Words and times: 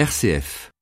RCF. 0.00 0.72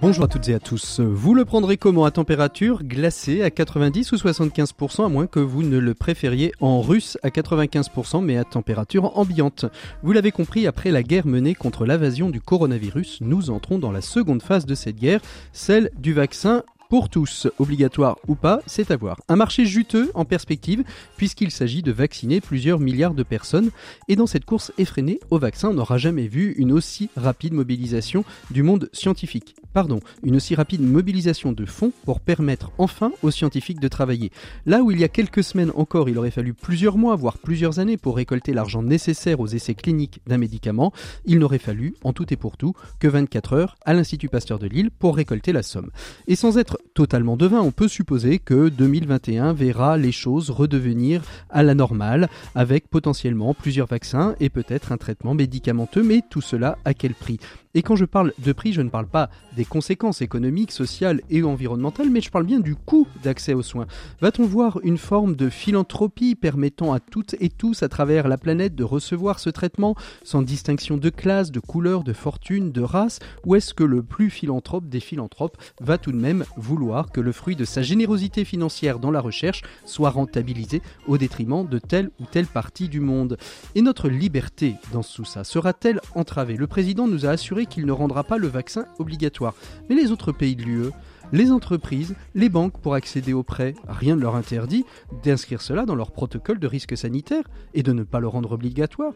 Bonjour 0.00 0.24
à 0.24 0.28
toutes 0.28 0.48
et 0.48 0.54
à 0.54 0.58
tous. 0.60 1.00
Vous 1.00 1.34
le 1.34 1.44
prendrez 1.44 1.76
comment 1.76 2.06
à 2.06 2.10
température 2.10 2.84
glacée 2.84 3.42
à 3.42 3.50
90 3.50 4.12
ou 4.12 4.16
75% 4.16 5.04
à 5.04 5.08
moins 5.10 5.26
que 5.26 5.40
vous 5.40 5.62
ne 5.62 5.76
le 5.76 5.92
préfériez 5.92 6.52
en 6.62 6.80
russe 6.80 7.18
à 7.22 7.28
95% 7.28 8.24
mais 8.24 8.38
à 8.38 8.44
température 8.44 9.18
ambiante. 9.18 9.66
Vous 10.02 10.12
l'avez 10.12 10.32
compris, 10.32 10.66
après 10.66 10.90
la 10.90 11.02
guerre 11.02 11.26
menée 11.26 11.54
contre 11.54 11.84
l'invasion 11.84 12.30
du 12.30 12.40
coronavirus, 12.40 13.18
nous 13.20 13.50
entrons 13.50 13.78
dans 13.78 13.92
la 13.92 14.00
seconde 14.00 14.40
phase 14.40 14.64
de 14.64 14.74
cette 14.74 14.96
guerre, 14.96 15.20
celle 15.52 15.90
du 15.98 16.14
vaccin 16.14 16.62
pour 16.88 17.10
tous, 17.10 17.48
obligatoire 17.58 18.16
ou 18.28 18.34
pas, 18.34 18.60
c'est 18.66 18.90
à 18.90 18.96
voir. 18.96 19.20
Un 19.28 19.36
marché 19.36 19.66
juteux 19.66 20.10
en 20.14 20.24
perspective, 20.24 20.84
puisqu'il 21.18 21.50
s'agit 21.50 21.82
de 21.82 21.92
vacciner 21.92 22.40
plusieurs 22.40 22.80
milliards 22.80 23.12
de 23.12 23.22
personnes. 23.22 23.70
Et 24.08 24.16
dans 24.16 24.26
cette 24.26 24.46
course 24.46 24.72
effrénée 24.78 25.20
au 25.30 25.38
vaccin, 25.38 25.68
on 25.68 25.74
n'aura 25.74 25.98
jamais 25.98 26.28
vu 26.28 26.54
une 26.56 26.72
aussi 26.72 27.10
rapide 27.16 27.52
mobilisation 27.52 28.24
du 28.50 28.62
monde 28.62 28.88
scientifique. 28.94 29.54
Pardon, 29.74 30.00
une 30.22 30.36
aussi 30.36 30.54
rapide 30.54 30.80
mobilisation 30.80 31.52
de 31.52 31.66
fonds 31.66 31.92
pour 32.06 32.20
permettre 32.20 32.70
enfin 32.78 33.12
aux 33.22 33.30
scientifiques 33.30 33.80
de 33.80 33.88
travailler. 33.88 34.32
Là 34.64 34.82
où 34.82 34.90
il 34.90 34.98
y 34.98 35.04
a 35.04 35.08
quelques 35.08 35.44
semaines 35.44 35.72
encore, 35.74 36.08
il 36.08 36.16
aurait 36.16 36.30
fallu 36.30 36.54
plusieurs 36.54 36.96
mois, 36.96 37.16
voire 37.16 37.36
plusieurs 37.36 37.80
années 37.80 37.98
pour 37.98 38.16
récolter 38.16 38.54
l'argent 38.54 38.82
nécessaire 38.82 39.40
aux 39.40 39.46
essais 39.46 39.74
cliniques 39.74 40.20
d'un 40.26 40.38
médicament, 40.38 40.92
il 41.26 41.38
n'aurait 41.38 41.58
fallu, 41.58 41.94
en 42.02 42.14
tout 42.14 42.32
et 42.32 42.36
pour 42.36 42.56
tout, 42.56 42.72
que 42.98 43.08
24 43.08 43.52
heures 43.52 43.76
à 43.84 43.92
l'Institut 43.92 44.30
Pasteur 44.30 44.58
de 44.58 44.66
Lille 44.66 44.90
pour 44.90 45.16
récolter 45.16 45.52
la 45.52 45.62
somme. 45.62 45.90
Et 46.26 46.34
sans 46.34 46.56
être 46.56 46.77
totalement 46.94 47.36
devin, 47.36 47.60
on 47.60 47.70
peut 47.70 47.88
supposer 47.88 48.38
que 48.38 48.68
2021 48.68 49.52
verra 49.52 49.96
les 49.96 50.12
choses 50.12 50.50
redevenir 50.50 51.22
à 51.50 51.62
la 51.62 51.74
normale, 51.74 52.28
avec 52.54 52.88
potentiellement 52.88 53.54
plusieurs 53.54 53.86
vaccins 53.86 54.34
et 54.40 54.50
peut-être 54.50 54.92
un 54.92 54.96
traitement 54.96 55.34
médicamenteux, 55.34 56.02
mais 56.02 56.22
tout 56.28 56.40
cela 56.40 56.78
à 56.84 56.94
quel 56.94 57.14
prix? 57.14 57.38
Et 57.74 57.82
quand 57.82 57.96
je 57.96 58.04
parle 58.04 58.32
de 58.38 58.52
prix, 58.52 58.72
je 58.72 58.80
ne 58.80 58.88
parle 58.88 59.06
pas 59.06 59.30
des 59.56 59.64
conséquences 59.64 60.22
économiques, 60.22 60.72
sociales 60.72 61.20
et 61.30 61.42
environnementales, 61.42 62.10
mais 62.10 62.20
je 62.20 62.30
parle 62.30 62.46
bien 62.46 62.60
du 62.60 62.74
coût 62.74 63.06
d'accès 63.22 63.54
aux 63.54 63.62
soins. 63.62 63.86
Va-t-on 64.20 64.44
voir 64.44 64.80
une 64.82 64.98
forme 64.98 65.36
de 65.36 65.48
philanthropie 65.48 66.34
permettant 66.34 66.92
à 66.92 67.00
toutes 67.00 67.34
et 67.40 67.48
tous 67.48 67.82
à 67.82 67.88
travers 67.88 68.28
la 68.28 68.38
planète 68.38 68.74
de 68.74 68.84
recevoir 68.84 69.38
ce 69.38 69.50
traitement 69.50 69.94
sans 70.22 70.42
distinction 70.42 70.96
de 70.96 71.10
classe, 71.10 71.50
de 71.50 71.60
couleur, 71.60 72.04
de 72.04 72.12
fortune, 72.12 72.72
de 72.72 72.80
race? 72.80 73.18
Ou 73.44 73.54
est-ce 73.54 73.74
que 73.74 73.84
le 73.84 74.02
plus 74.02 74.30
philanthrope 74.30 74.88
des 74.88 75.00
philanthropes 75.00 75.56
va 75.80 75.98
tout 75.98 76.12
de 76.12 76.16
même 76.16 76.44
vouloir 76.56 77.12
que 77.12 77.20
le 77.20 77.32
fruit 77.32 77.56
de 77.56 77.64
sa 77.64 77.82
générosité 77.82 78.44
financière 78.44 78.98
dans 78.98 79.10
la 79.10 79.20
recherche 79.20 79.62
soit 79.84 80.10
rentabilisé 80.10 80.82
au 81.06 81.18
détriment 81.18 81.66
de 81.66 81.78
telle 81.78 82.10
ou 82.20 82.24
telle 82.24 82.46
partie 82.46 82.88
du 82.88 83.00
monde? 83.00 83.36
Et 83.74 83.82
notre 83.82 84.08
liberté 84.08 84.74
dans 84.92 85.02
tout 85.02 85.24
ça 85.24 85.44
sera-t-elle 85.44 86.00
entravée? 86.14 86.56
Le 86.56 86.66
président 86.66 87.06
nous 87.06 87.26
a 87.26 87.30
assuré 87.30 87.66
qu'il 87.68 87.86
ne 87.86 87.92
rendra 87.92 88.24
pas 88.24 88.38
le 88.38 88.48
vaccin 88.48 88.86
obligatoire. 88.98 89.54
Mais 89.88 89.94
les 89.94 90.10
autres 90.10 90.32
pays 90.32 90.56
de 90.56 90.62
l'UE, 90.62 90.90
les 91.32 91.50
entreprises, 91.50 92.14
les 92.34 92.48
banques 92.48 92.78
pour 92.80 92.94
accéder 92.94 93.32
aux 93.32 93.42
prêts, 93.42 93.74
rien 93.86 94.16
ne 94.16 94.22
leur 94.22 94.36
interdit 94.36 94.84
d'inscrire 95.22 95.60
cela 95.60 95.84
dans 95.84 95.94
leur 95.94 96.10
protocole 96.10 96.58
de 96.58 96.66
risque 96.66 96.96
sanitaire 96.96 97.44
et 97.74 97.82
de 97.82 97.92
ne 97.92 98.02
pas 98.02 98.20
le 98.20 98.28
rendre 98.28 98.52
obligatoire. 98.52 99.12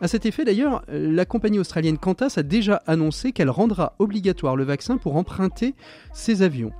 À 0.00 0.08
cet 0.08 0.26
effet 0.26 0.44
d'ailleurs, 0.44 0.82
la 0.88 1.24
compagnie 1.24 1.58
australienne 1.58 1.98
Qantas 1.98 2.34
a 2.36 2.42
déjà 2.42 2.82
annoncé 2.86 3.32
qu'elle 3.32 3.50
rendra 3.50 3.94
obligatoire 3.98 4.56
le 4.56 4.64
vaccin 4.64 4.98
pour 4.98 5.16
emprunter 5.16 5.74
ses 6.12 6.42
avions. 6.42 6.72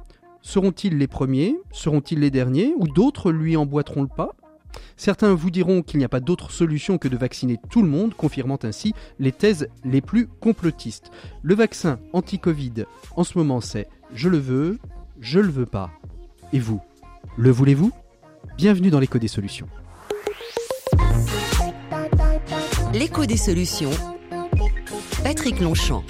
Seront-ils 0.42 0.98
les 0.98 1.06
premiers? 1.06 1.56
Seront-ils 1.72 2.20
les 2.20 2.30
derniers? 2.30 2.74
Ou 2.76 2.88
d'autres 2.88 3.30
lui 3.32 3.56
emboîteront 3.56 4.02
le 4.02 4.08
pas? 4.08 4.34
Certains 4.96 5.34
vous 5.34 5.50
diront 5.50 5.82
qu'il 5.82 5.98
n'y 5.98 6.04
a 6.04 6.08
pas 6.08 6.20
d'autre 6.20 6.50
solution 6.50 6.98
que 6.98 7.08
de 7.08 7.16
vacciner 7.16 7.58
tout 7.70 7.82
le 7.82 7.88
monde, 7.88 8.14
confirmant 8.14 8.58
ainsi 8.62 8.94
les 9.18 9.32
thèses 9.32 9.68
les 9.84 10.00
plus 10.00 10.26
complotistes. 10.26 11.10
Le 11.42 11.54
vaccin 11.54 11.98
anti-Covid, 12.12 12.84
en 13.16 13.24
ce 13.24 13.38
moment, 13.38 13.60
c'est 13.60 13.88
je 14.14 14.28
le 14.28 14.38
veux, 14.38 14.78
je 15.20 15.40
le 15.40 15.50
veux 15.50 15.66
pas. 15.66 15.90
Et 16.52 16.58
vous, 16.58 16.80
le 17.36 17.50
voulez-vous? 17.50 17.92
Bienvenue 18.56 18.90
dans 18.90 19.00
l'écho 19.00 19.18
des 19.18 19.28
solutions. 19.28 19.68
L'écho 22.92 23.26
des 23.26 23.36
solutions. 23.36 23.90
Patrick 25.22 25.60
Longchamp. 25.60 26.02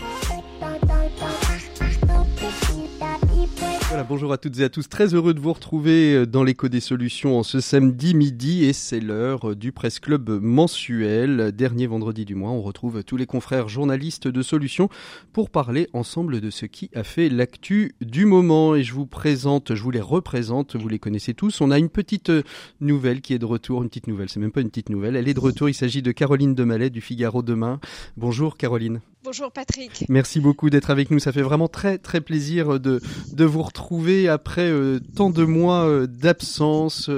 Bonjour 4.07 4.33
à 4.33 4.39
toutes 4.39 4.61
et 4.61 4.65
à 4.65 4.69
tous. 4.69 4.89
Très 4.89 5.15
heureux 5.15 5.35
de 5.35 5.41
vous 5.41 5.53
retrouver 5.53 6.15
euh, 6.15 6.27
dans 6.27 6.45
l'écho 6.45 6.69
des 6.69 6.79
solutions 6.81 7.39
en 7.39 7.43
ce 7.43 7.59
samedi 7.59 8.15
midi 8.15 8.65
et 8.65 8.73
c'est 8.73 9.01
l'heure 9.01 9.51
euh, 9.51 9.57
du 9.57 9.73
Presse 9.73 9.99
Club 9.99 10.29
mensuel. 10.41 11.53
Dernier 11.53 11.87
vendredi 11.87 12.25
du 12.25 12.35
mois, 12.35 12.51
on 12.51 12.63
retrouve 12.63 13.03
tous 13.03 13.17
les 13.17 13.27
confrères 13.27 13.69
journalistes 13.69 14.29
de 14.29 14.43
solutions 14.43 14.89
pour 15.33 15.51
parler 15.51 15.89
ensemble 15.95 16.41
de 16.41 16.51
ce 16.51 16.67
qui 16.67 16.91
a 16.95 17.03
fait 17.03 17.29
l'actu 17.29 17.95
du 18.01 18.25
moment. 18.25 18.77
Et 18.77 18.85
je 18.85 18.93
vous 18.93 19.07
présente, 19.07 19.75
je 19.75 19.83
vous 19.83 19.91
les 19.91 20.01
représente, 20.01 20.77
vous 20.77 20.89
les 20.89 21.01
connaissez 21.01 21.35
tous. 21.35 21.61
On 21.61 21.71
a 21.71 21.79
une 21.79 21.89
petite 21.89 22.31
euh, 22.31 22.43
nouvelle 22.81 23.21
qui 23.21 23.35
est 23.35 23.39
de 23.39 23.47
retour, 23.47 23.83
une 23.83 23.89
petite 23.89 24.07
nouvelle, 24.07 24.29
c'est 24.29 24.41
même 24.41 24.53
pas 24.53 24.61
une 24.61 24.71
petite 24.71 24.91
nouvelle. 24.91 25.17
Elle 25.17 25.29
est 25.29 25.35
de 25.35 25.41
retour, 25.41 25.69
il 25.69 25.75
s'agit 25.75 26.03
de 26.03 26.13
Caroline 26.13 26.55
Demallet 26.55 26.91
du 26.91 27.01
Figaro 27.01 27.43
demain. 27.43 27.81
Bonjour 28.17 28.57
Caroline. 28.57 29.01
Bonjour 29.25 29.51
Patrick. 29.51 30.05
Merci 30.09 30.39
beaucoup 30.39 30.71
d'être 30.71 30.91
avec 30.91 31.11
nous. 31.11 31.19
Ça 31.19 31.33
fait 31.33 31.43
vraiment 31.43 31.67
très 31.67 31.99
très 31.99 32.21
plaisir 32.21 32.79
de, 32.79 33.01
de 33.33 33.45
vous 33.45 33.63
retrouver 33.63 34.29
après 34.29 34.71
euh, 34.71 35.01
tant 35.17 35.31
de 35.31 35.45
mois 35.45 35.89
euh, 35.89 36.07
d'absence. 36.07 37.11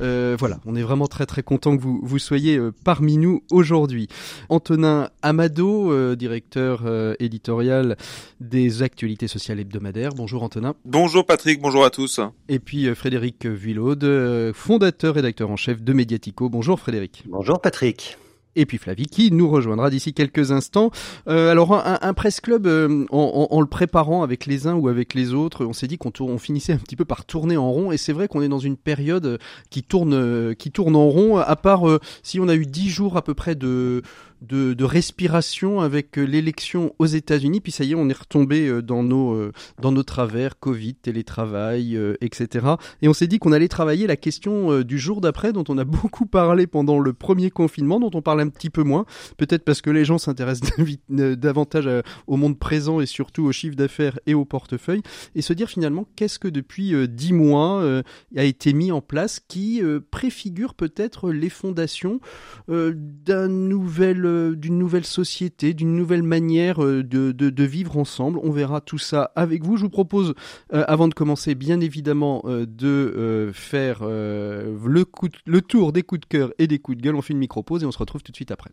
Euh, 0.00 0.36
voilà, 0.38 0.58
on 0.66 0.74
est 0.74 0.82
vraiment 0.82 1.06
très 1.06 1.24
très 1.24 1.44
content 1.44 1.76
que 1.76 1.80
vous, 1.80 2.00
vous 2.02 2.18
soyez 2.18 2.60
parmi 2.84 3.16
nous 3.16 3.44
aujourd'hui. 3.52 4.08
Antonin 4.48 5.08
Amado, 5.22 6.16
directeur 6.16 6.82
éditorial 7.18 7.96
des 8.40 8.82
actualités 8.82 9.28
sociales 9.28 9.60
hebdomadaires. 9.60 10.12
Bonjour 10.14 10.42
Antonin. 10.42 10.74
Bonjour 10.84 11.24
Patrick, 11.24 11.62
bonjour 11.62 11.84
à 11.84 11.90
tous. 11.90 12.20
Et 12.48 12.58
puis 12.58 12.94
Frédéric 12.94 13.46
Villaude, 13.46 14.52
fondateur 14.52 15.14
rédacteur 15.14 15.50
en 15.50 15.56
chef 15.56 15.80
de 15.80 15.92
Mediatico. 15.94 16.50
Bonjour 16.50 16.78
Frédéric. 16.78 17.22
Bonjour 17.26 17.60
Patrick 17.60 18.18
et 18.56 18.66
puis 18.66 18.78
Flavie 18.78 19.06
qui 19.06 19.30
nous 19.30 19.48
rejoindra 19.48 19.90
d'ici 19.90 20.12
quelques 20.12 20.50
instants. 20.50 20.90
Euh, 21.28 21.50
alors 21.50 21.74
un, 21.74 21.98
un 22.00 22.14
presse 22.14 22.40
club 22.40 22.66
euh, 22.66 23.04
en, 23.10 23.48
en, 23.50 23.60
le 23.60 23.66
préparant 23.66 24.22
avec 24.22 24.46
les 24.46 24.66
uns 24.66 24.74
ou 24.74 24.88
avec 24.88 25.14
les 25.14 25.34
autres, 25.34 25.64
on 25.64 25.72
s'est 25.72 25.86
dit 25.86 25.98
qu'on 25.98 26.12
on 26.20 26.38
finissait 26.38 26.72
un 26.72 26.78
petit 26.78 26.96
peu 26.96 27.04
par 27.04 27.24
tourner 27.24 27.56
en 27.56 27.70
rond 27.70 27.92
et 27.92 27.96
c'est 27.96 28.12
vrai 28.12 28.28
qu'on 28.28 28.42
est 28.42 28.48
dans 28.48 28.58
une 28.58 28.76
période 28.76 29.38
qui 29.70 29.82
tourne 29.82 30.14
euh, 30.14 30.54
qui 30.54 30.70
tourne 30.70 30.96
en 30.96 31.08
rond 31.08 31.36
à 31.36 31.56
part 31.56 31.88
euh, 31.88 32.00
si 32.22 32.40
on 32.40 32.48
a 32.48 32.54
eu 32.54 32.66
dix 32.66 32.88
jours 32.88 33.16
à 33.16 33.22
peu 33.22 33.34
près 33.34 33.54
de 33.54 34.02
de, 34.42 34.84
respiration 34.84 35.80
avec 35.80 36.16
l'élection 36.16 36.94
aux 36.98 37.06
États-Unis. 37.06 37.60
Puis 37.60 37.72
ça 37.72 37.84
y 37.84 37.92
est, 37.92 37.94
on 37.94 38.08
est 38.08 38.18
retombé 38.18 38.82
dans 38.82 39.02
nos 39.02 39.50
dans 39.80 39.92
nos 39.92 40.02
travers, 40.02 40.58
Covid, 40.58 40.94
télétravail, 40.94 41.98
etc. 42.20 42.66
Et 43.02 43.08
on 43.08 43.12
s'est 43.12 43.26
dit 43.26 43.38
qu'on 43.38 43.52
allait 43.52 43.68
travailler 43.68 44.06
la 44.06 44.16
question 44.16 44.82
du 44.82 44.98
jour 44.98 45.20
d'après, 45.20 45.52
dont 45.52 45.64
on 45.68 45.78
a 45.78 45.84
beaucoup 45.96 46.26
parlé 46.26 46.66
pendant 46.66 46.98
le 46.98 47.12
premier 47.12 47.50
confinement, 47.50 47.98
dont 47.98 48.10
on 48.14 48.22
parle 48.22 48.40
un 48.40 48.48
petit 48.48 48.70
peu 48.70 48.82
moins. 48.82 49.06
Peut-être 49.36 49.64
parce 49.64 49.80
que 49.80 49.90
les 49.90 50.04
gens 50.04 50.18
s'intéressent 50.18 50.70
davantage 51.08 51.88
au 52.26 52.36
monde 52.36 52.58
présent 52.58 53.00
et 53.00 53.06
surtout 53.06 53.44
aux 53.44 53.52
chiffres 53.52 53.76
d'affaires 53.76 54.18
et 54.26 54.34
au 54.34 54.44
portefeuille. 54.44 55.02
Et 55.34 55.42
se 55.42 55.52
dire 55.52 55.68
finalement 55.68 56.06
qu'est-ce 56.16 56.38
que 56.38 56.48
depuis 56.48 56.94
dix 57.08 57.32
mois 57.32 58.02
a 58.36 58.44
été 58.44 58.72
mis 58.72 58.92
en 58.92 59.00
place 59.00 59.40
qui 59.40 59.82
préfigure 60.10 60.74
peut-être 60.74 61.30
les 61.30 61.50
fondations 61.50 62.20
d'un 62.68 63.48
nouvel 63.48 64.25
d'une 64.56 64.78
nouvelle 64.78 65.04
société, 65.04 65.74
d'une 65.74 65.94
nouvelle 65.94 66.22
manière 66.22 66.78
de, 66.78 67.02
de, 67.02 67.32
de, 67.32 67.64
vivre 67.64 67.96
ensemble. 67.96 68.38
On 68.42 68.50
verra 68.50 68.80
tout 68.80 68.98
ça 68.98 69.32
avec 69.36 69.64
vous. 69.64 69.76
Je 69.76 69.82
vous 69.82 69.90
propose, 69.90 70.34
euh, 70.72 70.84
avant 70.88 71.08
de 71.08 71.14
commencer, 71.14 71.54
bien 71.54 71.80
évidemment, 71.80 72.42
euh, 72.46 72.66
de 72.66 72.86
euh, 72.86 73.52
faire 73.52 74.04
le, 74.04 75.04
coup 75.04 75.28
le 75.46 75.60
tour 75.60 75.92
des 75.92 76.02
coups 76.02 76.20
de 76.20 76.26
cœur 76.26 76.52
et 76.58 76.66
des 76.66 76.78
coups 76.78 76.98
de 76.98 77.02
gueule. 77.02 77.16
On 77.16 77.22
fait 77.22 77.32
une 77.32 77.38
micro-pause 77.38 77.82
et 77.82 77.86
on 77.86 77.92
se 77.92 77.98
retrouve 77.98 78.22
tout 78.22 78.32
de 78.32 78.36
suite 78.36 78.50
après. 78.50 78.70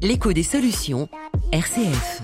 L'écho 0.00 0.32
des 0.32 0.42
solutions, 0.42 1.08
RCF. 1.52 2.22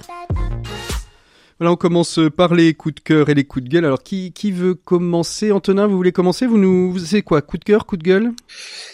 Voilà, 1.59 1.73
on 1.73 1.77
commence 1.77 2.21
par 2.37 2.55
les 2.55 2.75
coups 2.75 2.95
de 2.95 3.01
cœur 3.01 3.29
et 3.29 3.35
les 3.35 3.45
coups 3.45 3.65
de 3.65 3.71
gueule. 3.71 3.85
Alors, 3.85 4.03
qui, 4.03 4.33
qui 4.33 4.53
veut 4.53 4.75
commencer? 4.75 5.51
Antonin, 5.51 5.87
vous 5.87 5.97
voulez 5.97 6.13
commencer? 6.13 6.47
Vous 6.47 6.59
nous, 6.59 6.99
c'est 6.99 7.23
quoi? 7.23 7.43
Coup 7.43 7.59
de 7.59 7.65
cœur, 7.65 7.85
coup 7.85 7.97
de 7.97 8.05
gueule? 8.05 8.33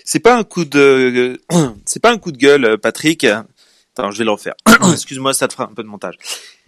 C'est 0.05 0.21
pas 0.21 0.37
un 0.37 0.45
coup 0.45 0.65
de, 0.65 1.41
c'est 1.85 2.01
pas 2.01 2.11
un 2.11 2.19
coup 2.19 2.33
de 2.33 2.39
gueule, 2.39 2.79
Patrick. 2.79 3.25
Attends, 3.25 4.11
je 4.11 4.19
vais 4.19 4.25
le 4.25 4.33
refaire. 4.33 4.55
Excuse-moi, 4.93 5.35
ça 5.35 5.47
te 5.47 5.53
fera 5.53 5.69
un 5.71 5.75
peu 5.75 5.83
de 5.83 5.89
montage. 5.89 6.17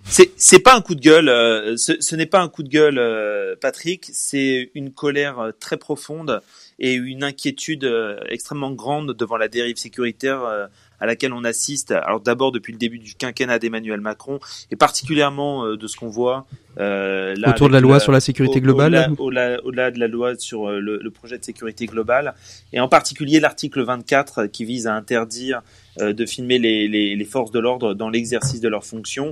C'est, 0.04 0.31
c'est 0.37 0.60
pas 0.60 0.76
un 0.76 0.81
coup 0.81 0.94
de 0.94 1.00
gueule. 1.00 1.28
Euh, 1.28 1.76
ce, 1.76 2.00
ce 2.00 2.14
n'est 2.14 2.26
pas 2.26 2.40
un 2.40 2.48
coup 2.48 2.62
de 2.62 2.69
gueule, 2.69 2.98
euh, 2.98 3.56
Patrick. 3.60 4.08
C'est 4.12 4.70
une 4.75 4.93
colère 4.93 5.40
euh, 5.40 5.50
très 5.58 5.76
profonde 5.76 6.40
et 6.78 6.94
une 6.94 7.25
inquiétude 7.25 7.90
extrêmement 8.28 8.70
grande 8.70 9.14
devant 9.14 9.38
la 9.38 9.48
dérive 9.48 9.78
sécuritaire 9.78 10.69
à 11.00 11.06
laquelle 11.06 11.32
on 11.32 11.44
assiste, 11.44 11.93
alors 11.93 12.20
d'abord 12.20 12.52
depuis 12.52 12.72
le 12.72 12.78
début 12.78 12.98
du 12.98 13.14
quinquennat 13.14 13.58
d'Emmanuel 13.58 14.00
Macron, 14.00 14.40
et 14.70 14.76
particulièrement 14.76 15.76
de 15.76 15.87
ce 15.87 15.96
qu'on 15.96 16.08
voit 16.08 16.46
euh, 16.78 17.34
là, 17.37 17.50
autour 17.50 17.69
de 17.69 17.72
la 17.72 17.81
loi 17.81 18.00
sur 18.00 18.12
la 18.12 18.20
sécurité 18.20 18.60
globale, 18.60 19.12
au-delà, 19.19 19.90
de 19.90 19.98
la 19.98 20.08
loi 20.08 20.34
sur 20.37 20.70
le, 20.70 20.98
le, 20.98 21.10
projet 21.10 21.38
de 21.38 21.44
sécurité 21.44 21.87
globale, 21.87 22.34
et 22.72 22.81
en 22.81 22.88
particulier 22.88 23.40
l'article 23.40 23.82
24 23.82 24.46
qui 24.46 24.64
vise 24.64 24.87
à 24.87 24.94
interdire 24.94 25.58
euh, 25.58 25.85
de 25.98 26.26
filmer 26.26 26.58
les, 26.58 26.88
les, 26.88 27.16
les, 27.16 27.25
forces 27.25 27.50
de 27.50 27.58
l'ordre 27.58 27.94
dans 27.94 28.10
l'exercice 28.10 28.60
de 28.60 28.69
leurs 28.69 28.84
fonctions. 28.84 29.31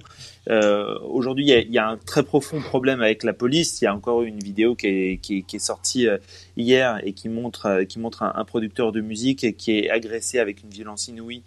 Euh, 0.50 0.98
aujourd'hui, 1.08 1.46
il 1.46 1.70
y, 1.70 1.72
y, 1.74 1.78
a 1.78 1.88
un 1.88 1.96
très 1.96 2.22
profond 2.22 2.60
problème 2.60 3.00
avec 3.00 3.22
la 3.22 3.32
police. 3.32 3.80
Il 3.80 3.84
y 3.84 3.88
a 3.88 3.94
encore 3.94 4.22
une 4.22 4.38
vidéo 4.38 4.74
qui 4.74 4.86
est, 4.86 5.18
qui 5.18 5.38
est, 5.38 5.42
qui 5.42 5.56
est 5.56 5.60
sortie 5.60 6.06
euh, 6.06 6.18
hier 6.56 7.00
et 7.04 7.12
qui 7.12 7.28
montre, 7.28 7.66
euh, 7.66 7.84
qui 7.84 7.98
montre 7.98 8.22
un, 8.22 8.32
un, 8.34 8.44
producteur 8.44 8.92
de 8.92 9.00
musique 9.00 9.56
qui 9.56 9.78
est 9.78 9.90
agressé 9.90 10.38
avec 10.38 10.62
une 10.62 10.70
violence 10.70 11.08
inouïe. 11.08 11.42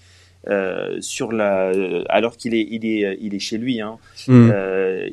Euh, 0.47 1.01
sur 1.01 1.33
la, 1.33 1.73
alors 2.07 2.37
qu'il 2.37 2.53
est, 2.53 2.65
il 2.69 2.85
est, 2.85 3.17
il 3.19 3.35
est 3.35 3.39
chez 3.39 3.57
lui. 3.57 3.81
Hein. 3.81 3.97
Mm. 4.27 4.49
Euh, 4.53 5.09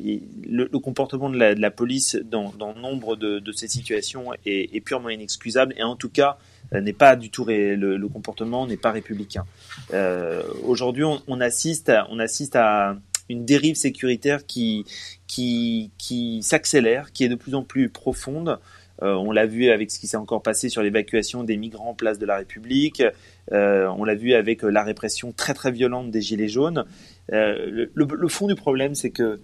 le, 0.47 0.69
le, 0.71 0.79
comportement 0.79 1.29
de 1.29 1.37
la, 1.37 1.55
de 1.55 1.59
la 1.59 1.71
police 1.71 2.15
dans, 2.15 2.53
dans 2.57 2.73
nombre 2.73 3.17
de, 3.17 3.39
de 3.39 3.51
ces 3.51 3.67
situations 3.67 4.27
est, 4.45 4.73
est, 4.73 4.79
purement 4.81 5.09
inexcusable 5.09 5.73
et 5.77 5.83
en 5.83 5.97
tout 5.97 6.09
cas 6.09 6.37
euh, 6.37 6.39
n'est 6.73 6.93
pas 6.93 7.15
du 7.15 7.29
tout 7.29 7.43
ré, 7.43 7.75
le, 7.75 7.97
le, 7.97 8.07
comportement 8.07 8.67
n'est 8.67 8.77
pas 8.77 8.91
républicain. 8.91 9.45
Euh, 9.93 10.43
Aujourd'hui, 10.63 11.03
on, 11.03 11.21
on, 11.27 11.41
assiste, 11.41 11.89
à, 11.89 12.07
on 12.09 12.19
assiste 12.19 12.55
à 12.55 12.97
une 13.29 13.45
dérive 13.45 13.75
sécuritaire 13.75 14.45
qui 14.45 14.85
qui, 15.27 15.91
qui 15.97 16.43
s'accélère, 16.43 17.11
qui 17.11 17.23
est 17.23 17.29
de 17.29 17.35
plus 17.35 17.55
en 17.55 17.63
plus 17.63 17.89
profonde. 17.89 18.59
Euh, 19.01 19.13
on 19.13 19.31
l'a 19.31 19.45
vu 19.45 19.69
avec 19.69 19.91
ce 19.91 19.99
qui 19.99 20.07
s'est 20.07 20.17
encore 20.17 20.41
passé 20.41 20.69
sur 20.69 20.81
l'évacuation 20.81 21.43
des 21.43 21.57
migrants 21.57 21.89
en 21.89 21.93
place 21.93 22.17
de 22.17 22.25
la 22.25 22.37
République. 22.37 23.03
Euh, 23.51 23.87
on 23.97 24.03
l'a 24.03 24.15
vu 24.15 24.33
avec 24.33 24.63
la 24.63 24.83
répression 24.83 25.31
très 25.31 25.53
très 25.53 25.71
violente 25.71 26.11
des 26.11 26.21
Gilets 26.21 26.47
jaunes. 26.47 26.85
Euh, 27.33 27.87
le, 27.93 28.05
le, 28.05 28.27
fond 28.27 28.47
du 28.47 28.53
problème, 28.53 28.93
c'est 28.93 29.09
que 29.09 29.39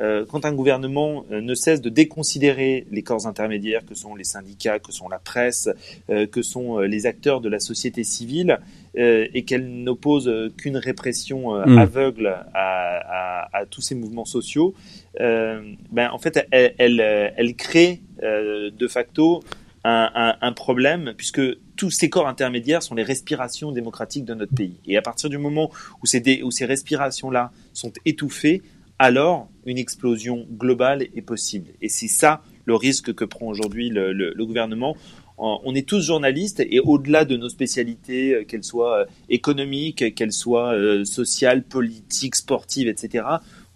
euh, 0.00 0.24
quand 0.26 0.46
un 0.46 0.52
gouvernement 0.52 1.26
euh, 1.30 1.42
ne 1.42 1.54
cesse 1.54 1.82
de 1.82 1.90
déconsidérer 1.90 2.86
les 2.90 3.02
corps 3.02 3.26
intermédiaires, 3.26 3.84
que 3.84 3.94
sont 3.94 4.14
les 4.14 4.24
syndicats, 4.24 4.78
que 4.78 4.90
sont 4.90 5.08
la 5.08 5.18
presse, 5.18 5.68
euh, 6.08 6.26
que 6.26 6.40
sont 6.40 6.78
les 6.78 7.04
acteurs 7.06 7.40
de 7.40 7.48
la 7.48 7.60
société 7.60 8.04
civile, 8.04 8.58
et 8.98 9.44
qu'elle 9.44 9.82
n'oppose 9.82 10.32
qu'une 10.56 10.78
répression 10.78 11.52
mmh. 11.52 11.76
aveugle 11.76 12.28
à, 12.54 13.42
à, 13.44 13.58
à, 13.58 13.66
tous 13.66 13.82
ces 13.82 13.94
mouvements 13.94 14.24
sociaux, 14.24 14.72
ben 15.20 16.08
en 16.10 16.18
fait, 16.18 16.46
elle, 16.50 16.74
elle, 16.78 17.32
elle 17.36 17.56
crée 17.56 18.00
de 18.22 18.88
facto 18.88 19.42
un, 19.86 20.52
problème 20.52 21.14
puisque 21.16 21.40
tous 21.76 21.90
ces 21.90 22.10
corps 22.10 22.26
intermédiaires 22.26 22.82
sont 22.82 22.94
les 22.94 23.02
respirations 23.02 23.72
démocratiques 23.72 24.24
de 24.24 24.34
notre 24.34 24.54
pays. 24.54 24.78
Et 24.86 24.96
à 24.96 25.02
partir 25.02 25.30
du 25.30 25.38
moment 25.38 25.70
où 26.02 26.06
ces, 26.06 26.64
respirations-là 26.64 27.52
sont 27.72 27.92
étouffées, 28.04 28.62
alors 28.98 29.48
une 29.64 29.78
explosion 29.78 30.46
globale 30.50 31.02
est 31.14 31.22
possible. 31.22 31.70
Et 31.82 31.88
c'est 31.88 32.08
ça 32.08 32.42
le 32.64 32.74
risque 32.74 33.14
que 33.14 33.24
prend 33.24 33.46
aujourd'hui 33.46 33.90
le, 33.90 34.44
gouvernement. 34.44 34.96
On 35.38 35.74
est 35.74 35.86
tous 35.86 36.00
journalistes 36.00 36.60
et 36.60 36.80
au-delà 36.80 37.26
de 37.26 37.36
nos 37.36 37.50
spécialités, 37.50 38.32
euh, 38.32 38.44
qu'elles 38.44 38.64
soient 38.64 39.00
euh, 39.00 39.04
économiques, 39.28 40.14
qu'elles 40.14 40.32
soient 40.32 40.72
euh, 40.72 41.04
sociales, 41.04 41.62
politiques, 41.62 42.36
sportives, 42.36 42.88
etc., 42.88 43.22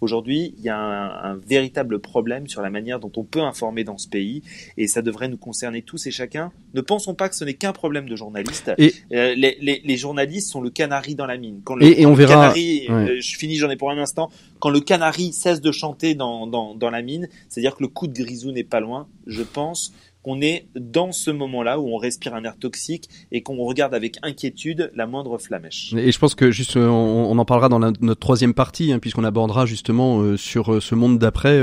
Aujourd'hui, 0.01 0.55
il 0.57 0.63
y 0.63 0.69
a 0.69 0.77
un, 0.77 1.31
un, 1.31 1.35
véritable 1.35 1.99
problème 1.99 2.47
sur 2.47 2.63
la 2.63 2.71
manière 2.71 2.99
dont 2.99 3.11
on 3.15 3.23
peut 3.23 3.41
informer 3.41 3.83
dans 3.83 3.99
ce 3.99 4.07
pays, 4.07 4.41
et 4.75 4.87
ça 4.87 5.03
devrait 5.03 5.27
nous 5.27 5.37
concerner 5.37 5.83
tous 5.83 6.07
et 6.07 6.11
chacun. 6.11 6.51
Ne 6.73 6.81
pensons 6.81 7.13
pas 7.13 7.29
que 7.29 7.35
ce 7.35 7.45
n'est 7.45 7.53
qu'un 7.53 7.71
problème 7.71 8.09
de 8.09 8.15
journalistes. 8.15 8.71
Et 8.79 8.95
euh, 9.13 9.35
les, 9.35 9.57
les, 9.61 9.81
les, 9.85 9.97
journalistes 9.97 10.49
sont 10.49 10.61
le 10.61 10.71
canari 10.71 11.13
dans 11.13 11.27
la 11.27 11.37
mine. 11.37 11.61
Quand 11.63 11.75
le, 11.75 11.85
et, 11.85 12.05
on 12.07 12.13
verra. 12.13 12.33
Canari, 12.33 12.87
euh, 12.89 13.17
je 13.19 13.37
finis, 13.37 13.57
j'en 13.57 13.69
ai 13.69 13.75
pour 13.75 13.91
un 13.91 13.97
instant. 13.99 14.31
Quand 14.59 14.71
le 14.71 14.79
canari 14.79 15.33
cesse 15.33 15.61
de 15.61 15.71
chanter 15.71 16.15
dans, 16.15 16.47
dans, 16.47 16.73
dans 16.73 16.89
la 16.89 17.03
mine, 17.03 17.29
c'est-à-dire 17.47 17.75
que 17.75 17.83
le 17.83 17.87
coup 17.87 18.07
de 18.07 18.13
grisou 18.13 18.51
n'est 18.51 18.63
pas 18.63 18.79
loin. 18.79 19.07
Je 19.27 19.43
pense 19.43 19.93
qu'on 20.23 20.41
est 20.41 20.67
dans 20.75 21.11
ce 21.11 21.31
moment-là 21.31 21.79
où 21.79 21.87
on 21.87 21.97
respire 21.97 22.35
un 22.35 22.43
air 22.43 22.57
toxique 22.57 23.09
et 23.31 23.41
qu'on 23.41 23.57
regarde 23.57 23.93
avec 23.93 24.17
inquiétude 24.21 24.91
la 24.95 25.07
moindre 25.07 25.37
flamèche. 25.37 25.93
Et 25.97 26.11
je 26.11 26.19
pense 26.19 26.35
que 26.35 26.51
juste, 26.51 26.77
euh, 26.77 26.87
on, 26.87 27.37
en 27.37 27.45
parlera 27.45 27.69
dans 27.69 27.79
notre 27.79 28.13
troisième 28.19 28.53
partie, 28.53 28.91
hein, 28.91 28.99
puisqu'on 28.99 29.23
abordera 29.23 29.65
justement 29.65 30.21
euh, 30.21 30.37
sur 30.37 30.73
euh, 30.73 30.79
ce 30.79 30.95
monde 30.95 31.17
d'après 31.17 31.59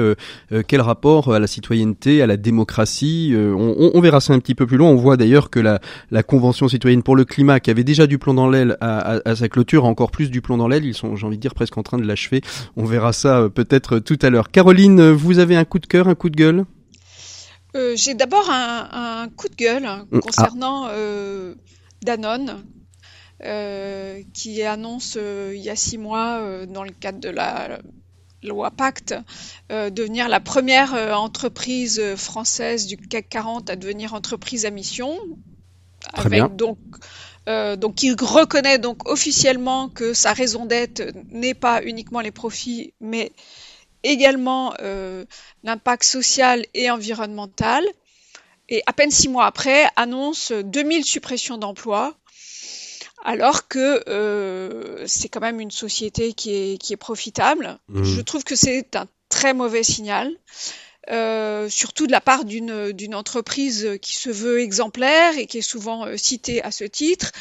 quel 0.66 0.80
rapport 0.80 1.32
à 1.32 1.38
la 1.38 1.46
citoyenneté, 1.46 2.22
à 2.22 2.26
la 2.26 2.36
démocratie. 2.36 3.34
On, 3.36 4.00
verra 4.00 4.20
ça 4.20 4.32
un 4.32 4.38
petit 4.38 4.54
peu 4.54 4.66
plus 4.66 4.76
loin. 4.76 4.88
On 4.88 4.96
voit 4.96 5.16
d'ailleurs 5.16 5.50
que 5.50 5.60
la, 5.60 5.78
Convention 6.22 6.68
citoyenne 6.68 7.02
pour 7.02 7.16
le 7.16 7.24
climat, 7.24 7.60
qui 7.60 7.70
avait 7.70 7.84
déjà 7.84 8.06
du 8.06 8.18
plomb 8.18 8.34
dans 8.34 8.48
l'aile 8.48 8.76
à, 8.80 9.16
à, 9.16 9.20
à, 9.24 9.36
sa 9.36 9.48
clôture, 9.48 9.84
a 9.84 9.88
encore 9.88 10.10
plus 10.10 10.30
du 10.30 10.40
plomb 10.42 10.56
dans 10.56 10.68
l'aile. 10.68 10.84
Ils 10.84 10.94
sont, 10.94 11.16
j'ai 11.16 11.26
envie 11.26 11.36
de 11.36 11.42
dire, 11.42 11.54
presque 11.54 11.78
en 11.78 11.82
train 11.82 11.98
de 11.98 12.04
l'achever. 12.04 12.42
On 12.76 12.84
verra 12.84 13.12
ça 13.12 13.48
peut-être 13.52 13.98
tout 13.98 14.18
à 14.22 14.30
l'heure. 14.30 14.50
Caroline, 14.50 15.10
vous 15.10 15.38
avez 15.38 15.56
un 15.56 15.64
coup 15.64 15.78
de 15.78 15.86
cœur, 15.86 16.08
un 16.08 16.14
coup 16.14 16.30
de 16.30 16.36
gueule? 16.36 16.64
Euh, 17.76 17.96
J'ai 17.96 18.14
d'abord 18.14 18.50
un, 18.50 18.88
un, 18.92 19.28
coup 19.28 19.48
de 19.48 19.54
gueule 19.54 19.88
mm. 20.10 20.20
concernant 20.20 20.84
ah. 20.84 20.92
euh, 20.92 21.54
Danone, 22.02 22.64
euh, 23.44 24.22
qui 24.34 24.62
annonce 24.62 25.16
il 25.16 25.60
y 25.60 25.70
a 25.70 25.76
six 25.76 25.98
mois, 25.98 26.66
dans 26.66 26.84
le 26.84 26.90
cadre 26.90 27.20
de 27.20 27.28
la 27.28 27.78
loi 28.42 28.70
Pacte, 28.70 29.14
devenir 29.70 30.28
la 30.28 30.40
première 30.40 30.94
entreprise 31.18 32.14
française 32.14 32.86
du 32.86 32.96
CAC 32.96 33.28
40 33.28 33.70
à 33.70 33.76
devenir 33.76 34.14
entreprise 34.14 34.64
à 34.64 34.70
mission. 34.70 35.18
Très 36.14 36.26
avec 36.26 36.38
bien. 36.44 36.48
donc 36.48 36.78
euh, 37.48 37.76
reconnaît 38.20 38.78
donc 38.78 39.08
officiellement 39.08 39.88
que 39.88 40.12
sa 40.12 40.34
raison 40.34 40.66
d'être 40.66 41.02
n'est 41.30 41.54
pas 41.54 41.82
uniquement 41.82 42.20
les 42.20 42.30
profits, 42.30 42.92
mais 43.00 43.32
également 44.02 44.74
euh, 44.80 45.24
l'impact 45.62 46.04
social 46.04 46.64
et 46.74 46.90
environnemental. 46.90 47.84
Et 48.68 48.82
à 48.86 48.92
peine 48.92 49.10
six 49.10 49.28
mois 49.28 49.46
après, 49.46 49.86
annonce 49.96 50.52
2000 50.52 51.04
suppressions 51.04 51.56
d'emplois, 51.56 52.14
alors 53.24 53.66
que 53.66 54.04
euh, 54.08 55.06
c'est 55.06 55.28
quand 55.28 55.40
même 55.40 55.60
une 55.60 55.70
société 55.70 56.34
qui 56.34 56.54
est, 56.54 56.78
qui 56.78 56.92
est 56.92 56.98
profitable. 56.98 57.78
Mmh. 57.88 58.04
Je 58.04 58.20
trouve 58.20 58.44
que 58.44 58.56
c'est 58.56 58.94
un 58.94 59.06
très 59.28 59.54
mauvais 59.54 59.82
signal. 59.82 60.30
Euh, 61.10 61.70
surtout 61.70 62.06
de 62.06 62.12
la 62.12 62.20
part 62.20 62.44
d'une 62.44 63.14
entreprise 63.14 63.98
qui 64.02 64.14
se 64.14 64.28
veut 64.28 64.60
exemplaire 64.60 65.38
et 65.38 65.46
qui 65.46 65.58
est 65.58 65.62
souvent 65.62 66.04
euh, 66.04 66.16
citée 66.16 66.62
à 66.62 66.70
ce 66.70 66.84
titre. 66.84 67.32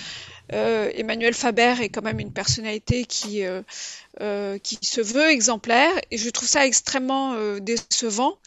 Euh, 0.53 0.89
Emmanuel 0.95 1.33
Faber 1.33 1.75
est 1.81 1.89
quand 1.89 2.01
même 2.01 2.21
une 2.21 2.31
personnalité 2.31 3.03
qui, 3.03 3.43
qui 4.63 4.79
se 4.81 5.01
veut 5.01 5.29
exemplaire 5.29 5.91
et 6.11 6.17
je 6.17 6.29
trouve 6.29 6.47
ça 6.47 6.65
extrêmement 6.65 7.35
décevant 7.59 8.37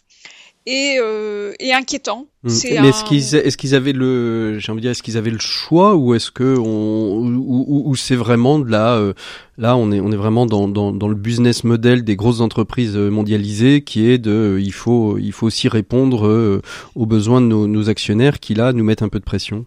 et, 0.65 0.97
euh, 0.99 1.53
et 1.59 1.73
inquiétant. 1.73 2.27
Mmh. 2.43 2.49
Mais 2.65 2.77
un... 2.77 2.83
est-ce 2.85 3.03
qu'ils 3.03 3.35
est-ce 3.35 3.57
qu'ils 3.57 3.75
avaient 3.75 3.93
le 3.93 4.59
j'ai 4.59 4.71
envie 4.71 4.79
de 4.79 4.83
dire 4.83 4.91
est-ce 4.91 5.03
qu'ils 5.03 5.17
avaient 5.17 5.31
le 5.31 5.39
choix 5.39 5.95
ou 5.95 6.13
est-ce 6.13 6.31
que 6.31 6.57
on 6.57 7.25
ou, 7.25 7.65
ou, 7.67 7.83
ou 7.89 7.95
c'est 7.95 8.15
vraiment 8.15 8.59
de 8.59 8.69
là 8.69 8.95
euh, 8.95 9.13
là 9.57 9.75
on 9.75 9.91
est 9.91 9.99
on 9.99 10.11
est 10.11 10.17
vraiment 10.17 10.45
dans, 10.45 10.67
dans 10.67 10.91
dans 10.91 11.07
le 11.07 11.15
business 11.15 11.63
model 11.63 12.03
des 12.03 12.15
grosses 12.15 12.41
entreprises 12.41 12.95
mondialisées 12.95 13.83
qui 13.83 14.09
est 14.09 14.17
de 14.17 14.59
il 14.61 14.73
faut 14.73 15.17
il 15.17 15.31
faut 15.31 15.47
aussi 15.47 15.67
répondre 15.67 16.61
aux 16.95 17.05
besoins 17.05 17.41
de 17.41 17.47
nos, 17.47 17.67
nos 17.67 17.89
actionnaires 17.89 18.39
qui 18.39 18.53
là 18.53 18.73
nous 18.73 18.83
mettent 18.83 19.03
un 19.03 19.09
peu 19.09 19.19
de 19.19 19.25
pression? 19.25 19.65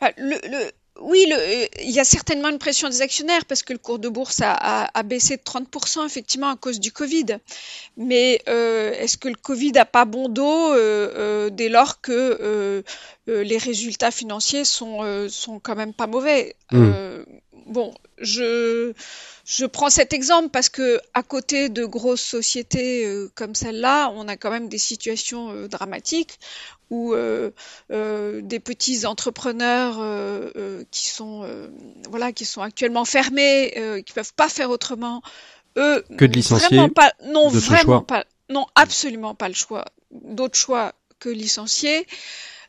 Bah, 0.00 0.10
le, 0.18 0.34
le 0.50 0.70
oui, 1.02 1.26
le, 1.28 1.36
euh, 1.36 1.66
il 1.80 1.90
y 1.90 2.00
a 2.00 2.04
certainement 2.04 2.48
une 2.48 2.58
pression 2.58 2.88
des 2.88 3.02
actionnaires 3.02 3.44
parce 3.44 3.62
que 3.62 3.72
le 3.72 3.78
cours 3.78 3.98
de 3.98 4.08
bourse 4.08 4.40
a, 4.40 4.52
a, 4.52 4.98
a 4.98 5.02
baissé 5.02 5.36
de 5.36 5.42
30% 5.42 6.06
effectivement 6.06 6.48
à 6.48 6.56
cause 6.56 6.80
du 6.80 6.92
Covid. 6.92 7.38
Mais 7.96 8.40
euh, 8.48 8.92
est-ce 8.92 9.18
que 9.18 9.28
le 9.28 9.34
Covid 9.34 9.72
n'a 9.72 9.84
pas 9.84 10.04
bon 10.04 10.28
dos 10.28 10.72
euh, 10.72 11.12
euh, 11.16 11.50
dès 11.50 11.68
lors 11.68 12.00
que 12.00 12.82
les 13.26 13.58
résultats 13.58 14.10
financiers 14.10 14.64
sont, 14.64 15.28
sont 15.28 15.58
quand 15.58 15.76
même 15.76 15.92
pas 15.92 16.06
mauvais? 16.06 16.56
Mmh. 16.70 17.24
Bon, 17.66 17.94
je, 18.18 18.92
je 19.54 19.66
prends 19.66 19.90
cet 19.90 20.12
exemple 20.12 20.48
parce 20.48 20.68
que 20.68 21.00
à 21.14 21.22
côté 21.22 21.68
de 21.68 21.84
grosses 21.84 22.22
sociétés 22.22 23.06
comme 23.34 23.54
celle-là, 23.54 24.10
on 24.14 24.26
a 24.28 24.36
quand 24.36 24.50
même 24.50 24.68
des 24.68 24.78
situations 24.78 25.66
dramatiques 25.68 26.38
ou 26.92 27.14
euh, 27.14 27.50
euh, 27.90 28.42
des 28.42 28.60
petits 28.60 29.06
entrepreneurs 29.06 29.96
euh, 29.98 30.50
euh 30.56 30.84
qui 30.90 31.08
sont 31.08 31.42
euh, 31.42 31.68
voilà 32.10 32.32
qui 32.32 32.44
sont 32.44 32.60
actuellement 32.60 33.06
fermés, 33.06 33.72
euh, 33.78 34.02
qui 34.02 34.12
peuvent 34.12 34.34
pas 34.34 34.50
faire 34.50 34.68
autrement, 34.68 35.22
eux 35.78 36.04
que 36.18 36.26
de 36.26 36.34
licencier, 36.34 36.68
vraiment 36.68 36.90
pas, 36.90 37.12
non 37.24 37.48
vraiment 37.48 38.02
pas, 38.02 38.26
non 38.50 38.66
absolument 38.74 39.34
pas 39.34 39.48
le 39.48 39.54
choix, 39.54 39.86
d'autre 40.10 40.56
choix 40.56 40.92
que 41.18 41.30
licencier. 41.30 42.06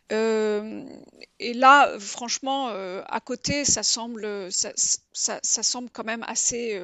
Et 0.10 1.54
là, 1.54 1.98
franchement, 2.00 2.68
à 2.68 3.20
côté, 3.20 3.66
ça 3.66 3.84
semble, 3.84 4.52
ça, 4.52 4.72
ça, 4.76 5.40
ça, 5.42 5.64
semble 5.64 5.90
quand 5.92 6.06
même 6.06 6.24
assez 6.28 6.80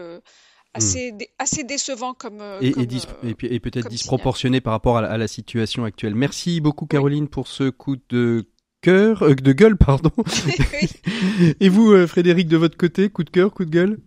assez, 0.73 1.11
dé 1.11 1.29
assez 1.39 1.63
décevant 1.63 2.13
comme. 2.13 2.41
Euh, 2.41 2.59
et, 2.61 2.71
comme, 2.71 2.83
et, 2.83 2.87
euh, 2.87 3.33
et, 3.41 3.55
et 3.55 3.59
peut-être 3.59 3.89
disproportionné 3.89 4.57
signal. 4.57 4.61
par 4.61 4.73
rapport 4.73 4.97
à 4.97 5.01
la, 5.01 5.11
à 5.11 5.17
la, 5.17 5.27
situation 5.27 5.83
actuelle. 5.83 6.15
Merci 6.15 6.61
beaucoup, 6.61 6.85
Caroline, 6.85 7.23
oui. 7.23 7.29
pour 7.29 7.47
ce 7.47 7.69
coup 7.69 7.97
de 8.09 8.47
cœur, 8.81 9.23
euh, 9.23 9.35
de 9.35 9.51
gueule, 9.51 9.77
pardon. 9.77 10.11
et 11.59 11.69
vous, 11.69 11.91
euh, 11.91 12.07
Frédéric, 12.07 12.47
de 12.47 12.57
votre 12.57 12.77
côté, 12.77 13.09
coup 13.09 13.23
de 13.23 13.29
cœur, 13.29 13.53
coup 13.53 13.65
de 13.65 13.71
gueule? 13.71 13.99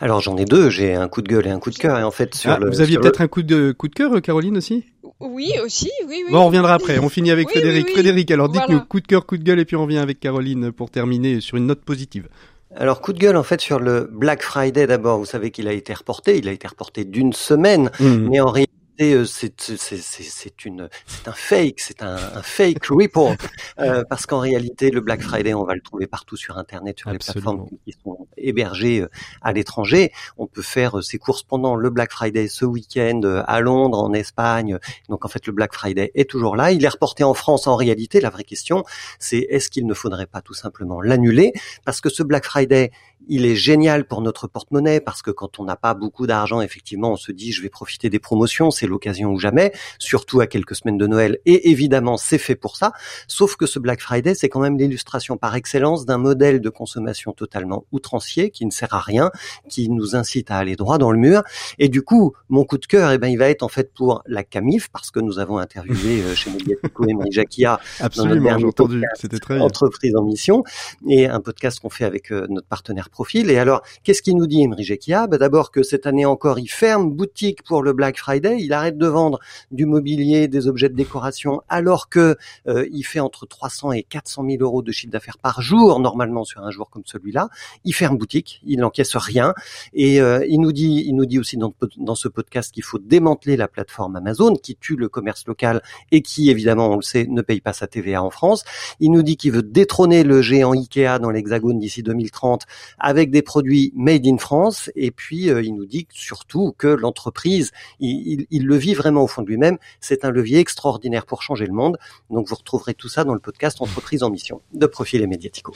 Alors 0.00 0.20
j'en 0.20 0.36
ai 0.36 0.44
deux, 0.44 0.70
j'ai 0.70 0.94
un 0.94 1.08
coup 1.08 1.22
de 1.22 1.28
gueule 1.28 1.46
et 1.46 1.50
un 1.50 1.58
coup 1.58 1.70
de 1.70 1.76
cœur. 1.76 1.98
Et 1.98 2.02
en 2.02 2.10
fait, 2.10 2.34
sur 2.34 2.50
ah, 2.50 2.58
le, 2.58 2.70
vous 2.70 2.80
aviez 2.80 2.98
peut-être 2.98 3.20
un 3.20 3.28
coup 3.28 3.42
de 3.42 3.72
coup 3.72 3.88
de 3.88 3.94
cœur, 3.94 4.20
Caroline 4.22 4.56
aussi? 4.56 4.84
Oui, 5.20 5.52
aussi, 5.64 5.90
oui, 6.06 6.22
oui. 6.26 6.32
Bon, 6.32 6.40
on 6.40 6.46
reviendra 6.46 6.74
après. 6.74 6.98
On 6.98 7.08
finit 7.08 7.30
avec 7.30 7.48
Frédéric. 7.48 7.90
Frédéric, 7.90 8.30
alors 8.30 8.48
dites-nous 8.48 8.80
coup 8.80 9.00
de 9.00 9.06
cœur, 9.06 9.24
coup 9.24 9.38
de 9.38 9.42
gueule, 9.42 9.60
et 9.60 9.64
puis 9.64 9.76
on 9.76 9.82
revient 9.82 9.98
avec 9.98 10.20
Caroline 10.20 10.72
pour 10.72 10.90
terminer 10.90 11.40
sur 11.40 11.56
une 11.56 11.66
note 11.66 11.82
positive. 11.82 12.28
Alors 12.74 13.00
coup 13.00 13.14
de 13.14 13.18
gueule 13.18 13.36
en 13.36 13.42
fait 13.42 13.60
sur 13.60 13.80
le 13.80 14.10
Black 14.12 14.42
Friday 14.42 14.86
d'abord. 14.86 15.18
Vous 15.18 15.24
savez 15.24 15.50
qu'il 15.50 15.66
a 15.68 15.72
été 15.72 15.94
reporté. 15.94 16.36
Il 16.36 16.48
a 16.48 16.52
été 16.52 16.68
reporté 16.68 17.04
d'une 17.04 17.32
semaine, 17.32 17.90
mmh. 17.98 18.28
mais 18.28 18.40
en 18.40 18.50
réalité 18.50 18.75
euh, 19.00 19.24
c'est 19.24 19.60
c'est 19.60 20.64
une 20.64 20.88
c'est 21.06 21.28
un 21.28 21.32
fake, 21.32 21.80
c'est 21.80 22.02
un, 22.02 22.16
un, 22.16 22.42
fake 22.42 22.86
report 22.86 23.36
euh, 23.78 24.04
parce 24.08 24.26
qu'en 24.26 24.38
réalité 24.38 24.90
le 24.90 25.00
Black 25.00 25.22
Friday 25.22 25.54
on 25.54 25.64
va 25.64 25.74
le 25.74 25.80
trouver 25.80 26.06
partout 26.06 26.36
sur 26.36 26.56
internet 26.56 26.98
sur 26.98 27.10
les 27.10 27.18
plateformes 27.18 27.66
qui 27.84 27.94
sont 28.02 28.26
hébergées 28.36 29.02
euh, 29.02 29.08
à 29.42 29.52
l'étranger. 29.52 30.12
On 30.38 30.46
peut 30.46 30.62
faire 30.62 31.02
ses 31.02 31.18
courses 31.18 31.42
pendant 31.42 31.76
le 31.76 31.90
Black 31.90 32.12
Friday 32.12 32.48
ce 32.48 32.64
week-end 32.64 33.20
à 33.46 33.60
Londres, 33.60 34.02
en 34.02 34.12
Espagne. 34.12 34.78
Donc 35.08 35.24
en 35.24 35.28
fait 35.28 35.46
le 35.46 35.52
Black 35.52 35.74
Friday 35.74 36.10
est 36.14 36.28
toujours 36.28 36.56
là. 36.56 36.72
Il 36.72 36.84
est 36.84 36.88
reporté 36.88 37.24
en 37.24 37.34
France. 37.34 37.66
En 37.66 37.76
réalité 37.76 38.20
la 38.20 38.30
vraie 38.30 38.44
question 38.44 38.84
c'est 39.18 39.46
est-ce 39.50 39.70
qu'il 39.70 39.86
ne 39.86 39.94
faudrait 39.94 40.26
pas 40.26 40.40
tout 40.40 40.54
simplement 40.54 41.00
l'annuler? 41.00 41.52
Parce 41.84 42.00
que 42.00 42.08
ce 42.08 42.22
Black 42.22 42.44
Friday 42.44 42.90
il 43.28 43.44
est 43.44 43.56
génial 43.56 44.06
pour 44.06 44.22
notre 44.22 44.46
porte-monnaie 44.46 45.00
parce 45.00 45.22
que 45.22 45.30
quand 45.30 45.58
on 45.58 45.64
n'a 45.64 45.76
pas 45.76 45.94
beaucoup 45.94 46.26
d'argent, 46.26 46.60
effectivement, 46.60 47.12
on 47.12 47.16
se 47.16 47.32
dit 47.32 47.52
je 47.52 47.62
vais 47.62 47.68
profiter 47.68 48.08
des 48.10 48.18
promotions, 48.18 48.70
c'est 48.70 48.85
l'occasion 48.86 49.30
ou 49.30 49.38
jamais, 49.38 49.72
surtout 49.98 50.40
à 50.40 50.46
quelques 50.46 50.76
semaines 50.76 50.98
de 50.98 51.06
Noël. 51.06 51.38
Et 51.46 51.70
évidemment, 51.70 52.16
c'est 52.16 52.38
fait 52.38 52.54
pour 52.54 52.76
ça. 52.76 52.92
Sauf 53.28 53.56
que 53.56 53.66
ce 53.66 53.78
Black 53.78 54.00
Friday, 54.00 54.34
c'est 54.34 54.48
quand 54.48 54.60
même 54.60 54.78
l'illustration 54.78 55.36
par 55.36 55.54
excellence 55.54 56.06
d'un 56.06 56.18
modèle 56.18 56.60
de 56.60 56.68
consommation 56.70 57.32
totalement 57.32 57.84
outrancier 57.92 58.50
qui 58.50 58.66
ne 58.66 58.70
sert 58.70 58.94
à 58.94 59.00
rien, 59.00 59.30
qui 59.68 59.88
nous 59.88 60.16
incite 60.16 60.50
à 60.50 60.56
aller 60.56 60.76
droit 60.76 60.98
dans 60.98 61.12
le 61.12 61.18
mur. 61.18 61.42
Et 61.78 61.88
du 61.88 62.02
coup, 62.02 62.34
mon 62.48 62.64
coup 62.64 62.78
de 62.78 62.86
cœur, 62.86 63.10
eh 63.12 63.18
ben, 63.18 63.28
il 63.28 63.38
va 63.38 63.48
être 63.48 63.62
en 63.62 63.68
fait 63.68 63.92
pour 63.92 64.22
la 64.26 64.44
Camif 64.44 64.88
parce 64.88 65.10
que 65.10 65.20
nous 65.20 65.38
avons 65.38 65.58
interviewé 65.58 66.22
euh, 66.22 66.34
chez 66.34 66.50
Mediatico 66.50 67.04
et 67.08 67.14
Marie 67.14 67.32
Jacquia 67.32 67.80
Absolument, 68.00 68.58
j'ai 68.58 68.66
entendu. 68.66 69.02
C'était 69.14 69.38
très 69.38 69.58
entreprise 69.60 70.14
en 70.16 70.22
mission 70.22 70.64
et 71.08 71.26
un 71.26 71.40
podcast 71.40 71.80
qu'on 71.80 71.90
fait 71.90 72.04
avec 72.04 72.30
euh, 72.32 72.46
notre 72.48 72.66
partenaire 72.66 73.10
profil. 73.10 73.50
Et 73.50 73.58
alors, 73.58 73.82
qu'est-ce 74.04 74.22
qu'il 74.22 74.36
nous 74.36 74.46
dit, 74.46 74.62
Emery 74.62 74.84
Jekia 74.84 75.26
bah, 75.26 75.38
D'abord 75.38 75.70
que 75.70 75.82
cette 75.82 76.06
année 76.06 76.24
encore, 76.24 76.58
il 76.58 76.68
ferme 76.68 77.10
boutique 77.10 77.62
pour 77.62 77.82
le 77.82 77.92
Black 77.92 78.18
Friday. 78.18 78.58
Il 78.60 78.72
arrête 78.76 78.98
de 78.98 79.06
vendre 79.06 79.40
du 79.70 79.86
mobilier, 79.86 80.48
des 80.48 80.68
objets 80.68 80.88
de 80.88 80.94
décoration, 80.94 81.62
alors 81.68 82.08
que 82.08 82.36
euh, 82.68 82.86
il 82.92 83.02
fait 83.02 83.20
entre 83.20 83.46
300 83.46 83.92
et 83.92 84.02
400 84.02 84.44
000 84.48 84.62
euros 84.62 84.82
de 84.82 84.92
chiffre 84.92 85.12
d'affaires 85.12 85.38
par 85.38 85.60
jour, 85.60 86.00
normalement 86.00 86.44
sur 86.44 86.62
un 86.62 86.70
jour 86.70 86.90
comme 86.90 87.02
celui-là. 87.04 87.48
Il 87.84 87.94
ferme 87.94 88.16
boutique, 88.16 88.60
il 88.64 88.80
n'encaisse 88.80 89.16
rien. 89.16 89.54
Et 89.92 90.20
euh, 90.20 90.44
il 90.48 90.60
nous 90.60 90.72
dit, 90.72 91.04
il 91.06 91.14
nous 91.14 91.26
dit 91.26 91.38
aussi 91.38 91.56
dans, 91.56 91.72
dans 91.96 92.14
ce 92.14 92.28
podcast 92.28 92.72
qu'il 92.72 92.82
faut 92.82 92.98
démanteler 92.98 93.56
la 93.56 93.68
plateforme 93.68 94.16
Amazon, 94.16 94.54
qui 94.54 94.76
tue 94.76 94.96
le 94.96 95.08
commerce 95.08 95.46
local 95.46 95.82
et 96.12 96.22
qui, 96.22 96.50
évidemment, 96.50 96.90
on 96.90 96.96
le 96.96 97.02
sait, 97.02 97.26
ne 97.28 97.42
paye 97.42 97.60
pas 97.60 97.72
sa 97.72 97.86
TVA 97.86 98.22
en 98.22 98.30
France. 98.30 98.64
Il 99.00 99.10
nous 99.10 99.22
dit 99.22 99.36
qu'il 99.36 99.52
veut 99.52 99.62
détrôner 99.62 100.22
le 100.22 100.42
géant 100.42 100.72
Ikea 100.72 101.18
dans 101.20 101.30
l'Hexagone 101.30 101.78
d'ici 101.78 102.02
2030 102.02 102.66
avec 102.98 103.30
des 103.30 103.42
produits 103.42 103.92
made 103.94 104.26
in 104.26 104.38
France. 104.38 104.90
Et 104.96 105.10
puis, 105.10 105.50
euh, 105.50 105.62
il 105.62 105.74
nous 105.74 105.86
dit 105.86 106.06
surtout 106.10 106.74
que 106.76 106.88
l'entreprise, 106.88 107.72
il, 108.00 108.46
il, 108.50 108.65
le 108.66 108.76
vit 108.76 108.94
vraiment 108.94 109.22
au 109.22 109.26
fond 109.26 109.42
de 109.42 109.48
lui-même. 109.48 109.78
C'est 110.00 110.24
un 110.24 110.30
levier 110.30 110.58
extraordinaire 110.58 111.24
pour 111.24 111.42
changer 111.42 111.66
le 111.66 111.72
monde. 111.72 111.98
Donc, 112.30 112.48
vous 112.48 112.54
retrouverez 112.54 112.94
tout 112.94 113.08
ça 113.08 113.24
dans 113.24 113.34
le 113.34 113.40
podcast 113.40 113.80
Entreprise 113.80 114.22
en 114.22 114.30
mission 114.30 114.60
de 114.74 114.86
Profil 114.86 115.22
et 115.22 115.26
Médiatico. 115.26 115.72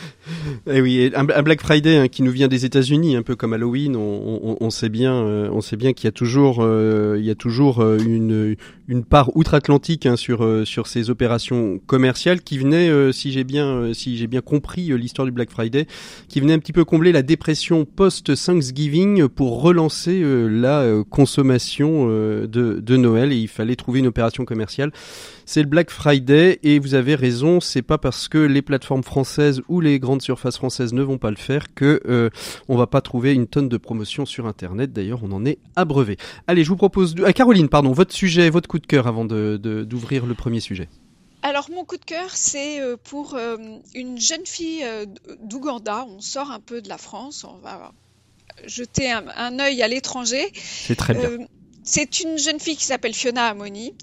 Et 0.66 0.76
eh 0.76 0.80
oui, 0.80 1.12
un, 1.14 1.24
Black 1.24 1.60
Friday 1.60 1.96
hein, 1.96 2.08
qui 2.08 2.22
nous 2.22 2.32
vient 2.32 2.48
des 2.48 2.64
États-Unis, 2.64 3.16
un 3.16 3.22
peu 3.22 3.36
comme 3.36 3.52
Halloween. 3.52 3.96
On, 3.96 4.70
sait 4.70 4.88
bien, 4.88 5.14
euh, 5.14 5.48
on 5.52 5.60
sait 5.60 5.76
bien 5.76 5.92
qu'il 5.92 6.06
y 6.06 6.08
a 6.08 6.12
toujours, 6.12 6.58
euh, 6.60 7.16
il 7.18 7.24
y 7.24 7.30
a 7.30 7.34
toujours 7.34 7.82
une, 7.82 8.56
une 8.90 9.04
part 9.04 9.34
outre-Atlantique 9.36 10.04
hein, 10.04 10.16
sur 10.16 10.66
sur 10.66 10.86
ces 10.86 11.10
opérations 11.10 11.80
commerciales 11.86 12.42
qui 12.42 12.58
venaient, 12.58 13.12
si 13.12 13.32
j'ai 13.32 13.44
bien, 13.44 13.92
si 13.94 14.16
j'ai 14.16 14.26
bien 14.26 14.40
compris 14.40 14.86
l'histoire 14.98 15.26
du 15.26 15.32
Black 15.32 15.50
Friday, 15.50 15.86
qui 16.28 16.40
venait 16.40 16.52
un 16.52 16.58
petit 16.58 16.72
peu 16.72 16.84
combler 16.84 17.12
la 17.12 17.22
dépression 17.22 17.84
post-Thanksgiving 17.84 19.28
pour 19.28 19.62
relancer 19.62 20.20
euh, 20.22 20.48
la 20.48 20.80
euh, 20.80 21.04
consommation 21.04 22.06
euh, 22.08 22.46
de, 22.46 22.80
de, 22.80 22.96
Noël 22.96 23.32
et 23.32 23.36
il 23.36 23.48
fallait 23.48 23.76
trouver 23.76 24.00
une 24.00 24.06
opération 24.06 24.44
commerciale. 24.44 24.92
C'est 25.52 25.62
le 25.62 25.68
Black 25.68 25.90
Friday 25.90 26.60
et 26.62 26.78
vous 26.78 26.94
avez 26.94 27.16
raison, 27.16 27.58
c'est 27.58 27.82
pas 27.82 27.98
parce 27.98 28.28
que 28.28 28.38
les 28.38 28.62
plateformes 28.62 29.02
françaises 29.02 29.62
ou 29.68 29.80
les 29.80 29.98
grandes 29.98 30.22
surfaces 30.22 30.56
françaises 30.56 30.92
ne 30.92 31.02
vont 31.02 31.18
pas 31.18 31.30
le 31.30 31.36
faire 31.36 31.74
que 31.74 32.30
on 32.68 32.76
va 32.76 32.86
pas 32.86 33.00
trouver 33.00 33.34
une 33.34 33.48
tonne 33.48 33.68
de 33.68 33.76
promotions 33.76 34.26
sur 34.26 34.46
internet. 34.46 34.92
D'ailleurs, 34.92 35.24
on 35.24 35.32
en 35.32 35.44
est 35.44 35.58
abreuvé. 35.74 36.18
Allez, 36.46 36.62
je 36.62 36.68
vous 36.68 36.76
propose 36.76 37.16
à 37.24 37.32
Caroline, 37.32 37.68
pardon, 37.68 37.90
votre 37.90 38.14
sujet, 38.14 38.48
votre 38.48 38.68
coup 38.68 38.78
de 38.78 38.86
cœur 38.86 39.08
avant 39.08 39.24
de 39.24 39.56
d'ouvrir 39.82 40.24
le 40.24 40.34
premier 40.34 40.60
sujet. 40.60 40.88
Alors 41.42 41.68
mon 41.68 41.84
coup 41.84 41.96
de 41.96 42.04
cœur, 42.04 42.30
c'est 42.36 42.80
euh, 42.80 42.96
pour 43.02 43.34
euh, 43.34 43.56
une 43.92 44.20
jeune 44.20 44.46
fille 44.46 44.84
euh, 44.84 45.04
d'Ouganda. 45.42 46.06
On 46.08 46.20
sort 46.20 46.52
un 46.52 46.60
peu 46.60 46.80
de 46.80 46.88
la 46.88 46.96
France, 46.96 47.42
on 47.42 47.58
va 47.58 47.90
jeter 48.68 49.10
un, 49.10 49.24
un 49.36 49.58
œil 49.58 49.82
à 49.82 49.88
l'étranger. 49.88 50.52
C'est 50.54 50.94
très 50.94 51.14
bien. 51.14 51.48
c'est 51.82 52.20
une 52.20 52.38
jeune 52.38 52.60
fille 52.60 52.76
qui 52.76 52.84
s'appelle 52.84 53.14
Fiona 53.14 53.46
Amoni, 53.46 53.94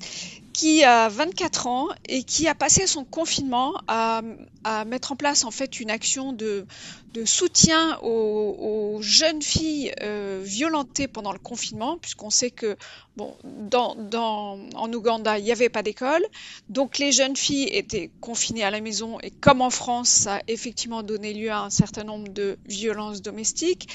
qui 0.58 0.84
a 0.84 1.08
24 1.08 1.68
ans 1.68 1.88
et 2.10 2.24
qui 2.24 2.48
a 2.48 2.56
passé 2.56 2.88
son 2.88 3.06
confinement 3.06 3.76
à, 3.88 4.24
à 4.64 4.86
mettre 4.86 5.12
en 5.12 5.16
place 5.16 5.46
en 5.46 5.52
fait 5.52 5.80
une 5.80 5.92
action 5.92 6.34
de, 6.34 6.66
de 7.14 7.26
soutien 7.26 8.00
aux, 8.02 8.96
aux, 8.98 9.02
jeunes 9.04 9.44
filles 9.44 9.94
euh, 10.02 10.42
violentées 10.44 11.08
pendant 11.08 11.32
le 11.32 11.38
confinement, 11.38 12.00
puisqu'on 12.00 12.32
sait 12.32 12.50
que 12.50 12.76
bon, 13.18 13.36
dans, 13.44 13.94
dans, 13.94 14.60
en 14.74 14.92
Ouganda, 14.92 15.38
il 15.38 15.44
n'y 15.44 15.52
avait 15.52 15.70
pas 15.70 15.84
d'école, 15.84 16.26
donc 16.70 16.98
les 16.98 17.12
jeunes 17.12 17.36
filles 17.36 17.70
étaient 17.72 18.10
confinées 18.20 18.64
à 18.64 18.72
la 18.72 18.82
maison, 18.82 19.20
et 19.22 19.30
comme 19.30 19.62
en 19.62 19.70
France, 19.70 20.10
ça 20.10 20.38
a 20.38 20.42
effectivement 20.48 21.04
donné 21.04 21.36
lieu 21.36 21.52
à 21.52 21.60
un 21.60 21.70
certain 21.70 22.04
nombre 22.04 22.30
de 22.30 22.58
violences 22.66 23.22
domestiques, 23.22 23.88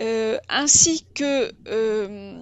euh, 0.00 0.38
ainsi 0.48 1.04
que 1.14 1.52
euh, 1.66 2.38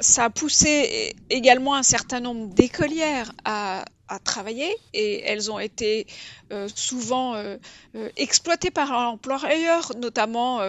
ça 0.00 0.24
a 0.24 0.30
poussé 0.30 1.14
également 1.30 1.74
un 1.74 1.82
certain 1.82 2.20
nombre 2.20 2.52
d'écolières 2.54 3.32
à, 3.44 3.84
à, 4.08 4.18
travailler 4.18 4.74
et 4.94 5.22
elles 5.24 5.50
ont 5.50 5.58
été 5.58 6.06
euh, 6.52 6.68
souvent 6.74 7.34
euh, 7.34 7.56
euh 7.94 8.08
exploitées 8.16 8.70
par 8.70 8.92
l'employeur, 8.92 9.92
notamment 9.96 10.60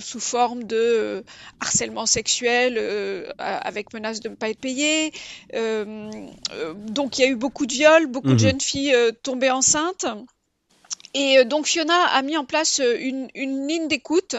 sous 0.00 0.20
forme 0.20 0.64
de 0.64 1.24
harcèlement 1.60 2.06
sexuel 2.06 2.78
avec 3.38 3.92
menace 3.92 4.20
de 4.20 4.28
ne 4.28 4.34
pas 4.34 4.48
être 4.50 4.60
payées. 4.60 5.12
donc 5.52 7.18
il 7.18 7.22
y 7.22 7.24
a 7.24 7.28
eu 7.28 7.36
beaucoup 7.36 7.66
de 7.66 7.72
viols, 7.72 8.06
beaucoup 8.06 8.28
mmh. 8.28 8.34
de 8.34 8.38
jeunes 8.38 8.60
filles 8.60 8.96
tombées 9.22 9.50
enceintes. 9.50 10.06
Et 11.14 11.38
euh, 11.38 11.44
donc 11.44 11.66
Fiona 11.66 12.04
a 12.06 12.22
mis 12.22 12.36
en 12.36 12.44
place 12.44 12.80
euh, 12.80 12.96
une, 12.98 13.28
ligne 13.34 13.88
d'écoute. 13.88 14.36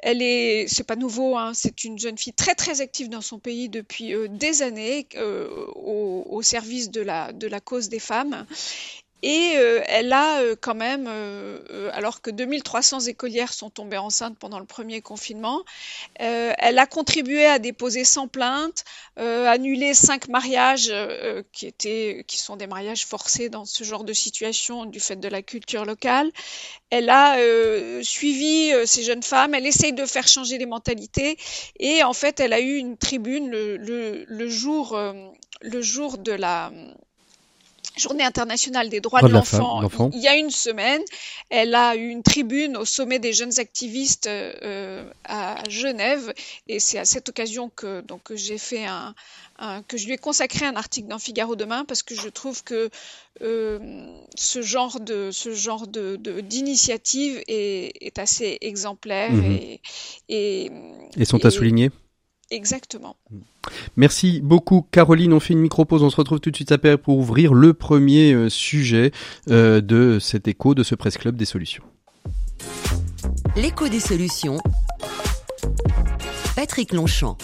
Elle 0.00 0.22
est, 0.22 0.66
c'est 0.68 0.86
pas 0.86 0.96
nouveau, 0.96 1.36
hein, 1.36 1.52
c'est 1.54 1.84
une 1.84 1.98
jeune 1.98 2.16
fille 2.16 2.32
très 2.32 2.54
très 2.54 2.80
active 2.80 3.08
dans 3.08 3.20
son 3.20 3.38
pays 3.38 3.68
depuis 3.68 4.14
euh, 4.14 4.28
des 4.28 4.62
années 4.62 5.08
au, 5.74 6.40
service 6.42 6.90
de 6.90 7.00
la 7.00 7.60
cause 7.60 7.88
des 7.88 7.98
femmes. 7.98 8.46
Et 9.28 9.56
euh, 9.56 9.82
elle 9.88 10.12
a 10.12 10.38
euh, 10.38 10.54
quand 10.54 10.76
même, 10.76 11.06
euh, 11.08 11.90
alors 11.94 12.22
que 12.22 12.30
2300 12.30 13.00
écolières 13.08 13.52
sont 13.52 13.70
tombées 13.70 13.96
enceintes 13.98 14.38
pendant 14.38 14.60
le 14.60 14.66
premier 14.66 15.00
confinement, 15.00 15.64
elle 16.14 16.78
a 16.78 16.86
contribué 16.86 17.44
à 17.44 17.58
déposer 17.58 18.04
100 18.04 18.28
plaintes, 18.28 18.84
annuler 19.16 19.94
5 19.94 20.28
mariages 20.28 20.92
qui, 21.52 21.66
étaient, 21.66 22.24
qui 22.28 22.38
sont 22.38 22.56
des 22.56 22.68
mariages 22.68 23.04
forcés 23.04 23.48
dans 23.48 23.64
ce 23.64 23.82
genre 23.82 24.04
de 24.04 24.12
situation 24.12 24.84
du 24.84 25.00
fait 25.00 25.16
de 25.16 25.28
la 25.28 25.42
culture 25.42 25.84
locale. 25.84 26.30
Elle 26.90 27.10
a 27.10 27.36
suivi 28.02 28.72
ces 28.86 29.02
jeunes 29.02 29.22
femmes, 29.22 29.54
elle 29.54 29.66
essaye 29.66 29.92
de 29.92 30.06
faire 30.06 30.28
changer 30.28 30.58
les 30.58 30.66
mentalités 30.66 31.36
et 31.78 32.02
en 32.02 32.12
fait 32.12 32.40
elle 32.40 32.52
a 32.52 32.60
eu 32.60 32.76
une 32.76 32.96
tribune 32.96 33.50
le, 33.50 34.48
jour, 34.48 34.98
le 35.62 35.82
jour 35.82 36.18
de 36.18 36.32
la 36.32 36.70
Journée 37.96 38.24
internationale 38.24 38.88
des 38.88 39.00
droits 39.00 39.22
de, 39.22 39.28
l'enfant, 39.28 39.80
il 40.12 40.20
y 40.20 40.28
a 40.28 40.36
une 40.36 40.50
semaine, 40.50 41.02
elle 41.48 41.74
a 41.74 41.96
eu 41.96 42.08
une 42.08 42.22
tribune 42.22 42.76
au 42.76 42.84
sommet 42.84 43.18
des 43.18 43.32
jeunes 43.32 43.58
activistes 43.58 44.26
euh, 44.26 45.08
à 45.24 45.62
Genève, 45.68 46.32
et 46.68 46.78
c'est 46.78 46.98
à 46.98 47.04
cette 47.04 47.28
occasion 47.28 47.70
que 47.74 48.02
donc 48.02 48.34
j'ai 48.34 48.58
fait 48.58 48.84
un, 48.84 49.14
que 49.88 49.96
je 49.96 50.06
lui 50.06 50.14
ai 50.14 50.18
consacré 50.18 50.66
un 50.66 50.76
article 50.76 51.08
dans 51.08 51.18
Figaro 51.18 51.56
demain 51.56 51.84
parce 51.86 52.02
que 52.02 52.14
je 52.14 52.28
trouve 52.28 52.62
que 52.62 52.90
euh, 53.42 53.78
ce 54.34 54.62
genre 54.62 55.00
de 55.00 55.30
ce 55.32 55.54
genre 55.54 55.86
de 55.86 56.16
d'initiative 56.40 57.42
est, 57.48 57.92
est, 58.00 58.18
assez 58.18 58.58
exemplaire 58.60 59.32
mhm. 59.32 59.52
et, 59.52 59.80
et, 60.28 60.70
et 61.16 61.24
sont 61.24 61.44
à 61.44 61.50
souligner? 61.50 61.90
Exactement. 62.50 63.16
Merci 63.96 64.40
beaucoup 64.40 64.86
Caroline. 64.90 65.32
On 65.32 65.40
fait 65.40 65.54
une 65.54 65.60
micro-pause. 65.60 66.02
On 66.02 66.10
se 66.10 66.16
retrouve 66.16 66.40
tout 66.40 66.50
de 66.50 66.56
suite 66.56 66.72
après 66.72 66.96
pour 66.96 67.18
ouvrir 67.18 67.54
le 67.54 67.74
premier 67.74 68.32
euh, 68.32 68.48
sujet 68.48 69.10
euh, 69.50 69.80
de 69.80 70.18
cet 70.20 70.46
écho 70.46 70.74
de 70.74 70.82
ce 70.82 70.94
Presse 70.94 71.18
Club 71.18 71.36
des 71.36 71.44
solutions. 71.44 71.82
L'écho 73.56 73.88
des 73.88 74.00
solutions. 74.00 74.58
Patrick 76.54 76.92
Longchamp. 76.92 77.36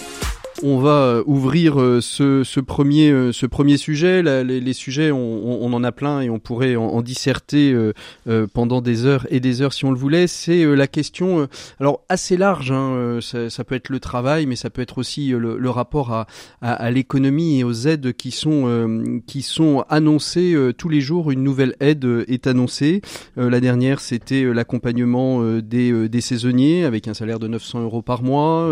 On 0.61 0.77
va 0.77 0.91
euh, 0.91 1.23
ouvrir 1.25 1.81
euh, 1.81 1.99
ce, 1.99 2.59
premier, 2.59 3.09
euh, 3.09 3.31
ce 3.31 3.47
premier 3.47 3.77
sujet. 3.77 4.21
les, 4.21 4.73
sujets, 4.73 5.11
on, 5.11 5.73
en 5.73 5.83
a 5.83 5.91
plein 5.91 6.21
et 6.21 6.29
on 6.29 6.39
pourrait 6.39 6.75
en, 6.75 6.85
en 6.85 7.01
disserter 7.01 7.75
pendant 8.53 8.81
des 8.81 9.05
heures 9.05 9.25
et 9.29 9.39
des 9.39 9.61
heures 9.61 9.73
si 9.73 9.85
on 9.85 9.91
le 9.91 9.97
voulait. 9.97 10.27
C'est 10.27 10.63
la 10.75 10.87
question, 10.87 11.47
alors 11.79 12.01
assez 12.09 12.37
large. 12.37 12.71
Hein, 12.71 13.19
ça, 13.21 13.63
peut 13.63 13.75
être 13.75 13.89
le 13.89 13.99
travail, 13.99 14.45
mais 14.45 14.55
ça 14.55 14.69
peut 14.69 14.81
être 14.81 14.97
aussi 14.97 15.29
le, 15.29 15.69
rapport 15.69 16.25
à, 16.61 16.91
l'économie 16.91 17.59
et 17.59 17.63
aux 17.63 17.73
aides 17.73 18.13
qui 18.13 18.31
sont 18.31 19.21
qui 19.25 19.41
sont 19.41 19.85
annoncées 19.89 20.55
tous 20.77 20.89
les 20.89 21.01
jours. 21.01 21.31
Une 21.31 21.43
nouvelle 21.43 21.75
aide 21.79 22.05
est 22.27 22.45
annoncée. 22.45 23.01
la 23.35 23.59
dernière, 23.59 23.99
c'était 23.99 24.43
l'accompagnement 24.43 25.43
des, 25.59 26.09
des 26.09 26.21
saisonniers 26.21 26.85
avec 26.85 27.07
un 27.07 27.13
salaire 27.13 27.39
de 27.39 27.47
900 27.47 27.81
euros 27.81 28.01
par 28.01 28.21
mois. 28.21 28.71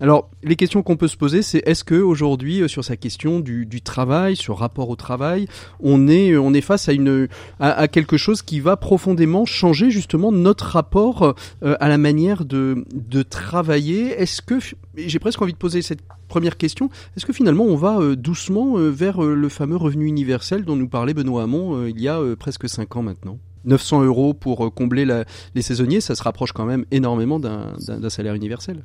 alors, 0.00 0.30
les 0.42 0.56
questions 0.56 0.82
qu'on 0.82 0.96
peut 0.96 1.08
se 1.14 1.18
poser, 1.18 1.42
c'est 1.42 1.62
est-ce 1.64 1.84
que 1.84 1.94
aujourd'hui, 1.94 2.60
euh, 2.60 2.68
sur 2.68 2.84
sa 2.84 2.96
question 2.96 3.40
du, 3.40 3.80
travail, 3.82 4.36
sur 4.36 4.58
rapport 4.58 4.88
au 4.88 4.96
travail, 4.96 5.46
on 5.80 6.08
est, 6.08 6.32
euh, 6.32 6.40
on 6.40 6.52
est 6.52 6.60
face 6.60 6.88
à 6.88 6.92
une, 6.92 7.28
à, 7.60 7.88
quelque 7.88 8.16
chose 8.16 8.42
qui 8.42 8.58
va 8.60 8.76
profondément 8.76 9.44
changer 9.44 9.90
justement 9.90 10.32
notre 10.32 10.66
rapport 10.66 11.34
euh, 11.62 11.76
à 11.78 11.88
la 11.88 11.98
manière 11.98 12.44
de, 12.44 12.84
de 12.92 13.22
travailler? 13.22 14.08
Est-ce 14.20 14.42
que, 14.42 14.58
j'ai 14.96 15.18
presque 15.20 15.40
envie 15.40 15.52
de 15.52 15.58
poser 15.58 15.82
cette 15.82 16.00
première 16.26 16.56
question, 16.56 16.90
est-ce 17.16 17.26
que 17.26 17.32
finalement 17.32 17.64
on 17.64 17.76
va 17.76 18.16
doucement 18.16 18.74
vers 18.76 19.22
le 19.22 19.48
fameux 19.48 19.76
revenu 19.76 20.06
universel 20.06 20.64
dont 20.64 20.74
nous 20.74 20.88
parlait 20.88 21.14
Benoît 21.14 21.44
Hamon 21.44 21.86
il 21.86 22.00
y 22.00 22.08
a 22.08 22.20
presque 22.36 22.68
cinq 22.68 22.96
ans 22.96 23.02
maintenant? 23.02 23.38
900 23.66 24.02
euros 24.02 24.34
pour 24.34 24.74
combler 24.74 25.06
les 25.54 25.62
saisonniers, 25.62 26.00
ça 26.00 26.16
se 26.16 26.22
rapproche 26.22 26.52
quand 26.52 26.64
même 26.64 26.84
énormément 26.90 27.38
d'un 27.38 28.10
salaire 28.10 28.34
universel. 28.34 28.82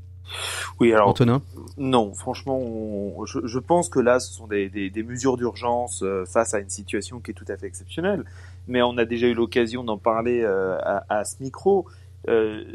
Oui, 0.80 0.94
alors 0.94 1.10
Antonin 1.10 1.42
non, 1.78 2.14
franchement, 2.14 2.58
on, 2.58 3.26
je, 3.26 3.40
je, 3.46 3.60
pense 3.60 3.88
que 3.88 4.00
là, 4.00 4.20
ce 4.20 4.34
sont 4.34 4.48
des, 4.48 4.70
des, 4.70 4.90
des 4.90 5.04
mesures 5.04 5.38
d'urgence 5.38 6.04
euh, 6.04 6.26
face 6.26 6.54
à 6.54 6.60
une 6.60 6.70
situation 6.70 7.20
qui 7.20 7.32
est 7.32 7.34
tout 7.34 7.46
à 7.48 7.56
fait 7.56 7.68
exceptionnelle. 7.68 8.26
Mais 8.68 8.82
on 8.82 8.98
a 8.98 9.06
déjà 9.06 9.28
eu 9.28 9.34
l'occasion 9.34 9.84
d'en 9.86 9.98
parler 9.98 10.42
euh, 10.42 10.78
à, 10.80 11.06
à, 11.10 11.24
ce 11.24 11.42
micro. 11.42 11.88
Euh, 12.28 12.66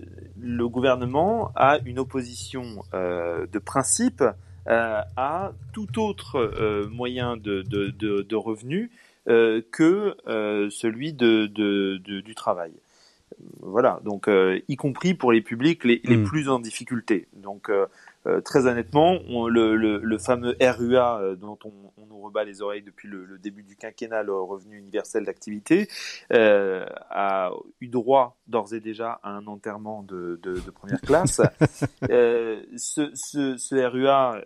le 0.40 0.68
gouvernement 0.68 1.52
a 1.54 1.78
une 1.84 1.99
opposition 1.99 2.82
euh, 2.94 3.46
de 3.52 3.58
principe 3.58 4.23
euh, 4.66 5.00
à 5.16 5.52
tout 5.73 6.00
autre 6.00 6.88
moyen 6.90 7.37
de, 7.37 7.62
de, 7.62 7.90
de, 7.90 8.23
de 8.23 8.37
revenus 8.37 8.90
que 9.26 10.16
celui 10.70 11.12
de, 11.12 11.46
du 11.96 12.34
travail 12.34 12.73
voilà, 13.60 14.00
donc 14.04 14.28
euh, 14.28 14.60
y 14.68 14.76
compris 14.76 15.14
pour 15.14 15.32
les 15.32 15.40
publics 15.40 15.84
les, 15.84 16.00
les 16.04 16.16
mmh. 16.16 16.24
plus 16.24 16.48
en 16.48 16.58
difficulté. 16.58 17.28
Donc 17.34 17.70
euh, 17.70 17.86
euh, 18.26 18.40
très 18.40 18.66
honnêtement, 18.66 19.18
on, 19.28 19.48
le, 19.48 19.76
le, 19.76 19.98
le, 19.98 20.18
fameux 20.18 20.56
RUA 20.60 21.20
euh, 21.20 21.36
dont 21.36 21.58
on, 21.64 21.72
on, 21.98 22.06
nous 22.06 22.20
rebat 22.20 22.44
les 22.44 22.62
oreilles 22.62 22.82
depuis 22.82 23.06
le, 23.06 23.26
le 23.26 23.38
début 23.38 23.62
du 23.62 23.76
quinquennat, 23.76 24.22
le 24.22 24.34
revenu 24.34 24.78
universel 24.78 25.24
d'activité, 25.24 25.88
euh, 26.32 26.86
a 27.10 27.50
eu 27.82 27.88
droit 27.88 28.38
d'ores 28.46 28.72
et 28.72 28.80
déjà 28.80 29.20
à 29.22 29.30
un 29.30 29.46
enterrement 29.46 30.02
de, 30.02 30.40
de, 30.42 30.54
de 30.54 30.70
première 30.70 31.02
classe. 31.02 31.42
ce, 32.02 33.10
ce, 33.14 33.56
ce, 33.58 33.74
RUA, 33.74 34.40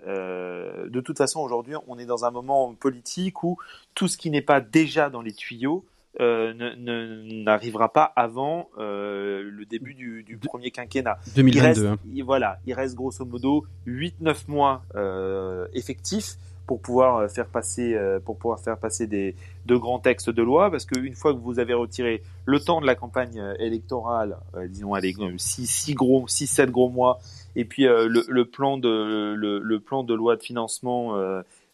de 0.89 1.01
toute 1.01 1.19
façon, 1.19 1.41
aujourd'hui, 1.41 1.75
on 1.87 1.99
est 1.99 2.07
dans 2.07 2.25
un 2.25 2.33
moment 2.33 2.75
politique 2.75 3.45
où 3.45 3.59
tout 3.95 4.09
ce 4.09 4.17
qui 4.17 4.31
n'est 4.31 4.43
pas 4.43 4.61
déjà 4.61 5.09
dans 5.09 5.23
les 5.23 5.33
tuyaux 5.33 5.85
n'arrivera 6.19 7.93
pas 7.93 8.13
avant 8.17 8.69
euh, 8.79 9.49
le 9.51 9.65
début 9.65 9.95
du, 9.95 10.23
du, 10.25 10.37
premier 10.39 10.71
quinquennat. 10.71 11.19
2022. 11.37 11.59
Il 11.59 11.61
reste, 11.61 11.85
hein. 11.85 11.99
il, 12.13 12.25
voilà, 12.25 12.59
il 12.67 12.75
reste 12.75 12.95
grosso 12.95 13.25
modo 13.25 13.65
8-9 13.87 14.37
mois 14.49 14.83
euh, 14.95 15.67
effectifs 15.75 16.37
pour 16.69 16.81
pouvoir 16.83 17.17
euh, 17.17 17.29
faire 17.29 17.47
passer 17.47 17.95
euh, 17.95 18.21
pour 18.21 18.37
pouvoir 18.37 18.61
faire 18.61 18.79
passer 18.79 19.09
des 19.09 19.35
de 19.67 19.75
grands 19.75 19.99
textes 19.99 20.31
de 20.31 20.43
loi 20.43 20.71
parce 20.71 20.85
qu'une 20.85 21.15
fois 21.15 21.33
que 21.33 21.39
vous 21.39 21.59
avez 21.59 21.73
retiré 21.73 22.23
le 22.45 22.61
temps 22.61 22.81
de 22.81 22.87
la 22.87 22.95
campagne 22.95 23.41
euh, 23.41 23.55
électorale 23.59 24.37
disons 24.69 24.93
allez 24.95 25.15
6 25.37 25.67
six 25.67 25.95
gros 25.95 26.29
6 26.29 26.47
7 26.47 26.71
gros 26.71 26.91
mois 26.91 27.19
et 27.57 27.65
puis 27.65 27.85
le, 27.85 28.25
le, 28.29 28.45
plan 28.45 28.77
de 28.77 29.35
le, 29.35 29.59
le, 29.59 29.81
plan 29.81 30.05
de 30.05 30.15
loi 30.15 30.37
de 30.37 30.43
financement 30.43 31.17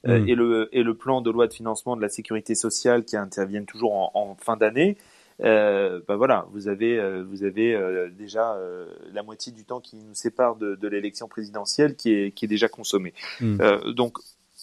mmh. 0.06 0.28
et, 0.28 0.34
le, 0.34 0.68
et 0.72 0.82
le 0.82 0.94
plan 0.94 1.20
de 1.20 1.30
loi 1.30 1.46
de 1.46 1.52
financement 1.52 1.96
de 1.96 2.02
la 2.02 2.08
sécurité 2.08 2.54
sociale 2.54 3.04
qui 3.04 3.16
interviennent 3.16 3.66
toujours 3.66 3.94
en, 3.94 4.10
en 4.14 4.36
fin 4.36 4.56
d'année, 4.56 4.96
euh, 5.42 6.00
bah 6.06 6.16
voilà, 6.16 6.46
vous 6.52 6.68
avez, 6.68 6.98
euh, 6.98 7.24
vous 7.28 7.42
avez 7.42 7.74
euh, 7.74 8.08
déjà 8.10 8.54
euh, 8.54 8.86
la 9.12 9.22
moitié 9.22 9.52
du 9.52 9.64
temps 9.64 9.80
qui 9.80 9.96
nous 9.96 10.14
sépare 10.14 10.56
de, 10.56 10.76
de 10.76 10.88
l'élection 10.88 11.26
présidentielle 11.28 11.96
qui 11.96 12.12
est, 12.12 12.30
qui 12.32 12.44
est 12.44 12.48
déjà 12.48 12.68
consommé. 12.68 13.12
Mmh. 13.40 13.58
donc 13.94 14.18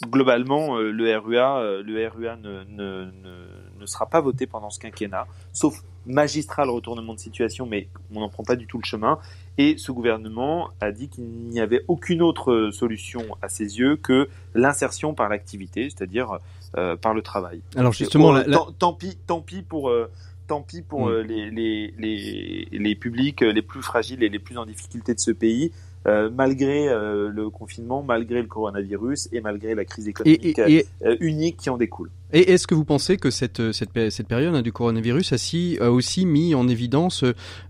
globalement, 0.07 0.79
le 0.79 1.17
RUA, 1.17 1.81
le 1.83 2.07
RUA 2.07 2.35
ne, 2.37 2.63
ne, 2.63 3.05
ne, 3.11 3.45
ne, 3.79 3.85
sera 3.85 4.07
pas 4.07 4.19
voté 4.19 4.47
pendant 4.47 4.71
ce 4.71 4.79
quinquennat, 4.79 5.27
sauf 5.53 5.75
magistral 6.07 6.69
retournement 6.69 7.13
de 7.13 7.19
situation, 7.19 7.67
mais 7.67 7.87
on 8.15 8.21
n'en 8.21 8.29
prend 8.29 8.43
pas 8.43 8.55
du 8.55 8.65
tout 8.65 8.79
le 8.79 8.85
chemin. 8.85 9.19
Et 9.61 9.77
ce 9.77 9.91
gouvernement 9.91 10.69
a 10.79 10.91
dit 10.91 11.07
qu'il 11.07 11.25
n'y 11.25 11.59
avait 11.59 11.81
aucune 11.87 12.21
autre 12.21 12.69
solution 12.71 13.21
à 13.41 13.47
ses 13.47 13.77
yeux 13.77 13.95
que 13.95 14.27
l'insertion 14.55 15.13
par 15.13 15.29
l'activité, 15.29 15.89
c'est-à-dire 15.89 16.39
euh, 16.77 16.95
par 16.95 17.13
le 17.13 17.21
travail. 17.21 17.61
Alors 17.75 17.93
justement, 17.93 18.29
pour, 18.29 18.33
la, 18.33 18.47
la... 18.47 18.57
Tant, 18.57 18.71
tant, 18.71 18.93
pis, 18.93 19.17
tant 19.27 19.41
pis 19.41 19.61
pour. 19.61 19.89
Euh, 19.89 20.09
tant 20.47 20.61
pis 20.61 20.81
pour 20.81 21.07
mmh. 21.07 21.19
les, 21.21 21.51
les, 21.51 21.93
les, 21.97 22.67
les 22.71 22.95
publics 22.95 23.41
les 23.41 23.61
plus 23.61 23.81
fragiles 23.81 24.21
et 24.23 24.29
les 24.29 24.39
plus 24.39 24.57
en 24.57 24.65
difficulté 24.65 25.13
de 25.13 25.19
ce 25.19 25.31
pays, 25.31 25.71
euh, 26.07 26.31
malgré 26.33 26.89
euh, 26.89 27.29
le 27.29 27.51
confinement, 27.51 28.01
malgré 28.01 28.41
le 28.41 28.47
coronavirus 28.47 29.29
et 29.31 29.39
malgré 29.39 29.75
la 29.75 29.85
crise 29.85 30.07
économique 30.07 30.57
et, 30.57 30.77
et, 30.77 30.85
euh, 31.05 31.15
unique 31.19 31.57
qui 31.57 31.69
en 31.69 31.77
découle. 31.77 32.09
Et 32.33 32.51
est-ce 32.51 32.67
que 32.67 32.75
vous 32.75 32.85
pensez 32.85 33.17
que 33.17 33.29
cette, 33.29 33.71
cette, 33.71 33.91
cette 34.09 34.27
période 34.27 34.55
hein, 34.55 34.61
du 34.61 34.71
coronavirus 34.71 35.33
a, 35.33 35.37
si, 35.37 35.77
a, 35.81 35.91
aussi 35.91 36.25
mis 36.25 36.55
en 36.55 36.67
évidence 36.67 37.23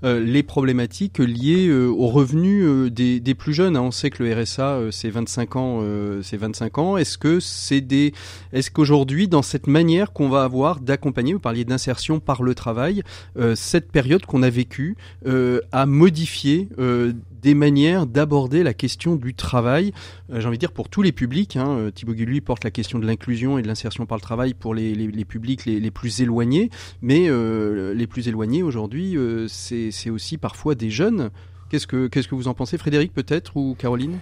euh, 0.04 0.20
les 0.20 0.44
problématiques 0.44 1.20
liées 1.20 1.68
euh, 1.68 1.88
aux 1.88 2.08
revenus 2.08 2.64
euh, 2.66 2.90
des, 2.90 3.20
des, 3.20 3.36
plus 3.36 3.54
jeunes 3.54 3.76
hein? 3.76 3.82
On 3.82 3.92
sait 3.92 4.10
que 4.10 4.24
le 4.24 4.34
RSA, 4.34 4.92
c'est 4.92 5.10
25 5.10 5.56
ans. 5.56 5.84
c'est 6.22 6.38
25 6.38 6.78
ans. 6.78 6.98
Est-ce 6.98 7.18
que 7.18 7.40
c'est 7.40 7.82
des, 7.82 8.14
est-ce 8.54 8.70
qu'aujourd'hui, 8.72 9.28
dans 9.28 9.42
cette 9.42 9.68
manière 9.68 10.14
qu'on 10.14 10.30
va 10.30 10.44
avoir 10.44 10.80
d'accompagner, 10.80 11.34
vous 11.34 11.40
parliez 11.40 11.66
d'insertion 11.66 12.20
par 12.20 12.44
le 12.44 12.56
travail, 12.56 13.04
cette 13.56 13.92
période 13.92 14.26
qu'on 14.26 14.44
a 14.44 14.50
vécue 14.50 14.96
a 15.26 15.86
modifié 15.86 16.70
des 17.42 17.54
manières 17.54 18.08
d'aborder 18.08 18.64
la 18.64 18.74
question 18.74 19.16
du 19.16 19.34
travail. 19.34 19.92
Euh, 20.32 20.40
J'ai 20.40 20.48
envie 20.48 20.58
de 20.58 20.62
dire 20.62 20.72
pour 20.72 20.90
tous 20.90 21.02
les 21.02 21.12
publics. 21.12 21.58
Hein, 21.58 21.90
Thibaut 21.94 22.14
Gulli 22.14 22.42
porte 22.42 22.64
la 22.64 22.72
question 22.72 23.00
de 23.00 23.06
l'inclusion 23.06 23.58
et 23.58 23.62
de 23.62 23.68
l'insertion 23.68 24.06
par 24.06 24.18
le 24.18 24.22
travail 24.22 24.54
pour 24.54 24.74
les, 24.74 25.26
publics 25.26 25.66
les, 25.66 25.92
plus 25.92 26.22
éloignés, 26.22 26.70
mais 27.02 27.30
euh, 27.30 27.94
les 27.94 28.08
plus 28.08 28.28
éloignés 28.28 28.64
aujourd'hui, 28.64 29.18
euh, 29.18 29.48
c'est 29.48 30.10
aussi 30.10 30.38
parfois 30.38 30.76
des 30.76 30.90
jeunes. 30.90 31.30
Qu'est-ce 31.70 31.88
que 31.88 32.08
qu'est-ce 32.08 32.28
que 32.28 32.36
vous 32.36 32.48
en 32.48 32.54
pensez, 32.54 32.78
Frédéric 32.78 33.14
peut-être 33.14 33.56
ou 33.56 33.76
Caroline? 33.78 34.20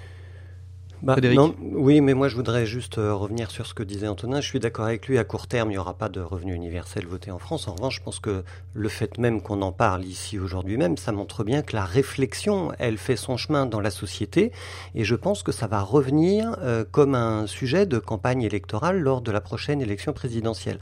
Bah, 1.01 1.15
non, 1.21 1.55
oui, 1.62 2.01
mais 2.01 2.13
moi 2.13 2.27
je 2.27 2.35
voudrais 2.35 2.65
juste 2.65 2.97
euh, 2.97 3.13
revenir 3.13 3.51
sur 3.51 3.65
ce 3.65 3.73
que 3.73 3.83
disait 3.83 4.07
Antonin. 4.07 4.41
Je 4.41 4.47
suis 4.47 4.59
d'accord 4.59 4.85
avec 4.85 5.07
lui. 5.07 5.17
À 5.17 5.23
court 5.23 5.47
terme, 5.47 5.69
il 5.69 5.75
n'y 5.75 5.77
aura 5.77 5.93
pas 5.93 6.09
de 6.09 6.19
revenu 6.19 6.53
universel 6.53 7.05
voté 7.05 7.31
en 7.31 7.39
France. 7.39 7.69
En 7.69 7.75
revanche, 7.75 7.97
je 7.97 8.03
pense 8.03 8.19
que 8.19 8.43
le 8.73 8.89
fait 8.89 9.17
même 9.17 9.41
qu'on 9.41 9.62
en 9.62 9.71
parle 9.71 10.03
ici 10.03 10.38
aujourd'hui 10.38 10.75
même, 10.75 10.97
ça 10.97 11.13
montre 11.13 11.45
bien 11.45 11.62
que 11.62 11.73
la 11.73 11.85
réflexion, 11.85 12.73
elle 12.79 12.97
fait 12.97 13.15
son 13.15 13.38
chemin 13.38 13.65
dans 13.65 13.79
la 13.79 13.91
société. 13.91 14.51
Et 14.93 15.05
je 15.05 15.15
pense 15.15 15.41
que 15.41 15.53
ça 15.53 15.67
va 15.67 15.81
revenir 15.81 16.57
euh, 16.62 16.83
comme 16.89 17.15
un 17.15 17.47
sujet 17.47 17.85
de 17.85 17.97
campagne 17.97 18.41
électorale 18.41 18.99
lors 18.99 19.21
de 19.21 19.31
la 19.31 19.39
prochaine 19.39 19.81
élection 19.81 20.12
présidentielle. 20.12 20.79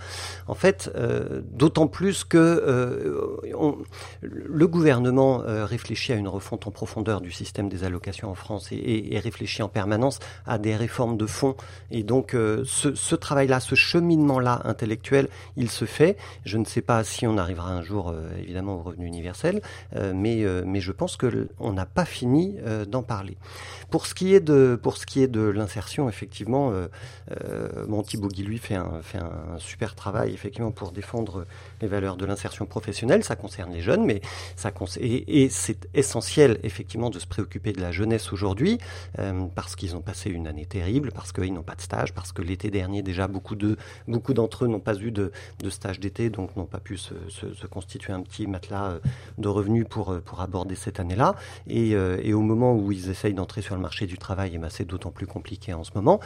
En 0.47 0.55
fait, 0.55 0.91
euh, 0.95 1.41
d'autant 1.51 1.87
plus 1.87 2.23
que 2.23 3.37
on, 3.55 3.77
le 4.21 4.67
gouvernement 4.67 5.43
réfléchit 5.45 6.13
à 6.13 6.15
une 6.15 6.27
refonte 6.27 6.65
en 6.65 6.71
profondeur 6.71 7.21
du 7.21 7.31
système 7.31 7.69
des 7.69 7.83
allocations 7.83 8.29
en 8.31 8.35
France 8.35 8.71
et, 8.71 8.75
et, 8.75 9.15
et 9.15 9.19
réfléchit 9.19 9.61
en 9.61 9.69
permanence 9.69 10.06
à 10.45 10.57
des 10.57 10.75
réformes 10.75 11.17
de 11.17 11.25
fond. 11.25 11.55
Et 11.91 12.03
donc 12.03 12.33
euh, 12.33 12.63
ce, 12.65 13.15
travail-là, 13.15 13.59
ce 13.59 13.75
cheminement-là 13.75 14.61
intellectuel, 14.65 15.29
il 15.55 15.69
se 15.69 15.85
fait. 15.85 16.17
Je 16.45 16.57
ne 16.57 16.65
sais 16.65 16.81
pas 16.81 17.03
si 17.03 17.27
on 17.27 17.37
arrivera 17.37 17.71
un 17.71 17.81
jour, 17.81 18.09
euh, 18.09 18.29
évidemment, 18.39 18.75
au 18.75 18.83
revenu 18.83 19.05
universel, 19.05 19.61
euh, 19.95 20.13
mais, 20.15 20.45
mais 20.65 20.81
je 20.81 20.91
pense 20.91 21.17
que 21.17 21.49
on 21.59 21.73
n'a 21.73 21.85
pas 21.85 22.05
fini 22.05 22.55
d'en 22.87 23.03
parler. 23.03 23.37
Pour 23.89 24.05
ce 24.05 24.13
qui 24.13 24.33
est 24.33 24.39
de, 24.39 24.79
pour 24.81 24.97
ce 24.97 25.05
qui 25.05 25.21
est 25.21 25.27
de 25.27 25.41
l'insertion, 25.41 26.09
effectivement, 26.09 26.71
mon 27.87 28.03
Thibaut 28.03 28.27
Guy, 28.27 28.43
lui, 28.43 28.57
fait 28.57 28.75
un, 28.75 29.01
fait 29.01 29.17
un 29.17 29.57
super 29.57 29.95
travail, 29.95 30.33
effectivement, 30.33 30.71
pour 30.71 30.91
défendre 30.91 31.45
les 31.81 31.87
valeurs 31.87 32.17
de 32.17 32.25
l'insertion 32.25 32.65
professionnelle. 32.65 33.23
Ça 33.23 33.35
concerne 33.35 33.73
les 33.73 33.81
jeunes, 33.81 34.05
mais 34.05 34.21
ça 34.55 34.71
et, 34.99 35.43
et 35.43 35.49
c'est 35.49 35.87
essentiel, 35.93 36.59
effectivement, 36.63 37.09
de 37.09 37.19
se 37.19 37.27
préoccuper 37.27 37.73
de 37.73 37.81
la 37.81 37.91
jeunesse 37.91 38.31
aujourd'hui, 38.33 38.77
parce 39.55 39.75
qu'ils 39.75 39.95
ont 39.95 39.96
ont 39.97 40.01
passé 40.01 40.29
une 40.29 40.47
année 40.47 40.65
terrible 40.65 41.11
parce 41.13 41.31
qu'ils 41.31 41.53
n'ont 41.53 41.63
pas 41.63 41.75
de 41.75 41.81
stage, 41.81 42.13
parce 42.13 42.31
que 42.31 42.41
l'été 42.41 42.69
dernier 42.69 43.01
déjà 43.01 43.27
beaucoup 43.27 43.55
de 43.55 43.77
beaucoup 44.07 44.33
d'entre 44.33 44.65
eux 44.65 44.67
n'ont 44.67 44.79
pas 44.79 44.95
eu 44.95 45.11
de, 45.11 45.31
stage 45.69 45.99
d'été, 45.99 46.29
donc 46.29 46.55
n'ont 46.55 46.65
pas 46.65 46.79
pu 46.79 46.97
se, 46.97 47.13
constituer 47.69 48.13
un 48.13 48.21
petit 48.21 48.47
matelas 48.47 48.99
de 49.37 49.47
revenus 49.47 49.85
pour 49.89 50.19
pour 50.21 50.41
aborder 50.41 50.75
cette 50.75 50.99
année-là. 50.99 51.35
Et, 51.67 51.91
et, 51.91 52.33
au 52.33 52.41
moment 52.41 52.75
où 52.75 52.91
ils 52.91 53.09
essayent 53.09 53.33
d'entrer 53.33 53.61
sur 53.61 53.75
le 53.75 53.81
marché 53.81 54.05
du 54.05 54.17
travail, 54.17 54.51
eh 54.53 54.57
ben, 54.57 54.69
c'est 54.69 54.85
d'autant 54.85 55.11
plus 55.11 55.27
compliqué 55.27 55.73
en 55.73 55.83
ce 55.83 55.91
moment. 55.95 56.19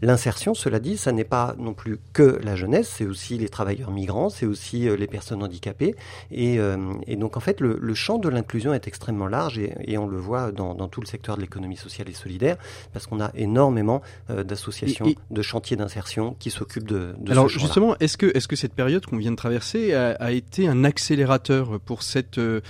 L'insertion, 0.00 0.54
cela 0.54 0.78
dit, 0.78 0.96
ça 0.96 1.10
n'est 1.10 1.24
pas 1.24 1.56
non 1.58 1.74
plus 1.74 1.98
que 2.12 2.38
la 2.44 2.54
jeunesse, 2.54 2.88
c'est 2.88 3.04
aussi 3.04 3.36
les 3.36 3.48
travailleurs 3.48 3.90
migrants, 3.90 4.30
c'est 4.30 4.46
aussi 4.46 4.88
euh, 4.88 4.96
les 4.96 5.08
personnes 5.08 5.42
handicapées. 5.42 5.96
Et, 6.30 6.60
euh, 6.60 6.76
et 7.08 7.16
donc 7.16 7.36
en 7.36 7.40
fait, 7.40 7.60
le, 7.60 7.76
le 7.80 7.94
champ 7.94 8.18
de 8.18 8.28
l'inclusion 8.28 8.72
est 8.72 8.86
extrêmement 8.86 9.26
large 9.26 9.58
et, 9.58 9.74
et 9.80 9.98
on 9.98 10.06
le 10.06 10.18
voit 10.18 10.52
dans, 10.52 10.74
dans, 10.74 10.86
tout 10.86 11.00
le 11.00 11.06
secteur 11.06 11.36
de 11.36 11.40
l'économie 11.40 11.76
sociale 11.76 12.08
et 12.08 12.12
solidaire, 12.12 12.56
parce 12.92 13.08
qu'on 13.08 13.20
a 13.20 13.32
énormément 13.34 14.00
euh, 14.30 14.44
d'associations, 14.44 15.12
de 15.32 15.42
chantiers 15.42 15.76
d'insertion 15.76 16.36
qui 16.38 16.50
s'occupent 16.50 16.86
de, 16.86 17.16
de 17.18 17.32
Alors 17.32 17.48
justement, 17.48 17.96
est-ce 17.98 18.16
que, 18.16 18.26
est 18.26 18.38
-ce 18.38 18.46
que 18.46 18.56
cette 18.56 18.74
période 18.74 19.04
qu'on 19.04 19.16
vient 19.16 19.32
de 19.32 19.36
traverser 19.36 19.94
a, 19.94 20.10
a, 20.12 20.30
été 20.30 20.68
un 20.68 20.84
accélérateur 20.84 21.80
pour, 21.80 22.04
cette, 22.04 22.38
euh, 22.38 22.60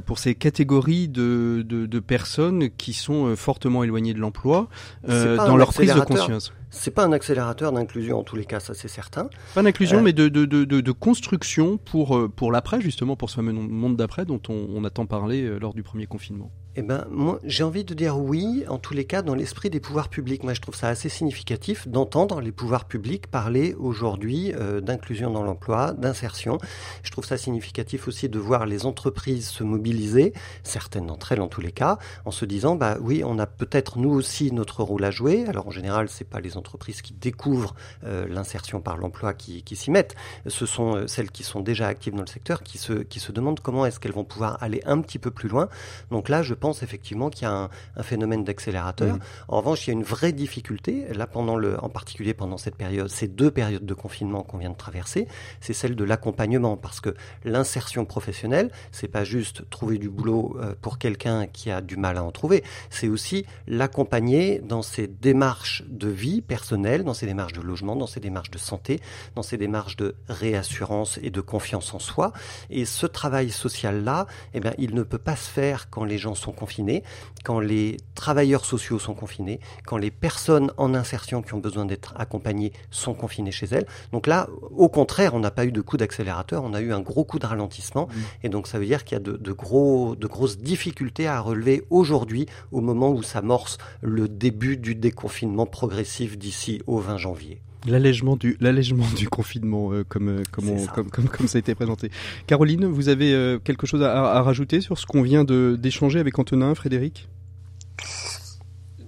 pour 0.00 0.18
ces 0.18 0.34
catégories 0.34 1.08
de, 1.08 1.62
de, 1.66 1.84
de, 1.84 2.00
personnes 2.00 2.70
qui 2.70 2.94
sont 2.94 3.36
fortement 3.36 3.84
éloignées 3.84 4.14
de 4.14 4.20
l'emploi 4.20 4.68
dans 5.06 5.56
leur 5.58 5.74
prise 5.74 5.94
de 5.94 6.00
conscience? 6.00 6.52
C'est 6.72 6.90
pas 6.90 7.04
un 7.04 7.12
accélérateur 7.12 7.70
d'inclusion 7.70 8.18
en 8.18 8.24
tous 8.24 8.34
les 8.34 8.44
cas, 8.44 8.58
ça 8.58 8.74
c'est 8.74 8.88
certain. 8.88 9.28
Pas 9.54 9.62
d'inclusion, 9.62 9.98
euh, 9.98 10.02
mais 10.02 10.12
de, 10.12 10.28
de, 10.28 10.44
de, 10.46 10.64
de, 10.64 10.92
construction 10.92 11.76
pour, 11.76 12.16
euh, 12.16 12.28
pour 12.28 12.50
l'après, 12.50 12.80
justement, 12.80 13.14
pour 13.14 13.30
ce 13.30 13.36
fameux 13.36 13.52
monde 13.52 13.96
d'après 13.96 14.24
dont 14.24 14.40
on, 14.48 14.66
on, 14.74 14.82
a 14.84 14.90
tant 14.90 15.06
parlé 15.06 15.42
euh, 15.42 15.58
lors 15.58 15.74
du 15.74 15.82
premier 15.82 16.06
confinement. 16.06 16.50
Eh 16.74 16.80
ben, 16.80 17.06
moi, 17.10 17.38
j'ai 17.44 17.64
envie 17.64 17.84
de 17.84 17.92
dire 17.92 18.18
oui, 18.18 18.64
en 18.66 18.78
tous 18.78 18.94
les 18.94 19.04
cas, 19.04 19.20
dans 19.20 19.34
l'esprit 19.34 19.68
des 19.68 19.78
pouvoirs 19.78 20.08
publics. 20.08 20.42
Moi, 20.42 20.54
je 20.54 20.62
trouve 20.62 20.74
ça 20.74 20.88
assez 20.88 21.10
significatif 21.10 21.86
d'entendre 21.86 22.40
les 22.40 22.50
pouvoirs 22.50 22.86
publics 22.86 23.26
parler 23.26 23.74
aujourd'hui 23.74 24.54
euh, 24.54 24.80
d'inclusion 24.80 25.30
dans 25.30 25.42
l'emploi, 25.42 25.92
d'insertion. 25.92 26.56
Je 27.02 27.10
trouve 27.10 27.26
ça 27.26 27.36
significatif 27.36 28.08
aussi 28.08 28.30
de 28.30 28.38
voir 28.38 28.64
les 28.64 28.86
entreprises 28.86 29.50
se 29.50 29.64
mobiliser, 29.64 30.32
certaines 30.62 31.08
d'entre 31.08 31.32
elles 31.32 31.42
en 31.42 31.48
tous 31.48 31.60
les 31.60 31.72
cas, 31.72 31.98
en 32.24 32.30
se 32.30 32.46
disant, 32.46 32.74
bah 32.74 32.96
oui, 33.02 33.22
on 33.22 33.38
a 33.38 33.46
peut-être 33.46 33.98
nous 33.98 34.10
aussi 34.10 34.50
notre 34.50 34.82
rôle 34.82 35.04
à 35.04 35.10
jouer. 35.10 35.44
Alors, 35.48 35.66
en 35.66 35.72
général, 35.72 36.08
c'est 36.08 36.24
pas 36.24 36.40
les 36.40 36.56
entreprises 36.56 37.02
qui 37.02 37.12
découvrent 37.12 37.74
euh, 38.04 38.26
l'insertion 38.26 38.80
par 38.80 38.96
l'emploi 38.96 39.34
qui, 39.34 39.62
s'y 39.76 39.90
mettent. 39.90 40.14
Ce 40.46 40.64
sont 40.64 40.96
euh, 40.96 41.06
celles 41.06 41.30
qui 41.30 41.42
sont 41.42 41.60
déjà 41.60 41.86
actives 41.88 42.14
dans 42.14 42.22
le 42.22 42.26
secteur 42.26 42.62
qui 42.62 42.78
se, 42.78 42.94
qui 42.94 43.20
se 43.20 43.30
demandent 43.30 43.60
comment 43.60 43.84
est-ce 43.84 44.00
qu'elles 44.00 44.12
vont 44.12 44.24
pouvoir 44.24 44.56
aller 44.62 44.80
un 44.86 45.02
petit 45.02 45.18
peu 45.18 45.30
plus 45.30 45.50
loin. 45.50 45.68
Donc 46.10 46.30
là, 46.30 46.42
je 46.42 46.54
pense 46.62 46.84
effectivement 46.86 47.28
qu'il 47.28 47.42
y 47.48 47.50
a 47.50 47.54
un, 47.62 47.68
un 47.96 48.04
phénomène 48.04 48.44
d'accélérateur. 48.44 49.18
En 49.48 49.58
revanche, 49.58 49.80
il 49.86 49.90
y 49.90 49.92
a 49.94 49.98
une 50.00 50.08
vraie 50.16 50.32
difficulté, 50.44 50.92
là 51.12 51.26
pendant 51.26 51.56
le, 51.56 51.70
en 51.82 51.88
particulier 51.88 52.34
pendant 52.34 52.56
cette 52.64 52.76
période, 52.76 53.08
ces 53.08 53.28
deux 53.40 53.50
périodes 53.50 53.84
de 53.84 53.94
confinement 53.94 54.42
qu'on 54.44 54.58
vient 54.58 54.70
de 54.70 54.76
traverser, 54.76 55.26
c'est 55.60 55.72
celle 55.72 55.96
de 55.96 56.04
l'accompagnement, 56.04 56.76
parce 56.76 57.00
que 57.00 57.12
l'insertion 57.44 58.04
professionnelle, 58.04 58.70
c'est 58.92 59.08
pas 59.08 59.24
juste 59.24 59.68
trouver 59.70 59.98
du 59.98 60.08
boulot 60.08 60.56
euh, 60.60 60.74
pour 60.80 60.98
quelqu'un 60.98 61.46
qui 61.46 61.70
a 61.70 61.80
du 61.80 61.96
mal 61.96 62.16
à 62.16 62.22
en 62.22 62.30
trouver, 62.30 62.62
c'est 62.90 63.08
aussi 63.08 63.44
l'accompagner 63.66 64.60
dans 64.60 64.82
ses 64.82 65.08
démarches 65.08 65.82
de 65.88 66.08
vie 66.08 66.42
personnelle, 66.42 67.02
dans 67.02 67.14
ses 67.14 67.26
démarches 67.26 67.54
de 67.54 67.60
logement, 67.60 67.96
dans 67.96 68.06
ses 68.06 68.20
démarches 68.20 68.52
de 68.52 68.58
santé, 68.58 69.00
dans 69.34 69.42
ses 69.42 69.58
démarches 69.58 69.96
de 69.96 70.14
réassurance 70.28 71.18
et 71.22 71.30
de 71.30 71.40
confiance 71.40 71.92
en 71.92 71.98
soi. 71.98 72.32
Et 72.70 72.84
ce 72.84 73.06
travail 73.06 73.50
social-là, 73.50 74.26
eh 74.54 74.60
bien, 74.60 74.74
il 74.78 74.94
ne 74.94 75.02
peut 75.02 75.18
pas 75.18 75.36
se 75.36 75.50
faire 75.50 75.90
quand 75.90 76.04
les 76.04 76.18
gens 76.18 76.36
sont 76.36 76.51
confinés, 76.52 77.02
quand 77.44 77.60
les 77.60 77.96
travailleurs 78.14 78.64
sociaux 78.64 78.98
sont 78.98 79.14
confinés, 79.14 79.60
quand 79.86 79.96
les 79.96 80.10
personnes 80.10 80.72
en 80.76 80.94
insertion 80.94 81.42
qui 81.42 81.54
ont 81.54 81.58
besoin 81.58 81.84
d'être 81.84 82.14
accompagnées 82.16 82.72
sont 82.90 83.14
confinées 83.14 83.52
chez 83.52 83.66
elles. 83.66 83.86
Donc 84.12 84.26
là, 84.26 84.48
au 84.70 84.88
contraire, 84.88 85.34
on 85.34 85.40
n'a 85.40 85.50
pas 85.50 85.64
eu 85.64 85.72
de 85.72 85.80
coup 85.80 85.96
d'accélérateur, 85.96 86.62
on 86.64 86.74
a 86.74 86.80
eu 86.80 86.92
un 86.92 87.00
gros 87.00 87.24
coup 87.24 87.38
de 87.38 87.46
ralentissement. 87.46 88.06
Mmh. 88.06 88.20
Et 88.44 88.48
donc 88.48 88.66
ça 88.66 88.78
veut 88.78 88.86
dire 88.86 89.04
qu'il 89.04 89.16
y 89.16 89.20
a 89.20 89.24
de, 89.24 89.36
de, 89.36 89.52
gros, 89.52 90.16
de 90.16 90.26
grosses 90.26 90.58
difficultés 90.58 91.26
à 91.26 91.40
relever 91.40 91.84
aujourd'hui, 91.90 92.46
au 92.70 92.80
moment 92.80 93.10
où 93.10 93.22
s'amorce 93.22 93.78
le 94.00 94.28
début 94.28 94.76
du 94.76 94.94
déconfinement 94.94 95.66
progressif 95.66 96.38
d'ici 96.38 96.82
au 96.86 96.98
20 96.98 97.18
janvier. 97.18 97.60
L'allègement 97.86 98.36
du, 98.36 98.56
l'allègement 98.60 99.06
du 99.16 99.28
confinement, 99.28 99.92
euh, 99.92 100.04
comme, 100.04 100.28
euh, 100.28 100.42
comme, 100.52 100.68
on, 100.68 100.86
comme, 100.86 101.10
comme, 101.10 101.28
comme, 101.28 101.48
ça 101.48 101.58
a 101.58 101.60
été 101.60 101.74
présenté. 101.74 102.10
Caroline, 102.46 102.86
vous 102.86 103.08
avez 103.08 103.34
euh, 103.34 103.58
quelque 103.58 103.86
chose 103.86 104.02
à, 104.02 104.36
à, 104.36 104.42
rajouter 104.42 104.80
sur 104.80 104.98
ce 104.98 105.06
qu'on 105.06 105.22
vient 105.22 105.42
de, 105.42 105.76
d'échanger 105.78 106.20
avec 106.20 106.38
Antonin, 106.38 106.74
Frédéric? 106.76 107.28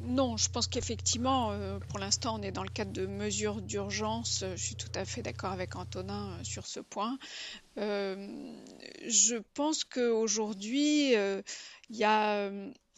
Non, 0.06 0.36
je 0.36 0.48
pense 0.48 0.66
qu'effectivement, 0.66 1.52
euh, 1.52 1.78
pour 1.88 2.00
l'instant, 2.00 2.36
on 2.38 2.42
est 2.42 2.52
dans 2.52 2.62
le 2.64 2.68
cadre 2.68 2.92
de 2.92 3.06
mesures 3.06 3.62
d'urgence. 3.62 4.44
Je 4.56 4.60
suis 4.60 4.76
tout 4.76 4.92
à 4.94 5.04
fait 5.04 5.22
d'accord 5.22 5.52
avec 5.52 5.76
Antonin 5.76 6.36
sur 6.42 6.66
ce 6.66 6.80
point. 6.80 7.18
Euh, 7.78 8.28
je 9.06 9.36
pense 9.54 9.84
qu'aujourd'hui, 9.84 11.14
il 11.14 11.96
y 11.96 12.04
a 12.04 12.50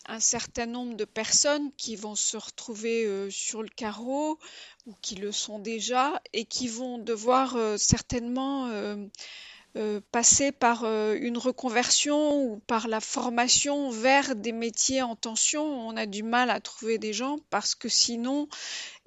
un 0.09 0.21
certain 0.21 0.67
nombre 0.67 0.95
de 0.95 1.05
personnes 1.05 1.71
qui 1.77 1.97
vont 1.97 2.15
se 2.15 2.37
retrouver 2.37 3.05
euh, 3.05 3.31
sur 3.31 3.63
le 3.63 3.69
carreau 3.69 4.39
ou 4.87 4.95
qui 5.03 5.17
le 5.17 5.33
sont 5.33 5.59
déjà 5.59 6.21
et 6.33 6.45
qui 6.45 6.69
vont 6.69 6.99
devoir 6.99 7.57
euh, 7.57 7.77
certainement 7.77 8.69
euh, 8.69 10.01
passer 10.11 10.53
par 10.53 10.87
une 10.87 11.37
reconversion 11.37 12.43
ou 12.43 12.57
par 12.67 12.89
la 12.89 13.01
formation 13.01 13.91
vers 13.91 14.35
des 14.35 14.53
métiers 14.53 15.03
en 15.03 15.17
tension. 15.17 15.63
On 15.63 15.99
a 15.99 16.07
du 16.07 16.23
mal 16.23 16.49
à 16.49 16.61
trouver 16.61 16.97
des 16.97 17.13
gens 17.13 17.37
parce 17.51 17.75
que 17.75 17.91
sinon, 17.91 18.49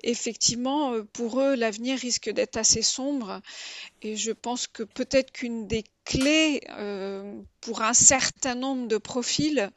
effectivement, 0.03 0.93
pour 1.11 1.41
eux, 1.41 1.55
l'avenir 1.55 1.97
risque 1.97 2.29
d'être 2.29 2.57
assez 2.57 2.83
sombre. 2.83 3.41
Et 4.03 4.15
je 4.15 4.31
pense 4.31 4.67
que 4.67 4.83
peut-être 4.83 5.31
qu'une 5.31 5.65
des 5.65 5.85
clés 6.05 6.61
pour 7.61 7.81
un 7.81 7.95
certain 7.95 8.53
nombre 8.53 8.87
de 8.87 8.97
profils, 8.99 9.71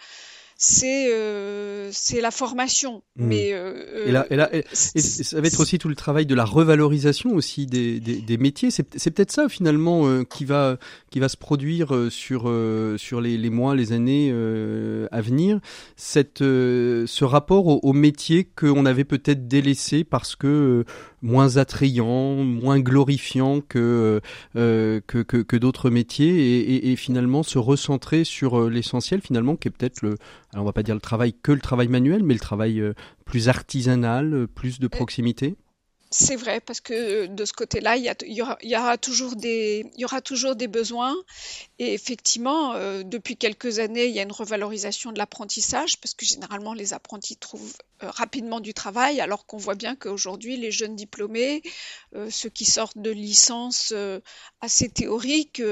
c'est 0.65 1.13
euh, 1.13 1.89
c'est 1.91 2.21
la 2.21 2.31
formation. 2.31 3.03
Mmh. 3.17 3.27
Mais 3.27 3.53
euh, 3.53 4.07
et, 4.07 4.13
là, 4.13 4.27
et, 4.31 4.37
là, 4.37 4.49
et, 4.55 4.65
et, 4.95 5.01
ça 5.01 5.41
va 5.41 5.47
être 5.49 5.59
aussi 5.59 5.77
tout 5.79 5.89
le 5.89 5.97
travail 5.97 6.25
de 6.25 6.37
la 6.37 6.45
revalorisation 6.45 7.35
aussi 7.35 7.67
des, 7.67 7.99
des, 7.99 8.21
des 8.21 8.39
métiers. 8.39 8.71
C'est 8.71 8.85
peut-être 8.85 9.33
ça 9.33 9.49
finalement 9.49 10.07
euh, 10.07 10.23
qui 10.23 10.45
va 10.45 10.79
qui 11.11 11.19
va 11.19 11.29
se 11.29 11.37
produire 11.37 11.95
euh, 11.95 12.11
sur 12.11 12.45
euh, 12.47 12.97
sur 12.97 13.21
les, 13.21 13.37
les, 13.37 13.51
mois, 13.51 13.75
les 13.75 13.93
années 13.93 14.31
euh, 14.33 15.09
à 15.11 15.21
venir. 15.21 15.59
Cette 15.97 16.39
ce 16.39 17.25
rapport 17.25 17.67
au, 17.67 17.81
au 17.83 17.93
métier 17.93 18.45
qu'on 18.45 18.87
avait 18.87 19.05
peut-être 19.05 19.49
délaissé 19.49 20.05
parce 20.05 20.37
que 20.37 20.85
moins 21.23 21.57
attrayant, 21.57 22.37
moins 22.37 22.79
glorifiant 22.81 23.61
que 23.61 24.21
que, 24.55 25.01
que, 25.01 25.23
que 25.23 25.57
d'autres 25.57 25.91
métiers 25.91 26.91
et, 26.91 26.97
finalement 26.97 27.43
se 27.43 27.59
recentrer 27.59 28.25
sur 28.25 28.69
l'essentiel 28.71 29.21
finalement 29.21 29.57
qui 29.57 29.69
est 29.69 29.71
peut-être 29.71 30.03
le 30.03 30.15
alors 30.53 30.65
on 30.65 30.67
va 30.67 30.73
pas 30.73 30.83
dire 30.83 30.95
le 30.95 31.01
travail 31.01 31.33
que 31.33 31.53
le 31.53 31.61
travail 31.61 31.89
manuel, 31.89 32.23
mais 32.23 32.35
le 32.35 32.41
travail 32.41 32.81
euh, 32.81 32.95
plus 33.25 33.49
artisanal, 33.49 34.35
euh, 34.35 34.47
plus 34.47 34.81
de 34.81 34.89
proximité. 34.89 35.57
C'est 36.15 36.37
vrai, 36.37 36.61
parce 36.61 36.83
que 36.83 37.25
de 37.25 37.45
ce 37.47 37.55
côté-là, 37.55 37.97
il, 37.97 38.05
il, 38.27 38.45
il, 38.63 38.69
y 38.69 38.77
aura 38.77 38.99
toujours 38.99 39.35
des, 39.35 39.91
il 39.95 40.01
y 40.01 40.05
aura 40.05 40.21
toujours 40.21 40.55
des 40.55 40.69
besoins. 40.69 41.17
Et 41.79 41.95
effectivement, 41.95 42.75
euh, 42.75 43.03
depuis 43.03 43.39
quelques 43.39 43.79
années, 43.79 44.05
il 44.05 44.15
y 44.15 44.19
a 44.19 44.23
une 44.23 44.33
revalorisation 44.33 45.11
de 45.13 45.17
l'apprentissage, 45.17 45.99
parce 46.01 46.13
que 46.13 46.27
généralement, 46.27 46.75
les 46.75 46.93
apprentis 46.93 47.39
trouvent 47.39 47.75
euh, 48.03 48.11
rapidement 48.11 48.61
du 48.61 48.75
travail, 48.75 49.23
alors 49.23 49.47
qu'on 49.47 49.57
voit 49.57 49.75
bien 49.75 49.97
qu'aujourd'hui, 49.97 50.59
les 50.59 50.71
jeunes 50.71 50.97
diplômés, 50.97 51.63
euh, 52.15 52.29
ceux 52.29 52.51
qui 52.51 52.67
sortent 52.67 52.99
de 52.99 53.11
licences 53.11 53.95
assez 54.61 54.91
théoriques, 54.91 55.63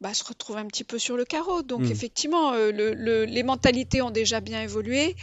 bah, 0.00 0.14
se 0.14 0.24
retrouve 0.24 0.56
un 0.56 0.66
petit 0.66 0.84
peu 0.84 0.98
sur 0.98 1.16
le 1.16 1.24
carreau. 1.24 1.62
Donc 1.62 1.82
mmh. 1.82 1.92
effectivement, 1.92 2.52
euh, 2.52 2.72
le, 2.72 2.94
le, 2.94 3.24
les 3.24 3.42
mentalités 3.42 4.00
ont 4.00 4.10
déjà 4.10 4.40
bien 4.40 4.62
évolué. 4.62 5.14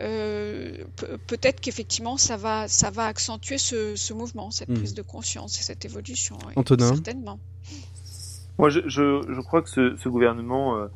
Euh, 0.00 0.84
Peut-être 1.28 1.60
qu'effectivement, 1.60 2.16
ça 2.16 2.36
va, 2.36 2.66
ça 2.66 2.90
va 2.90 3.06
accentuer 3.06 3.58
ce, 3.58 3.94
ce 3.94 4.12
mouvement, 4.12 4.50
cette 4.50 4.68
mmh. 4.68 4.74
prise 4.74 4.94
de 4.94 5.02
conscience 5.02 5.60
et 5.60 5.62
cette 5.62 5.84
évolution. 5.84 6.36
Oui, 6.46 6.54
Antonin 6.56 6.88
Certainement. 6.88 7.38
Moi, 8.58 8.70
je, 8.70 8.80
je, 8.86 9.22
je, 9.28 9.40
crois 9.42 9.62
que 9.62 9.70
ce, 9.70 9.96
ce 9.96 10.08
gouvernement 10.08 10.76
euh, 10.76 10.86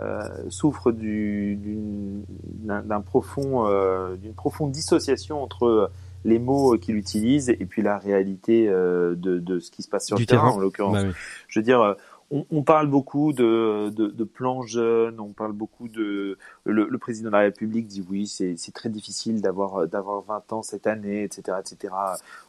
euh 0.00 0.20
souffre 0.50 0.92
d'un 0.92 3.00
profond, 3.00 3.66
euh, 3.66 4.14
d'une 4.16 4.34
profonde 4.34 4.70
dissociation 4.70 5.42
entre 5.42 5.90
les 6.24 6.38
mots 6.38 6.76
qu'il 6.78 6.96
utilise 6.96 7.50
et 7.50 7.66
puis 7.66 7.82
la 7.82 7.98
réalité 7.98 8.66
de, 8.66 9.14
de 9.14 9.60
ce 9.60 9.70
qui 9.70 9.82
se 9.82 9.88
passe 9.88 10.06
sur 10.06 10.18
le 10.18 10.26
terrain, 10.26 10.42
terrain, 10.42 10.56
en 10.56 10.60
l'occurrence. 10.60 10.94
Bah 10.94 11.08
oui. 11.08 11.14
Je 11.48 11.60
veux 11.60 11.64
dire 11.64 11.96
on, 12.30 12.62
parle 12.62 12.88
beaucoup 12.88 13.32
de, 13.32 13.90
de, 13.90 14.08
de, 14.08 14.24
plans 14.24 14.62
jeunes, 14.62 15.20
on 15.20 15.32
parle 15.32 15.52
beaucoup 15.52 15.88
de 15.88 16.38
le, 16.64 16.88
le 16.88 16.98
président 16.98 17.28
de 17.28 17.32
la 17.32 17.40
République 17.40 17.86
dit 17.86 18.04
oui, 18.08 18.26
c'est 18.26 18.72
très 18.74 18.88
difficile 18.88 19.40
d'avoir 19.40 19.86
d'avoir 19.86 20.22
20 20.22 20.52
ans 20.52 20.62
cette 20.62 20.86
année, 20.86 21.22
etc., 21.22 21.58
etc. 21.60 21.94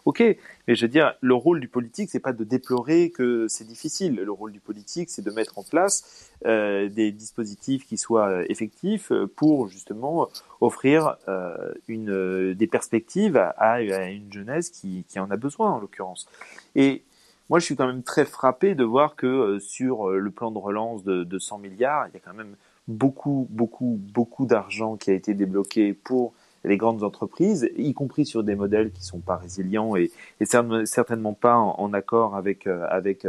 Ok, 0.05 0.23
mais 0.67 0.75
je 0.75 0.85
veux 0.85 0.89
dire, 0.89 1.13
le 1.21 1.35
rôle 1.35 1.59
du 1.59 1.67
politique, 1.67 2.09
c'est 2.11 2.19
pas 2.19 2.33
de 2.33 2.43
déplorer 2.43 3.11
que 3.11 3.47
c'est 3.47 3.67
difficile. 3.67 4.15
Le 4.15 4.31
rôle 4.31 4.51
du 4.51 4.59
politique, 4.59 5.09
c'est 5.09 5.23
de 5.23 5.31
mettre 5.31 5.59
en 5.59 5.63
place 5.63 6.31
euh, 6.45 6.89
des 6.89 7.11
dispositifs 7.11 7.85
qui 7.85 7.97
soient 7.97 8.49
effectifs 8.49 9.11
pour 9.35 9.67
justement 9.67 10.27
offrir 10.59 11.17
euh, 11.27 11.73
une 11.87 12.53
des 12.53 12.67
perspectives 12.67 13.37
à, 13.37 13.49
à, 13.57 13.79
une 13.81 14.33
jeunesse 14.33 14.69
qui, 14.69 15.05
qui 15.07 15.19
en 15.19 15.29
a 15.29 15.37
besoin 15.37 15.71
en 15.71 15.79
l'occurrence. 15.79 16.27
Et 16.75 17.03
moi, 17.49 17.60
je 17.60 17.65
suis 17.65 17.75
quand 17.75 17.88
même 17.88 18.03
très 18.03 18.25
frappé 18.25 18.75
de 18.75 18.83
voir 18.83 19.15
que 19.15 19.27
euh, 19.27 19.60
sur 19.60 20.10
euh, 20.10 20.19
le 20.19 20.31
plan 20.31 20.51
de 20.51 20.57
relance 20.57 21.03
de, 21.03 21.23
de 21.23 21.39
100 21.39 21.60
milliards, 21.60 22.07
il 22.07 22.13
y 22.13 22.17
a 22.17 22.19
quand 22.19 22.33
même 22.33 22.55
beaucoup, 22.88 23.47
beaucoup, 23.49 23.99
beaucoup 24.13 24.45
d'argent 24.45 24.97
qui 24.97 25.12
a 25.12 25.13
été 25.13 25.33
débloqué 25.33 25.93
pour 25.93 26.33
les 26.63 26.77
grandes 26.77 27.03
entreprises, 27.03 27.69
y 27.77 27.93
compris 27.93 28.25
sur 28.25 28.43
des 28.43 28.55
modèles 28.55 28.91
qui 28.91 29.03
sont 29.03 29.19
pas 29.19 29.38
résilients 29.38 29.95
et, 29.95 30.12
certainement 30.41 31.33
pas 31.33 31.55
en, 31.55 31.93
accord 31.93 32.36
avec 32.36 32.67
euh, 32.67 32.86
avec 32.89 33.25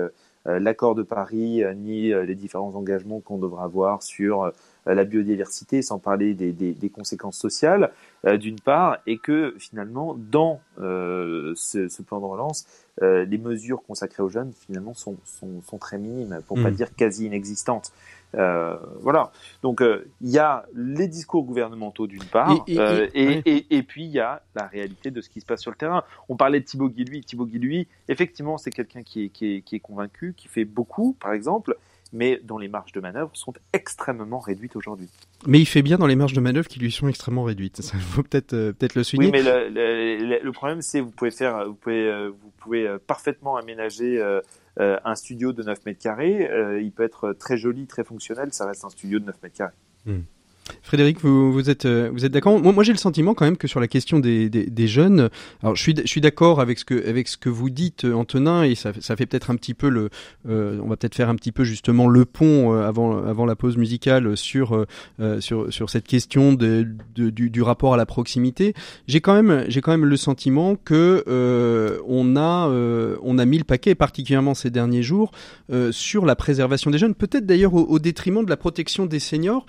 l'accord 0.48 0.94
de 0.94 1.02
Paris 1.02 1.62
ni 1.76 2.08
les 2.08 2.34
différents 2.34 2.74
engagements 2.74 3.20
qu'on 3.20 3.38
devra 3.38 3.64
avoir 3.64 4.02
sur 4.02 4.50
la 4.86 5.04
biodiversité, 5.04 5.82
sans 5.82 5.98
parler 5.98 6.34
des, 6.34 6.52
des, 6.52 6.72
des 6.72 6.88
conséquences 6.88 7.36
sociales, 7.36 7.90
d'une 8.24 8.58
part, 8.58 8.98
et 9.06 9.18
que 9.18 9.54
finalement, 9.58 10.16
dans 10.18 10.60
ce, 10.78 11.88
ce, 11.88 12.02
plan 12.02 12.20
de 12.20 12.24
relance, 12.24 12.66
euh, 13.02 13.24
les 13.24 13.38
mesures 13.38 13.82
consacrées 13.82 14.22
aux 14.22 14.28
jeunes 14.28 14.52
finalement 14.66 14.94
sont, 14.94 15.16
sont, 15.24 15.62
sont 15.62 15.78
très 15.78 15.98
minimes, 15.98 16.40
pour 16.48 16.60
pas 16.60 16.70
hmm. 16.70 16.74
dire 16.74 16.94
quasi 16.94 17.26
inexistantes. 17.26 17.92
Euh, 18.34 18.76
voilà. 19.00 19.32
Donc 19.62 19.80
euh, 19.80 20.10
il 20.20 20.30
y 20.30 20.38
a 20.38 20.66
les 20.74 21.08
discours 21.08 21.44
gouvernementaux 21.44 22.06
d'une 22.06 22.24
part, 22.24 22.64
et, 22.66 22.76
et, 23.14 23.76
et, 23.76 23.82
puis 23.82 24.04
il 24.04 24.10
y 24.10 24.20
a 24.20 24.42
la 24.54 24.66
réalité 24.66 25.10
de 25.10 25.20
ce 25.20 25.28
qui 25.28 25.40
se 25.40 25.46
passe 25.46 25.60
sur 25.60 25.70
le 25.70 25.76
terrain. 25.76 26.04
On 26.28 26.36
parlait 26.36 26.60
de 26.60 26.64
Thibaut 26.64 26.88
Guilluy. 26.88 27.22
Thibaut 27.22 27.46
Guilluy, 27.46 27.88
effectivement, 28.08 28.58
c'est 28.58 28.70
quelqu'un 28.70 29.02
qui 29.02 29.24
est, 29.24 29.28
qui, 29.30 29.56
est, 29.56 29.62
qui 29.62 29.76
est 29.76 29.80
convaincu, 29.80 30.34
qui 30.36 30.48
fait 30.48 30.64
beaucoup, 30.64 31.16
par 31.18 31.32
exemple, 31.32 31.76
mais 32.12 32.40
dont 32.42 32.58
les 32.58 32.68
marges 32.68 32.92
de 32.92 33.00
manœuvre 33.00 33.30
sont 33.34 33.52
extrêmement 33.72 34.38
réduites 34.38 34.76
aujourd'hui. 34.76 35.08
Mais 35.46 35.60
il 35.60 35.66
fait 35.66 35.82
bien 35.82 35.98
dans 35.98 36.06
les 36.06 36.16
marges 36.16 36.32
de 36.32 36.40
manœuvre 36.40 36.68
qui 36.68 36.78
lui 36.78 36.90
sont 36.90 37.08
extrêmement 37.08 37.44
réduites. 37.44 37.82
Ça 37.82 37.96
faut 37.98 38.22
peut-être 38.22 38.54
euh, 38.54 38.72
peut-être 38.72 38.94
le 38.94 39.02
souligner. 39.04 39.32
Oui, 39.32 39.42
mais 39.44 39.70
le, 39.70 40.42
le, 40.42 40.52
problème 40.52 40.82
c'est 40.82 41.00
vous 41.00 41.10
pouvez 41.10 41.30
faire, 41.30 41.66
vous 41.66 41.74
pouvez 41.74 42.08
euh, 42.08 42.28
vous 42.28 42.52
pouvez 42.58 42.86
euh, 42.86 42.98
parfaitement 43.04 43.56
aménager 43.56 44.22
un 44.80 45.14
studio 45.16 45.52
de 45.52 45.62
9 45.64 45.86
mètres 45.86 46.00
carrés. 46.00 46.48
il 46.80 46.92
peut 46.92 47.02
être 47.02 47.32
très 47.32 47.56
joli, 47.56 47.86
très 47.86 48.04
fonctionnel. 48.04 48.52
Ça 48.52 48.66
reste 48.66 48.84
un 48.84 48.90
studio 48.90 49.18
de 49.18 49.24
9 49.24 49.42
mètres 49.42 49.56
carrés. 49.56 49.74
Hmm. 50.06 50.20
Frédéric, 50.82 51.20
vous, 51.20 51.52
vous 51.52 51.70
êtes, 51.70 51.84
euh, 51.84 52.10
vous 52.12 52.24
êtes 52.24 52.32
d'accord? 52.32 52.58
Moi, 52.60 52.84
j'ai 52.84 52.92
le 52.92 52.98
sentiment 52.98 53.34
quand 53.34 53.44
même 53.44 53.56
que 53.56 53.68
sur 53.68 53.80
la 53.80 53.88
question 53.88 54.18
des, 54.18 54.86
jeunes, 54.86 55.28
alors 55.62 55.76
je 55.76 55.82
suis, 55.82 56.20
d'accord 56.20 56.60
avec 56.60 56.78
ce 56.78 56.84
que, 56.84 57.48
vous 57.48 57.70
dites, 57.70 58.04
euh, 58.04 58.14
Antonin, 58.14 58.62
et 58.62 58.74
ça, 58.74 58.92
fait 58.92 59.26
peut-être 59.26 59.50
un 59.50 59.56
petit 59.56 59.74
peu 59.74 59.88
le, 59.88 60.10
euh, 60.48 60.80
on 60.82 60.88
va 60.88 60.96
peut-être 60.96 61.14
faire 61.14 61.28
un 61.28 61.34
petit 61.34 61.52
peu 61.52 61.64
justement 61.64 62.08
le 62.08 62.24
pont 62.24 62.72
avant, 62.72 63.44
la 63.44 63.56
pause 63.56 63.76
musicale 63.76 64.36
sur, 64.36 64.86
cette 65.88 66.06
question 66.06 66.54
du, 66.54 67.62
rapport 67.62 67.94
à 67.94 67.96
la 67.96 68.06
proximité. 68.06 68.74
J'ai 69.06 69.20
quand 69.20 69.34
même, 69.34 70.04
le 70.04 70.16
sentiment 70.16 70.76
que 70.76 71.24
on 72.06 72.36
a, 72.36 72.68
on 73.22 73.38
a 73.38 73.44
mis 73.44 73.58
le 73.58 73.64
paquet, 73.64 73.94
particulièrement 73.94 74.54
ces 74.54 74.70
derniers 74.70 75.02
jours, 75.02 75.32
sur 75.90 76.24
la 76.24 76.36
préservation 76.36 76.90
des 76.90 76.98
jeunes, 76.98 77.14
peut-être 77.14 77.46
d'ailleurs 77.46 77.74
au, 77.74 77.84
au, 77.84 77.98
détriment 77.98 78.44
de 78.44 78.50
la 78.50 78.56
protection 78.56 79.06
des 79.06 79.18
seniors, 79.18 79.66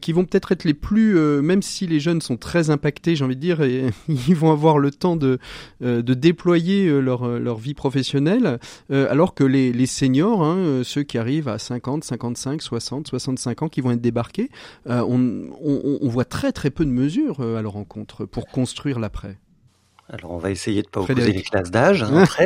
qui 0.00 0.12
vont 0.12 0.24
peut-être 0.24 0.41
être 0.50 0.64
les 0.64 0.74
plus, 0.74 1.16
euh, 1.16 1.42
même 1.42 1.62
si 1.62 1.86
les 1.86 2.00
jeunes 2.00 2.20
sont 2.20 2.36
très 2.36 2.70
impactés, 2.70 3.14
j'ai 3.14 3.24
envie 3.24 3.36
de 3.36 3.40
dire, 3.40 3.62
et 3.62 3.90
ils 4.08 4.34
vont 4.34 4.50
avoir 4.50 4.78
le 4.78 4.90
temps 4.90 5.16
de, 5.16 5.38
euh, 5.82 6.02
de 6.02 6.14
déployer 6.14 6.86
euh, 6.88 7.00
leur, 7.00 7.38
leur 7.38 7.58
vie 7.58 7.74
professionnelle, 7.74 8.58
alors 8.90 9.34
que 9.34 9.44
les, 9.44 9.72
les 9.72 9.86
seniors, 9.86 10.42
hein, 10.42 10.82
ceux 10.84 11.02
qui 11.02 11.18
arrivent 11.18 11.48
à 11.48 11.58
50, 11.58 12.04
55, 12.04 12.62
60, 12.62 13.06
65 13.08 13.62
ans, 13.62 13.68
qui 13.68 13.80
vont 13.80 13.92
être 13.92 14.00
débarqués, 14.00 14.50
on, 14.86 15.48
on, 15.62 15.98
on, 16.00 16.08
voit 16.08 16.24
très 16.24 16.52
très 16.52 16.70
peu 16.70 16.84
de 16.84 16.90
mesures 16.90 17.40
à 17.40 17.62
leur 17.62 17.76
encontre 17.76 18.24
pour 18.24 18.46
construire 18.46 18.98
l'après. 18.98 19.38
Alors 20.12 20.32
on 20.32 20.36
va 20.36 20.50
essayer 20.50 20.82
de 20.82 20.88
pas 20.88 21.00
opposer 21.00 21.32
les 21.32 21.42
classes 21.42 21.70
d'âge 21.70 22.02
hein, 22.02 22.24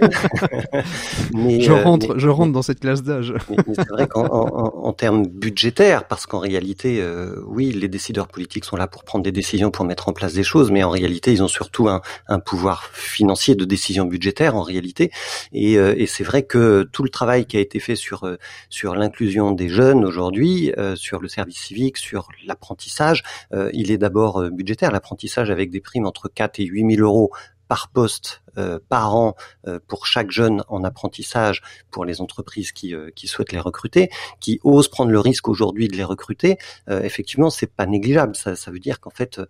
je 1.34 1.72
euh, 1.72 1.82
rentre, 1.82 2.16
je 2.16 2.28
rentre 2.28 2.52
dans 2.52 2.62
cette 2.62 2.78
classe 2.78 3.02
d'âge. 3.02 3.34
mais, 3.50 3.74
c'est 3.74 3.88
vrai 3.88 4.06
qu'en 4.06 4.24
en, 4.24 4.92
termes 4.92 5.26
budgétaires, 5.26 6.06
parce 6.06 6.26
qu'en 6.26 6.38
réalité, 6.38 7.00
euh, 7.00 7.42
oui, 7.44 7.72
les 7.72 7.88
décideurs 7.88 8.28
politiques 8.28 8.64
sont 8.64 8.76
là 8.76 8.86
pour 8.86 9.02
prendre 9.02 9.24
des 9.24 9.32
décisions, 9.32 9.72
pour 9.72 9.84
mettre 9.84 10.08
en 10.08 10.12
place 10.12 10.32
des 10.32 10.44
choses, 10.44 10.70
mais 10.70 10.84
en 10.84 10.90
réalité, 10.90 11.32
ils 11.32 11.42
ont 11.42 11.48
surtout 11.48 11.88
un, 11.88 12.02
un 12.28 12.38
pouvoir 12.38 12.84
financier 12.92 13.56
de 13.56 13.64
décision 13.64 14.04
budgétaire 14.04 14.54
en 14.54 14.62
réalité. 14.62 15.10
Et, 15.52 15.76
euh, 15.76 15.92
et 15.96 16.06
c'est 16.06 16.24
vrai 16.24 16.44
que 16.44 16.88
tout 16.92 17.02
le 17.02 17.10
travail 17.10 17.46
qui 17.46 17.56
a 17.56 17.60
été 17.60 17.80
fait 17.80 17.96
sur 17.96 18.36
sur 18.70 18.94
l'inclusion 18.94 19.50
des 19.50 19.68
jeunes 19.68 20.04
aujourd'hui, 20.04 20.72
sur 20.94 21.20
le 21.20 21.26
service 21.26 21.58
civique, 21.58 21.96
sur 21.96 22.28
l'apprentissage, 22.46 23.24
il 23.72 23.90
est 23.90 23.98
d'abord 23.98 24.48
budgétaire. 24.50 24.92
L'apprentissage 24.92 25.50
avec 25.50 25.70
des 25.70 25.80
primes 25.80 26.06
entre 26.06 26.28
4 26.28 26.60
et 26.60 26.64
8 26.64 26.96
000 26.96 27.02
euros 27.02 27.32
par 27.68 27.88
poste 27.88 28.42
euh, 28.58 28.78
par 28.88 29.14
an 29.14 29.36
euh, 29.66 29.78
pour 29.86 30.06
chaque 30.06 30.30
jeune 30.30 30.62
en 30.68 30.82
apprentissage 30.82 31.60
pour 31.90 32.06
les 32.06 32.22
entreprises 32.22 32.72
qui, 32.72 32.94
euh, 32.94 33.10
qui 33.14 33.26
souhaitent 33.26 33.52
les 33.52 33.60
recruter, 33.60 34.08
qui 34.40 34.60
osent 34.64 34.88
prendre 34.88 35.10
le 35.10 35.20
risque 35.20 35.48
aujourd'hui 35.48 35.88
de 35.88 35.96
les 35.96 36.04
recruter, 36.04 36.56
effectivement, 36.88 37.50
c'est 37.50 37.66
pas 37.66 37.86
négligeable. 37.86 38.34
Ça, 38.34 38.56
ça 38.56 38.70
veut 38.70 38.78
dire 38.78 39.00
qu'en 39.00 39.10
fait, 39.10 39.40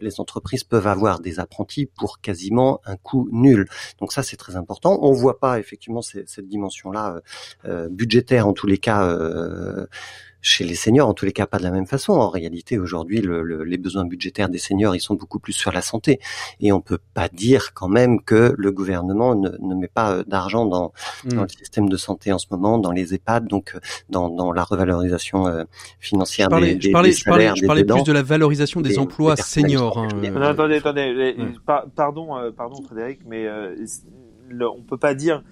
les 0.00 0.20
entreprises 0.20 0.64
peuvent 0.64 0.86
avoir 0.86 1.20
des 1.20 1.38
apprentis 1.40 1.86
pour 1.86 2.20
quasiment 2.20 2.80
un 2.84 2.96
coût 2.96 3.28
nul. 3.32 3.68
Donc 3.98 4.12
ça, 4.12 4.22
c'est 4.22 4.36
très 4.36 4.56
important. 4.56 4.98
On 5.02 5.12
voit 5.12 5.38
pas 5.38 5.58
effectivement 5.58 6.02
cette 6.02 6.46
dimension-là 6.46 7.20
budgétaire 7.90 8.46
en 8.46 8.52
tous 8.52 8.66
les 8.66 8.78
cas 8.78 9.06
chez 10.46 10.62
les 10.62 10.76
seniors, 10.76 11.08
en 11.08 11.14
tous 11.14 11.24
les 11.24 11.32
cas 11.32 11.46
pas 11.46 11.58
de 11.58 11.64
la 11.64 11.72
même 11.72 11.86
façon. 11.86 12.12
En 12.12 12.28
réalité, 12.28 12.78
aujourd'hui, 12.78 13.20
le, 13.20 13.64
les 13.64 13.78
besoins 13.78 14.04
budgétaires 14.04 14.48
des 14.48 14.58
seniors, 14.58 14.94
ils 14.94 15.00
sont 15.00 15.14
beaucoup 15.14 15.40
plus 15.40 15.52
sur 15.52 15.72
la 15.72 15.82
santé. 15.82 16.20
Et 16.60 16.70
on 16.70 16.80
peut 16.80 17.00
pas 17.14 17.28
dire 17.28 17.74
quand 17.74 17.88
même 17.88 18.22
que 18.22 18.54
le 18.56 18.70
gouvernement 18.70 19.34
ne, 19.34 19.48
ne 19.58 19.74
met 19.74 19.88
pas 19.88 20.12
euh, 20.12 20.24
d'argent 20.24 20.64
dans, 20.64 20.92
hmm. 21.24 21.30
dans, 21.30 21.42
le 21.42 21.48
système 21.48 21.88
de 21.88 21.96
santé 21.96 22.32
en 22.32 22.38
ce 22.38 22.46
moment, 22.52 22.78
dans 22.78 22.92
les 22.92 23.12
EHPAD, 23.12 23.48
donc 23.48 23.74
euh, 23.74 23.80
dans, 24.08 24.28
dans 24.28 24.52
la 24.52 24.62
revalorisation 24.62 25.48
euh, 25.48 25.64
financière 25.98 26.48
des, 26.48 26.76
des, 26.76 26.80
je 26.80 26.92
parlais, 26.92 27.10
je 27.10 27.24
parlais, 27.24 27.50
je 27.56 27.66
parlais 27.66 27.84
plus 27.84 28.04
de 28.04 28.12
la 28.12 28.22
valorisation 28.22 28.80
des, 28.80 29.00
emplois 29.00 29.34
seniors. 29.36 29.98
Hein, 29.98 30.08
attendez, 30.42 30.76
attendez, 30.76 31.34
pardon, 31.96 32.52
pardon 32.56 32.82
Frédéric, 32.82 33.20
mais 33.26 33.46
le, 34.48 34.68
on 34.68 34.82
peut 34.82 34.96
pas 34.96 35.14
dire 35.14 35.42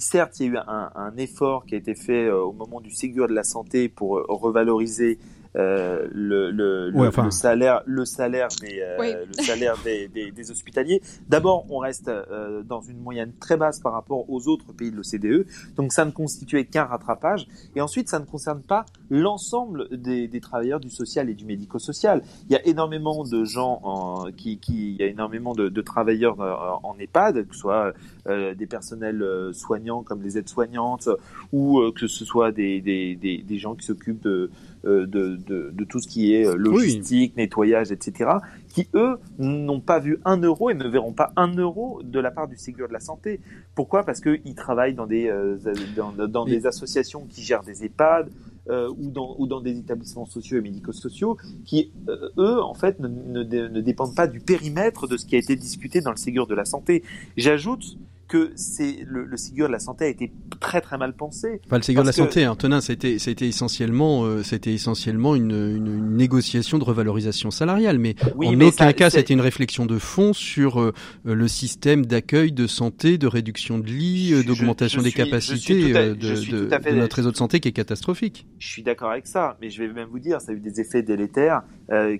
certes, 0.00 0.40
il 0.40 0.46
y 0.46 0.48
a 0.48 0.52
eu 0.52 0.56
un, 0.56 0.90
un, 0.94 1.16
effort 1.16 1.66
qui 1.66 1.74
a 1.74 1.78
été 1.78 1.94
fait 1.94 2.26
euh, 2.26 2.42
au 2.42 2.52
moment 2.52 2.80
du 2.80 2.90
Ségur 2.90 3.28
de 3.28 3.34
la 3.34 3.44
santé 3.44 3.88
pour 3.88 4.18
euh, 4.18 4.24
revaloriser 4.28 5.18
euh, 5.54 6.08
le, 6.12 6.50
le, 6.50 6.88
le, 6.88 7.30
salaire, 7.30 7.82
le 7.84 8.06
salaire 8.06 8.48
des, 8.62 8.80
euh, 8.80 9.26
le 9.26 9.42
salaire 9.42 9.74
des, 9.84 10.08
des, 10.08 10.30
des 10.30 10.50
hospitaliers. 10.50 11.02
D'abord, 11.28 11.66
on 11.68 11.76
reste 11.76 12.08
euh, 12.08 12.62
dans 12.62 12.80
une 12.80 12.98
moyenne 12.98 13.32
très 13.38 13.58
basse 13.58 13.78
par 13.78 13.92
rapport 13.92 14.30
aux 14.30 14.48
autres 14.48 14.72
pays 14.72 14.90
de 14.90 14.96
l'OCDE, 14.96 15.46
donc 15.76 15.92
ça 15.92 16.06
ne 16.06 16.10
constituait 16.10 16.64
qu'un 16.64 16.84
rattrapage. 16.84 17.46
Et 17.76 17.82
ensuite, 17.82 18.08
ça 18.08 18.18
ne 18.18 18.24
concerne 18.24 18.62
pas 18.62 18.86
l'ensemble 19.10 19.88
des, 19.94 20.26
des, 20.26 20.40
travailleurs 20.40 20.80
du 20.80 20.88
social 20.88 21.28
et 21.28 21.34
du 21.34 21.44
médico-social. 21.44 22.22
Il 22.48 22.52
y 22.52 22.56
a 22.56 22.66
énormément 22.66 23.22
de 23.24 23.44
gens 23.44 23.80
en, 23.82 24.32
qui, 24.32 24.58
qui, 24.58 24.92
il 24.92 24.96
y 24.96 25.02
a 25.02 25.06
énormément 25.06 25.52
de, 25.52 25.68
de 25.68 25.82
travailleurs 25.82 26.40
en 26.82 26.96
EHPAD, 26.98 27.46
que 27.46 27.54
ce 27.54 27.60
soit 27.60 27.92
des 28.26 28.66
personnels 28.66 29.24
soignants 29.52 30.02
comme 30.02 30.22
les 30.22 30.38
aides-soignantes, 30.38 31.08
ou 31.52 31.80
que 31.94 32.06
ce 32.06 32.24
soit 32.24 32.52
des, 32.52 32.80
des, 32.80 33.16
des, 33.16 33.38
des 33.38 33.58
gens 33.58 33.74
qui 33.74 33.84
s'occupent 33.84 34.22
de 34.22 34.50
euh, 34.84 35.06
de, 35.06 35.36
de, 35.36 35.70
de, 35.72 35.84
tout 35.84 36.00
ce 36.00 36.08
qui 36.08 36.34
est 36.34 36.44
euh, 36.44 36.56
logistique, 36.56 37.36
nettoyage, 37.36 37.92
etc., 37.92 38.30
qui 38.68 38.88
eux 38.94 39.16
n'ont 39.38 39.78
pas 39.78 40.00
vu 40.00 40.18
un 40.24 40.38
euro 40.38 40.70
et 40.70 40.74
ne 40.74 40.88
verront 40.88 41.12
pas 41.12 41.32
un 41.36 41.54
euro 41.54 42.00
de 42.02 42.18
la 42.18 42.32
part 42.32 42.48
du 42.48 42.56
Ségur 42.56 42.88
de 42.88 42.92
la 42.92 42.98
santé. 42.98 43.38
Pourquoi? 43.76 44.02
Parce 44.02 44.20
qu'ils 44.20 44.56
travaillent 44.56 44.94
dans 44.94 45.06
des 45.06 45.28
euh, 45.28 45.56
dans, 45.94 46.10
dans 46.26 46.44
des 46.44 46.66
associations 46.66 47.26
qui 47.30 47.42
gèrent 47.42 47.62
des 47.62 47.84
EHPAD. 47.84 48.30
Euh, 48.70 48.88
ou, 48.96 49.10
dans, 49.10 49.34
ou 49.40 49.48
dans 49.48 49.60
des 49.60 49.76
établissements 49.76 50.24
sociaux 50.24 50.56
et 50.56 50.60
médico-sociaux 50.60 51.36
qui, 51.64 51.90
eux, 52.38 52.62
en 52.62 52.74
fait, 52.74 53.00
ne, 53.00 53.08
ne, 53.08 53.42
ne, 53.42 53.80
dépendent 53.80 54.14
pas 54.14 54.28
du 54.28 54.38
périmètre 54.38 55.08
de 55.08 55.16
ce 55.16 55.26
qui 55.26 55.34
a 55.34 55.38
été 55.38 55.56
discuté 55.56 56.00
dans 56.00 56.12
le 56.12 56.16
Ségur 56.16 56.46
de 56.46 56.54
la 56.54 56.64
santé. 56.64 57.02
J'ajoute 57.36 57.98
que 58.32 58.50
c'est 58.56 59.04
le, 59.06 59.26
le, 59.26 59.36
Ségur 59.36 59.66
de 59.66 59.72
la 59.72 59.78
santé 59.78 60.06
a 60.06 60.08
été 60.08 60.32
très 60.58 60.80
très 60.80 60.96
mal 60.96 61.12
pensé. 61.14 61.60
Enfin, 61.66 61.76
le 61.76 61.82
Ségur 61.82 62.00
de 62.00 62.06
la 62.06 62.14
santé, 62.14 62.46
Antonin, 62.46 62.80
c'était 62.80 63.18
c'était 63.18 63.46
essentiellement 63.46 64.24
euh, 64.24 64.42
c'était 64.42 64.72
essentiellement 64.72 65.34
une, 65.34 65.50
une, 65.50 65.86
une, 65.86 66.16
négociation 66.16 66.78
de 66.78 66.84
revalorisation 66.84 67.50
salariale, 67.50 67.98
mais 67.98 68.14
en 68.42 68.58
aucun 68.58 68.94
cas 68.94 69.10
c'était 69.10 69.34
une 69.34 69.42
réflexion 69.42 69.84
de 69.84 69.98
fond 69.98 70.32
sur 70.32 70.80
euh, 70.80 70.94
le 71.24 71.46
système 71.46 72.06
d'accueil 72.06 72.52
de 72.52 72.66
santé, 72.66 73.18
de 73.18 73.26
réduction 73.26 73.78
de 73.78 73.86
lits, 73.88 74.32
euh, 74.32 74.42
d'augmentation 74.42 75.02
des 75.02 75.12
capacités 75.12 75.92
de, 75.92 76.14
de, 76.14 76.68
de, 76.70 76.90
notre 76.96 77.16
réseau 77.16 77.32
de 77.32 77.36
santé 77.36 77.60
qui 77.60 77.68
est 77.68 77.72
catastrophique. 77.72 78.46
Je 78.58 78.68
suis 78.68 78.82
d'accord 78.82 79.10
avec 79.10 79.26
ça, 79.26 79.58
mais 79.60 79.68
je 79.68 79.82
vais 79.82 79.92
même 79.92 80.08
vous 80.08 80.20
dire, 80.20 80.40
ça 80.40 80.52
a 80.52 80.54
eu 80.54 80.60
des 80.60 80.80
effets 80.80 81.02
délétères 81.02 81.64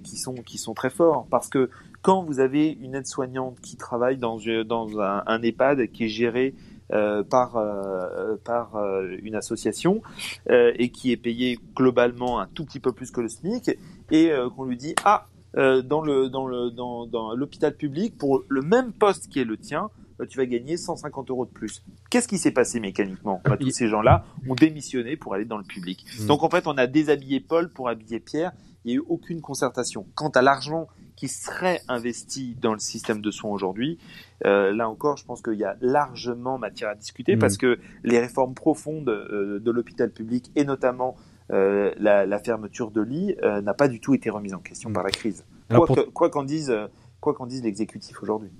qui 0.05 0.18
sont 0.18 0.35
qui 0.35 0.59
sont 0.59 0.75
très 0.75 0.90
forts 0.90 1.27
parce 1.31 1.48
que 1.48 1.70
quand 2.02 2.24
vous 2.24 2.40
avez 2.40 2.70
une 2.70 2.94
aide-soignante 2.94 3.60
qui 3.60 3.76
travaille 3.76 4.18
dans, 4.18 4.38
dans 4.66 5.00
un, 5.00 5.22
un 5.26 5.42
EHPAD 5.42 5.90
qui 5.92 6.04
est 6.04 6.08
géré 6.08 6.54
euh, 6.92 7.22
par 7.22 7.56
euh, 7.56 8.36
par 8.44 8.76
euh, 8.76 9.16
une 9.22 9.34
association 9.34 10.02
et 10.50 10.90
qui 10.90 11.10
est 11.10 11.16
payée 11.16 11.58
globalement 11.74 12.38
un 12.38 12.46
tout 12.46 12.66
petit 12.66 12.80
peu 12.80 12.92
plus 12.92 13.10
que 13.10 13.22
le 13.22 13.28
SMIC 13.28 13.70
et 14.10 14.30
qu'on 14.54 14.64
lui 14.64 14.76
dit 14.76 14.94
ah 15.04 15.26
dans 15.54 16.02
le 16.02 16.28
dans 16.28 16.46
le 16.46 16.70
dans, 16.70 17.06
dans 17.06 17.34
l'hôpital 17.34 17.74
public 17.74 18.18
pour 18.18 18.42
le 18.46 18.60
même 18.60 18.92
poste 18.92 19.28
qui 19.28 19.40
est 19.40 19.44
le 19.44 19.56
tien 19.56 19.88
tu 20.28 20.38
vas 20.38 20.46
gagner 20.46 20.76
150 20.76 21.30
euros 21.30 21.46
de 21.46 21.50
plus. 21.50 21.82
Qu'est-ce 22.10 22.28
qui 22.28 22.38
s'est 22.38 22.52
passé 22.52 22.78
mécaniquement? 22.78 23.40
Bah, 23.44 23.56
Tous 23.56 23.70
ces 23.70 23.88
gens-là 23.88 24.24
ont 24.48 24.54
démissionné 24.54 25.16
pour 25.16 25.34
aller 25.34 25.46
dans 25.46 25.58
le 25.58 25.64
public. 25.64 26.04
Mmh. 26.20 26.26
Donc 26.26 26.44
en 26.44 26.48
fait, 26.48 26.68
on 26.68 26.78
a 26.78 26.86
déshabillé 26.86 27.40
Paul 27.40 27.72
pour 27.72 27.88
habiller 27.88 28.20
Pierre. 28.20 28.52
Il 28.85 28.88
n'y 28.88 28.95
a 28.95 28.97
eu 28.97 29.05
aucune 29.09 29.40
concertation. 29.40 30.07
Quant 30.14 30.31
à 30.31 30.42
l'argent 30.42 30.88
qui 31.16 31.29
serait 31.29 31.81
investi 31.88 32.57
dans 32.61 32.73
le 32.73 32.79
système 32.79 33.21
de 33.21 33.31
soins 33.31 33.51
aujourd'hui, 33.51 33.99
euh, 34.45 34.73
là 34.73 34.88
encore, 34.88 35.16
je 35.16 35.25
pense 35.25 35.42
qu'il 35.42 35.55
y 35.55 35.64
a 35.64 35.77
largement 35.81 36.59
matière 36.59 36.90
à 36.90 36.95
discuter 36.95 37.37
mmh. 37.37 37.38
parce 37.38 37.57
que 37.57 37.79
les 38.03 38.18
réformes 38.18 38.55
profondes 38.55 39.09
euh, 39.09 39.61
de 39.61 39.71
l'hôpital 39.71 40.11
public 40.11 40.51
et 40.57 40.64
notamment 40.64 41.16
euh, 41.51 41.92
la, 41.99 42.25
la, 42.25 42.38
fermeture 42.38 42.90
de 42.90 43.03
lits 43.03 43.37
euh, 43.42 43.61
n'a 43.61 43.75
pas 43.75 43.88
du 43.88 44.01
tout 44.01 44.14
été 44.14 44.31
remise 44.31 44.55
en 44.55 44.59
question 44.59 44.90
mmh. 44.90 44.95
par 44.95 45.05
la 45.05 45.11
crise. 45.11 45.45
quoi, 45.68 45.87
pour... 45.87 46.31
qu'en 46.31 46.45
dise, 46.45 46.75
quoi 47.21 47.35
qu'en 47.35 47.47
dise 47.47 47.62
l'exécutif 47.62 48.23
aujourd'hui. 48.23 48.51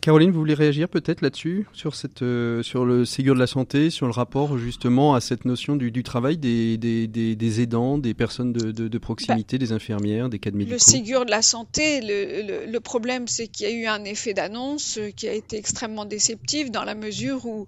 Caroline, 0.00 0.30
vous 0.30 0.38
voulez 0.38 0.54
réagir 0.54 0.88
peut-être 0.88 1.20
là-dessus, 1.20 1.66
sur 1.74 1.94
cette, 1.94 2.22
euh, 2.22 2.62
sur 2.62 2.86
le 2.86 3.04
Ségur 3.04 3.34
de 3.34 3.38
la 3.38 3.46
santé, 3.46 3.90
sur 3.90 4.06
le 4.06 4.12
rapport 4.12 4.56
justement 4.56 5.14
à 5.14 5.20
cette 5.20 5.44
notion 5.44 5.76
du, 5.76 5.90
du 5.90 6.02
travail 6.02 6.38
des, 6.38 6.78
des, 6.78 7.06
des, 7.06 7.36
des, 7.36 7.60
aidants, 7.60 7.98
des 7.98 8.14
personnes 8.14 8.54
de, 8.54 8.72
de, 8.72 8.88
de 8.88 8.98
proximité, 8.98 9.58
bah, 9.58 9.66
des 9.66 9.72
infirmières, 9.72 10.30
des 10.30 10.38
cadres 10.38 10.56
médicaux. 10.56 10.76
Le 10.76 10.78
Ségur 10.78 11.26
de 11.26 11.30
la 11.30 11.42
santé, 11.42 12.00
le, 12.00 12.64
le, 12.64 12.72
le 12.72 12.80
problème, 12.80 13.28
c'est 13.28 13.48
qu'il 13.48 13.68
y 13.68 13.70
a 13.70 13.74
eu 13.74 13.86
un 13.86 14.04
effet 14.04 14.32
d'annonce 14.32 14.96
euh, 14.96 15.10
qui 15.10 15.28
a 15.28 15.34
été 15.34 15.58
extrêmement 15.58 16.06
déceptif 16.06 16.70
dans 16.70 16.84
la 16.84 16.94
mesure 16.94 17.44
où 17.44 17.66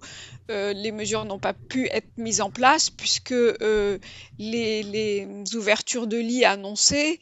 euh, 0.49 0.73
les 0.73 0.91
mesures 0.91 1.25
n'ont 1.25 1.37
pas 1.37 1.53
pu 1.53 1.87
être 1.91 2.09
mises 2.17 2.41
en 2.41 2.49
place 2.49 2.89
puisque 2.89 3.33
euh, 3.33 3.99
les, 4.39 4.81
les 4.81 5.27
ouvertures 5.55 6.07
de 6.07 6.17
lits 6.17 6.43
annoncées 6.43 7.19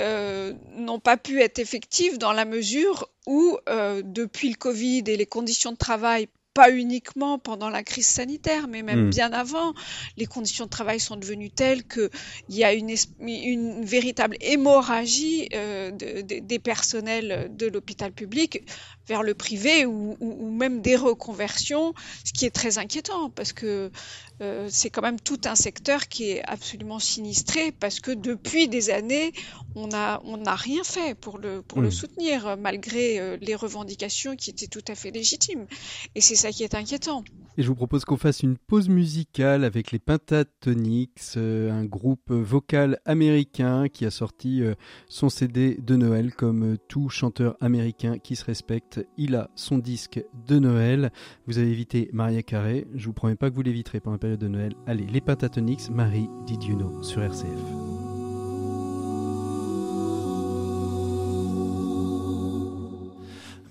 euh, 0.00 0.54
n'ont 0.76 1.00
pas 1.00 1.16
pu 1.16 1.40
être 1.40 1.58
effectives 1.58 2.18
dans 2.18 2.32
la 2.32 2.44
mesure 2.44 3.08
où, 3.26 3.58
euh, 3.68 4.02
depuis 4.04 4.48
le 4.48 4.56
Covid 4.56 5.04
et 5.06 5.16
les 5.16 5.26
conditions 5.26 5.72
de 5.72 5.76
travail 5.76 6.28
pas 6.54 6.70
uniquement 6.70 7.38
pendant 7.38 7.70
la 7.70 7.82
crise 7.82 8.06
sanitaire, 8.06 8.66
mais 8.66 8.82
même 8.82 9.06
mmh. 9.06 9.10
bien 9.10 9.32
avant, 9.32 9.72
les 10.16 10.26
conditions 10.26 10.64
de 10.64 10.70
travail 10.70 10.98
sont 10.98 11.16
devenues 11.16 11.50
telles 11.50 11.84
qu'il 11.84 12.10
y 12.48 12.64
a 12.64 12.72
une, 12.72 12.92
une 13.20 13.84
véritable 13.84 14.36
hémorragie 14.40 15.48
euh, 15.54 15.90
de, 15.92 16.22
de, 16.22 16.38
des 16.40 16.58
personnels 16.58 17.50
de 17.54 17.66
l'hôpital 17.66 18.12
public 18.12 18.62
vers 19.06 19.22
le 19.22 19.34
privé 19.34 19.86
ou, 19.86 20.16
ou, 20.20 20.36
ou, 20.40 20.50
même 20.50 20.82
des 20.82 20.96
reconversions, 20.96 21.94
ce 22.24 22.32
qui 22.32 22.46
est 22.46 22.50
très 22.50 22.78
inquiétant 22.78 23.30
parce 23.30 23.52
que 23.52 23.90
euh, 24.40 24.68
c'est 24.70 24.88
quand 24.88 25.02
même 25.02 25.20
tout 25.20 25.40
un 25.44 25.54
secteur 25.54 26.08
qui 26.08 26.30
est 26.30 26.42
absolument 26.44 26.98
sinistré 26.98 27.72
parce 27.72 28.00
que 28.00 28.10
depuis 28.10 28.68
des 28.68 28.90
années, 28.90 29.32
on 29.74 29.88
n'a 29.88 30.20
on 30.24 30.44
a 30.44 30.54
rien 30.54 30.82
fait 30.82 31.14
pour 31.14 31.38
le, 31.38 31.60
pour 31.62 31.78
mmh. 31.78 31.82
le 31.82 31.90
soutenir 31.90 32.56
malgré 32.56 33.18
euh, 33.18 33.36
les 33.40 33.54
revendications 33.54 34.36
qui 34.36 34.50
étaient 34.50 34.66
tout 34.66 34.84
à 34.88 34.94
fait 34.94 35.10
légitimes. 35.10 35.66
Et 36.14 36.20
c'est 36.20 36.39
ça 36.40 36.50
qui 36.52 36.64
est 36.64 36.74
inquiétant. 36.74 37.22
Et 37.58 37.62
je 37.62 37.68
vous 37.68 37.74
propose 37.74 38.06
qu'on 38.06 38.16
fasse 38.16 38.42
une 38.42 38.56
pause 38.56 38.88
musicale 38.88 39.64
avec 39.64 39.92
les 39.92 39.98
Pentatonics, 39.98 41.20
euh, 41.36 41.70
un 41.70 41.84
groupe 41.84 42.30
vocal 42.32 42.98
américain 43.04 43.88
qui 43.88 44.06
a 44.06 44.10
sorti 44.10 44.62
euh, 44.62 44.74
son 45.08 45.28
CD 45.28 45.74
de 45.74 45.96
Noël 45.96 46.32
comme 46.34 46.74
euh, 46.74 46.76
tout 46.88 47.10
chanteur 47.10 47.56
américain 47.60 48.16
qui 48.18 48.36
se 48.36 48.44
respecte. 48.46 49.06
Il 49.18 49.34
a 49.36 49.50
son 49.56 49.76
disque 49.76 50.24
de 50.46 50.58
Noël. 50.58 51.12
Vous 51.46 51.58
avez 51.58 51.70
évité 51.70 52.08
Maria 52.14 52.42
Carré. 52.42 52.86
Je 52.94 53.06
vous 53.06 53.12
promets 53.12 53.36
pas 53.36 53.50
que 53.50 53.54
vous 53.56 53.62
l'éviterez 53.62 54.00
pendant 54.00 54.14
la 54.14 54.20
période 54.20 54.40
de 54.40 54.48
Noël. 54.48 54.72
Allez, 54.86 55.06
les 55.06 55.20
Pentatonics, 55.20 55.90
Marie 55.90 56.28
Did 56.46 56.64
You 56.64 57.02
sur 57.02 57.22
RCF. 57.22 57.89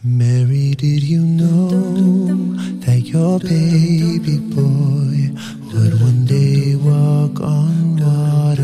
Mary, 0.02 0.76
did 0.76 1.04
you 1.04 1.20
know 1.20 2.56
that 2.86 3.02
your 3.02 3.38
baby 3.38 4.38
boy 4.40 5.28
would 5.74 6.00
one 6.00 6.24
day 6.24 6.74
walk 6.78 7.42
on 7.42 7.98
water? 7.98 8.64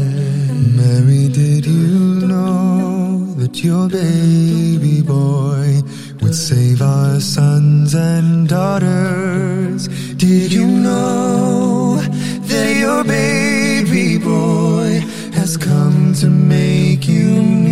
Mary, 0.80 1.28
did 1.28 1.66
you 1.66 2.26
know 2.26 3.34
that 3.36 3.62
your 3.62 3.90
baby 3.90 5.02
boy 5.02 5.82
would 6.22 6.34
save 6.34 6.82
our 6.82 7.20
sons 7.20 7.94
and 7.94 8.48
daughters? 8.48 9.90
Did 10.16 10.54
you 10.54 10.66
know 10.66 11.98
that 12.44 12.78
your 12.78 13.04
baby 13.04 14.18
boy 14.20 15.04
has 15.34 15.58
come 15.58 16.14
to 16.14 16.30
make 16.30 17.10
you? 17.10 17.65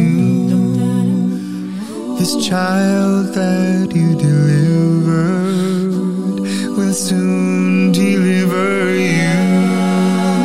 This 2.23 2.47
child 2.47 3.33
that 3.33 3.91
you 3.93 4.15
delivered 4.15 5.89
will 6.77 6.93
soon 6.93 7.91
deliver 7.91 8.95
you. 8.95 9.27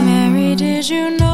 Mary, 0.04 0.56
did 0.56 0.88
you 0.90 1.10
know 1.16 1.27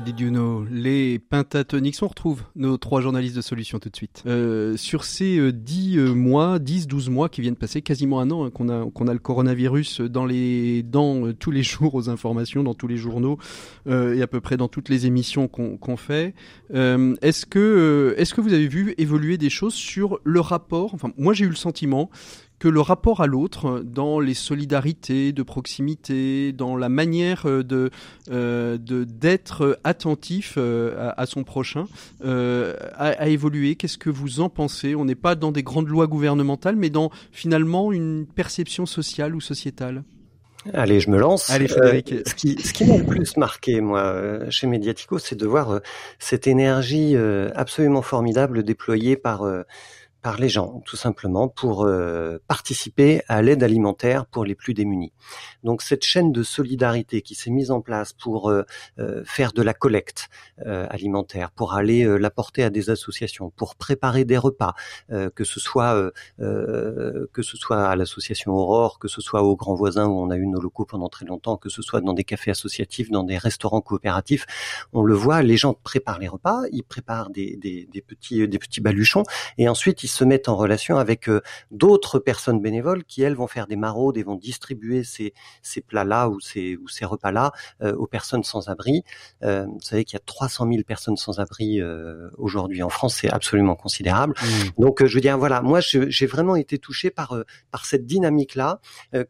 did 0.00 0.20
you 0.20 0.30
know 0.30 0.64
les 0.70 1.18
Pentatonics 1.18 2.02
on 2.02 2.08
retrouve 2.08 2.42
nos 2.54 2.76
trois 2.76 3.00
journalistes 3.00 3.34
de 3.34 3.40
solutions 3.40 3.78
tout 3.78 3.88
de 3.88 3.96
suite 3.96 4.22
euh, 4.26 4.76
sur 4.76 5.04
ces 5.04 5.38
euh, 5.38 5.52
10 5.52 5.98
euh, 5.98 6.14
mois 6.14 6.58
10 6.58 6.86
12 6.86 7.10
mois 7.10 7.28
qui 7.28 7.40
viennent 7.40 7.56
passer 7.56 7.82
quasiment 7.82 8.20
un 8.20 8.30
an 8.30 8.44
hein, 8.44 8.50
qu'on 8.50 8.68
a 8.68 8.82
a 8.82 9.12
le 9.12 9.18
coronavirus 9.18 10.02
dans 10.02 10.26
les 10.26 10.82
dans 10.82 11.26
euh, 11.26 11.32
tous 11.32 11.50
les 11.50 11.62
jours 11.64 11.94
aux 11.94 12.10
informations 12.10 12.62
dans 12.62 12.74
tous 12.74 12.86
les 12.86 12.96
journaux 12.96 13.38
euh, 13.88 14.14
et 14.14 14.22
à 14.22 14.26
peu 14.26 14.40
près 14.40 14.56
dans 14.56 14.68
toutes 14.68 14.88
les 14.88 15.06
émissions 15.06 15.48
qu'on 15.48 15.76
qu 15.76 15.96
fait 15.96 16.34
euh, 16.74 17.16
est-ce 17.22 17.46
que 17.46 18.14
est-ce 18.18 18.34
que 18.34 18.40
vous 18.40 18.52
avez 18.52 18.68
vu 18.68 18.94
évoluer 18.98 19.36
des 19.36 19.50
choses 19.50 19.74
sur 19.74 20.20
le 20.22 20.40
rapport? 20.40 20.94
Enfin 20.94 21.10
moi 21.16 21.34
j'ai 21.34 21.44
eu 21.44 21.50
le 21.50 21.56
sentiment 21.56 22.10
que 22.58 22.68
le 22.68 22.80
rapport 22.80 23.20
à 23.20 23.26
l'autre 23.26 23.82
dans 23.84 24.20
les 24.20 24.34
solidarités 24.34 25.32
de 25.32 25.42
proximité, 25.42 26.52
dans 26.52 26.76
la 26.76 26.88
manière 26.88 27.44
de 27.46 27.90
euh, 28.30 28.78
d'être 28.78 29.78
attentif 29.84 30.54
euh, 30.56 30.96
à, 30.98 31.22
à, 31.22 31.26
son 31.26 31.44
prochain, 31.44 31.86
euh, 32.24 32.74
a, 32.94 33.08
a, 33.08 33.28
évolué. 33.28 33.76
Qu'est-ce 33.76 33.98
que 33.98 34.10
vous 34.10 34.40
en 34.40 34.48
pensez? 34.48 34.94
On 34.94 35.04
n'est 35.04 35.14
pas 35.14 35.34
dans 35.34 35.52
des 35.52 35.62
grandes 35.62 35.88
lois 35.88 36.06
gouvernementales, 36.06 36.76
mais 36.76 36.90
dans 36.90 37.10
finalement 37.32 37.92
une 37.92 38.26
perception 38.26 38.86
sociale 38.86 39.34
ou 39.34 39.40
sociétale. 39.40 40.02
Allez, 40.74 41.00
je 41.00 41.10
me 41.10 41.18
lance. 41.18 41.50
Allez, 41.50 41.68
Frédéric. 41.68 42.12
Euh, 42.12 42.22
ce 42.26 42.34
qui, 42.34 42.60
ce 42.60 42.72
qui 42.72 42.84
m'a 42.84 42.98
le 42.98 43.04
plus 43.04 43.36
marqué, 43.36 43.80
moi, 43.80 44.00
euh, 44.00 44.50
chez 44.50 44.66
Mediatico, 44.66 45.18
c'est 45.18 45.36
de 45.36 45.46
voir 45.46 45.70
euh, 45.70 45.78
cette 46.18 46.46
énergie 46.46 47.16
absolument 47.54 48.02
formidable 48.02 48.62
déployée 48.62 49.16
par 49.16 49.42
par 50.28 50.36
les 50.36 50.50
gens, 50.50 50.82
tout 50.84 50.98
simplement, 50.98 51.48
pour 51.48 51.86
euh, 51.86 52.36
participer 52.48 53.22
à 53.28 53.40
l'aide 53.40 53.62
alimentaire 53.62 54.26
pour 54.26 54.44
les 54.44 54.54
plus 54.54 54.74
démunis. 54.74 55.14
Donc 55.64 55.80
cette 55.80 56.04
chaîne 56.04 56.32
de 56.32 56.42
solidarité 56.42 57.22
qui 57.22 57.34
s'est 57.34 57.48
mise 57.50 57.70
en 57.70 57.80
place 57.80 58.12
pour 58.12 58.50
euh, 58.50 58.64
euh, 58.98 59.22
faire 59.24 59.54
de 59.54 59.62
la 59.62 59.72
collecte 59.72 60.28
alimentaire, 60.90 61.50
pour 61.50 61.72
aller 61.74 62.04
l'apporter 62.18 62.62
à 62.64 62.68
des 62.68 62.90
associations, 62.90 63.50
pour 63.50 63.76
préparer 63.76 64.24
des 64.24 64.36
repas, 64.36 64.74
que 65.08 65.44
ce 65.44 65.60
soit 65.60 66.12
que 66.38 67.42
ce 67.42 67.56
soit 67.56 67.88
à 67.88 67.94
l'association 67.94 68.52
Aurore, 68.52 68.98
que 68.98 69.06
ce 69.06 69.20
soit 69.20 69.44
au 69.44 69.54
Grand 69.54 69.76
Voisin 69.76 70.06
où 70.06 70.20
on 70.20 70.30
a 70.30 70.36
eu 70.36 70.46
nos 70.48 70.60
locaux 70.60 70.84
pendant 70.84 71.08
très 71.08 71.26
longtemps, 71.26 71.56
que 71.56 71.68
ce 71.68 71.80
soit 71.80 72.00
dans 72.00 72.12
des 72.12 72.24
cafés 72.24 72.50
associatifs, 72.50 73.08
dans 73.10 73.22
des 73.22 73.38
restaurants 73.38 73.80
coopératifs, 73.80 74.46
on 74.92 75.02
le 75.02 75.14
voit, 75.14 75.42
les 75.42 75.56
gens 75.56 75.74
préparent 75.74 76.18
les 76.18 76.28
repas, 76.28 76.62
ils 76.72 76.82
préparent 76.82 77.30
des, 77.30 77.56
des 77.56 78.02
petits 78.02 78.48
des 78.48 78.58
petits 78.58 78.80
baluchons 78.80 79.22
et 79.58 79.68
ensuite 79.68 80.02
ils 80.02 80.08
se 80.18 80.24
mettent 80.24 80.48
en 80.48 80.56
relation 80.56 80.98
avec 80.98 81.28
euh, 81.28 81.40
d'autres 81.70 82.18
personnes 82.18 82.60
bénévoles 82.60 83.04
qui 83.04 83.22
elles 83.22 83.36
vont 83.36 83.46
faire 83.46 83.66
des 83.66 83.76
maraudes 83.76 84.16
et 84.16 84.22
vont 84.22 84.34
distribuer 84.34 85.04
ces 85.04 85.32
ces 85.62 85.80
plats-là 85.80 86.28
ou 86.28 86.40
ces 86.40 86.76
ou 86.76 86.88
ces 86.88 87.04
repas-là 87.04 87.52
euh, 87.82 87.94
aux 87.94 88.06
personnes 88.06 88.42
sans 88.42 88.68
abri. 88.68 89.04
Euh, 89.42 89.66
vous 89.66 89.80
savez 89.80 90.04
qu'il 90.04 90.16
y 90.16 90.20
a 90.20 90.24
300 90.24 90.68
000 90.70 90.82
personnes 90.86 91.16
sans 91.16 91.38
abri 91.40 91.80
aujourd'hui 92.36 92.82
en 92.82 92.88
France, 92.88 93.16
c'est 93.20 93.30
absolument 93.30 93.76
considérable. 93.76 94.34
Mmh. 94.40 94.82
Donc, 94.82 95.04
je 95.04 95.14
veux 95.14 95.20
dire, 95.20 95.38
voilà, 95.38 95.62
moi, 95.62 95.80
j'ai 95.80 96.26
vraiment 96.26 96.56
été 96.56 96.78
touché 96.78 97.10
par 97.10 97.36
par 97.70 97.86
cette 97.86 98.06
dynamique-là, 98.06 98.80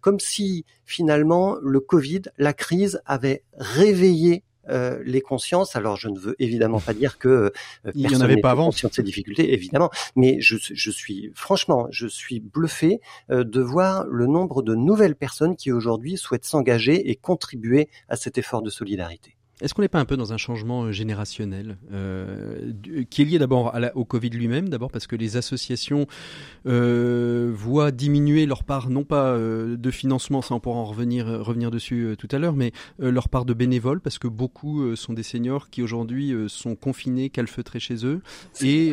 comme 0.01 0.20
si 0.20 0.64
finalement 0.84 1.57
le 1.62 1.80
Covid, 1.80 2.22
la 2.39 2.53
crise, 2.53 3.01
avait 3.07 3.45
réveillé 3.59 4.45
euh, 4.70 5.02
les 5.04 5.20
consciences. 5.20 5.76
Alors, 5.76 5.96
je 5.96 6.08
ne 6.08 6.18
veux 6.18 6.36
évidemment 6.38 6.80
pas 6.80 6.94
dire 6.94 7.18
que 7.18 7.28
euh, 7.28 7.50
Il 7.94 8.02
y 8.02 8.06
en 8.06 8.08
personne 8.10 8.22
avait 8.22 8.34
n'était 8.34 8.42
pas 8.42 8.50
avant. 8.50 8.66
conscient 8.66 8.88
de 8.88 8.94
ces 8.94 9.02
difficultés, 9.02 9.52
évidemment, 9.54 9.90
mais 10.16 10.40
je, 10.40 10.56
je 10.60 10.90
suis 10.90 11.30
franchement, 11.34 11.86
je 11.90 12.06
suis 12.06 12.40
bluffé 12.40 13.00
euh, 13.30 13.44
de 13.44 13.60
voir 13.60 14.06
le 14.06 14.26
nombre 14.26 14.62
de 14.62 14.74
nouvelles 14.74 15.16
personnes 15.16 15.56
qui 15.56 15.72
aujourd'hui 15.72 16.16
souhaitent 16.16 16.44
s'engager 16.44 17.10
et 17.10 17.16
contribuer 17.16 17.88
à 18.08 18.16
cet 18.16 18.38
effort 18.38 18.62
de 18.62 18.70
solidarité. 18.70 19.38
Est-ce 19.61 19.74
qu'on 19.74 19.82
n'est 19.82 19.88
pas 19.88 19.98
un 19.98 20.04
peu 20.04 20.16
dans 20.16 20.32
un 20.32 20.36
changement 20.36 20.84
euh, 20.84 20.92
générationnel 20.92 21.78
euh, 21.92 22.72
qui 23.11 23.22
est 23.22 23.24
lié 23.24 23.38
d'abord 23.38 23.74
à 23.74 23.80
la- 23.80 23.96
au 23.96 24.04
Covid 24.04 24.30
lui-même, 24.30 24.68
d'abord 24.68 24.90
parce 24.90 25.06
que 25.09 25.16
les 25.16 25.36
associations 25.36 26.06
euh, 26.66 27.50
voient 27.54 27.90
diminuer 27.90 28.46
leur 28.46 28.64
part, 28.64 28.90
non 28.90 29.04
pas 29.04 29.26
euh, 29.32 29.76
de 29.76 29.90
financement, 29.90 30.42
ça 30.42 30.54
on 30.54 30.61
pourra 30.61 30.78
en 30.78 30.84
revenir, 30.84 31.26
euh, 31.28 31.42
revenir 31.42 31.70
dessus 31.70 32.04
euh, 32.06 32.16
tout 32.16 32.28
à 32.30 32.38
l'heure, 32.38 32.54
mais 32.56 32.72
euh, 33.02 33.11
leur 33.11 33.28
part 33.28 33.44
de 33.44 33.54
bénévoles, 33.54 34.00
parce 34.00 34.18
que 34.18 34.28
beaucoup 34.28 34.82
euh, 34.82 34.96
sont 34.96 35.12
des 35.12 35.22
seniors 35.22 35.70
qui 35.70 35.82
aujourd'hui 35.82 36.32
euh, 36.32 36.48
sont 36.48 36.76
confinés, 36.76 37.30
calfeutrés 37.30 37.80
chez 37.80 38.04
eux, 38.06 38.20
et 38.62 38.92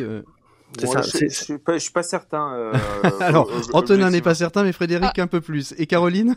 euh, 0.82 0.86
ça, 0.86 1.00
je, 1.02 1.18
je 1.28 1.28
suis 1.28 1.58
pas, 1.58 1.74
je 1.74 1.78
suis 1.78 1.92
pas 1.92 2.02
certain. 2.02 2.52
euh, 2.54 2.72
alors 3.20 3.50
euh, 3.50 3.60
Antonin 3.72 4.10
n'est 4.10 4.20
pas 4.20 4.34
certain, 4.34 4.62
mais 4.62 4.72
Frédéric 4.72 5.18
un 5.18 5.26
peu 5.26 5.40
plus, 5.40 5.74
et 5.78 5.86
Caroline? 5.86 6.36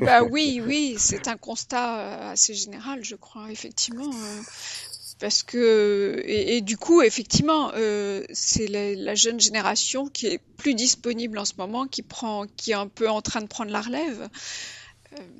Bah 0.00 0.22
oui, 0.22 0.60
oui, 0.64 0.96
c'est 0.98 1.28
un 1.28 1.36
constat 1.36 1.98
euh, 1.98 2.32
assez 2.32 2.54
général, 2.54 3.04
je 3.04 3.14
crois, 3.16 3.50
effectivement. 3.50 4.10
euh, 4.24 4.40
Parce 5.20 5.42
que 5.42 6.20
et, 6.24 6.56
et 6.56 6.60
du 6.60 6.76
coup, 6.76 7.02
effectivement, 7.02 7.70
euh, 7.74 8.24
c'est 8.32 8.66
la, 8.66 8.94
la 8.94 9.14
jeune 9.14 9.40
génération 9.40 10.08
qui 10.08 10.26
est 10.26 10.40
plus 10.56 10.74
disponible 10.74 11.38
en 11.38 11.44
ce 11.44 11.54
moment, 11.58 11.86
qui 11.86 12.02
prend, 12.02 12.46
qui 12.56 12.72
est 12.72 12.74
un 12.74 12.88
peu 12.88 13.08
en 13.08 13.22
train 13.22 13.40
de 13.40 13.46
prendre 13.46 13.70
la 13.70 13.80
relève. 13.80 14.28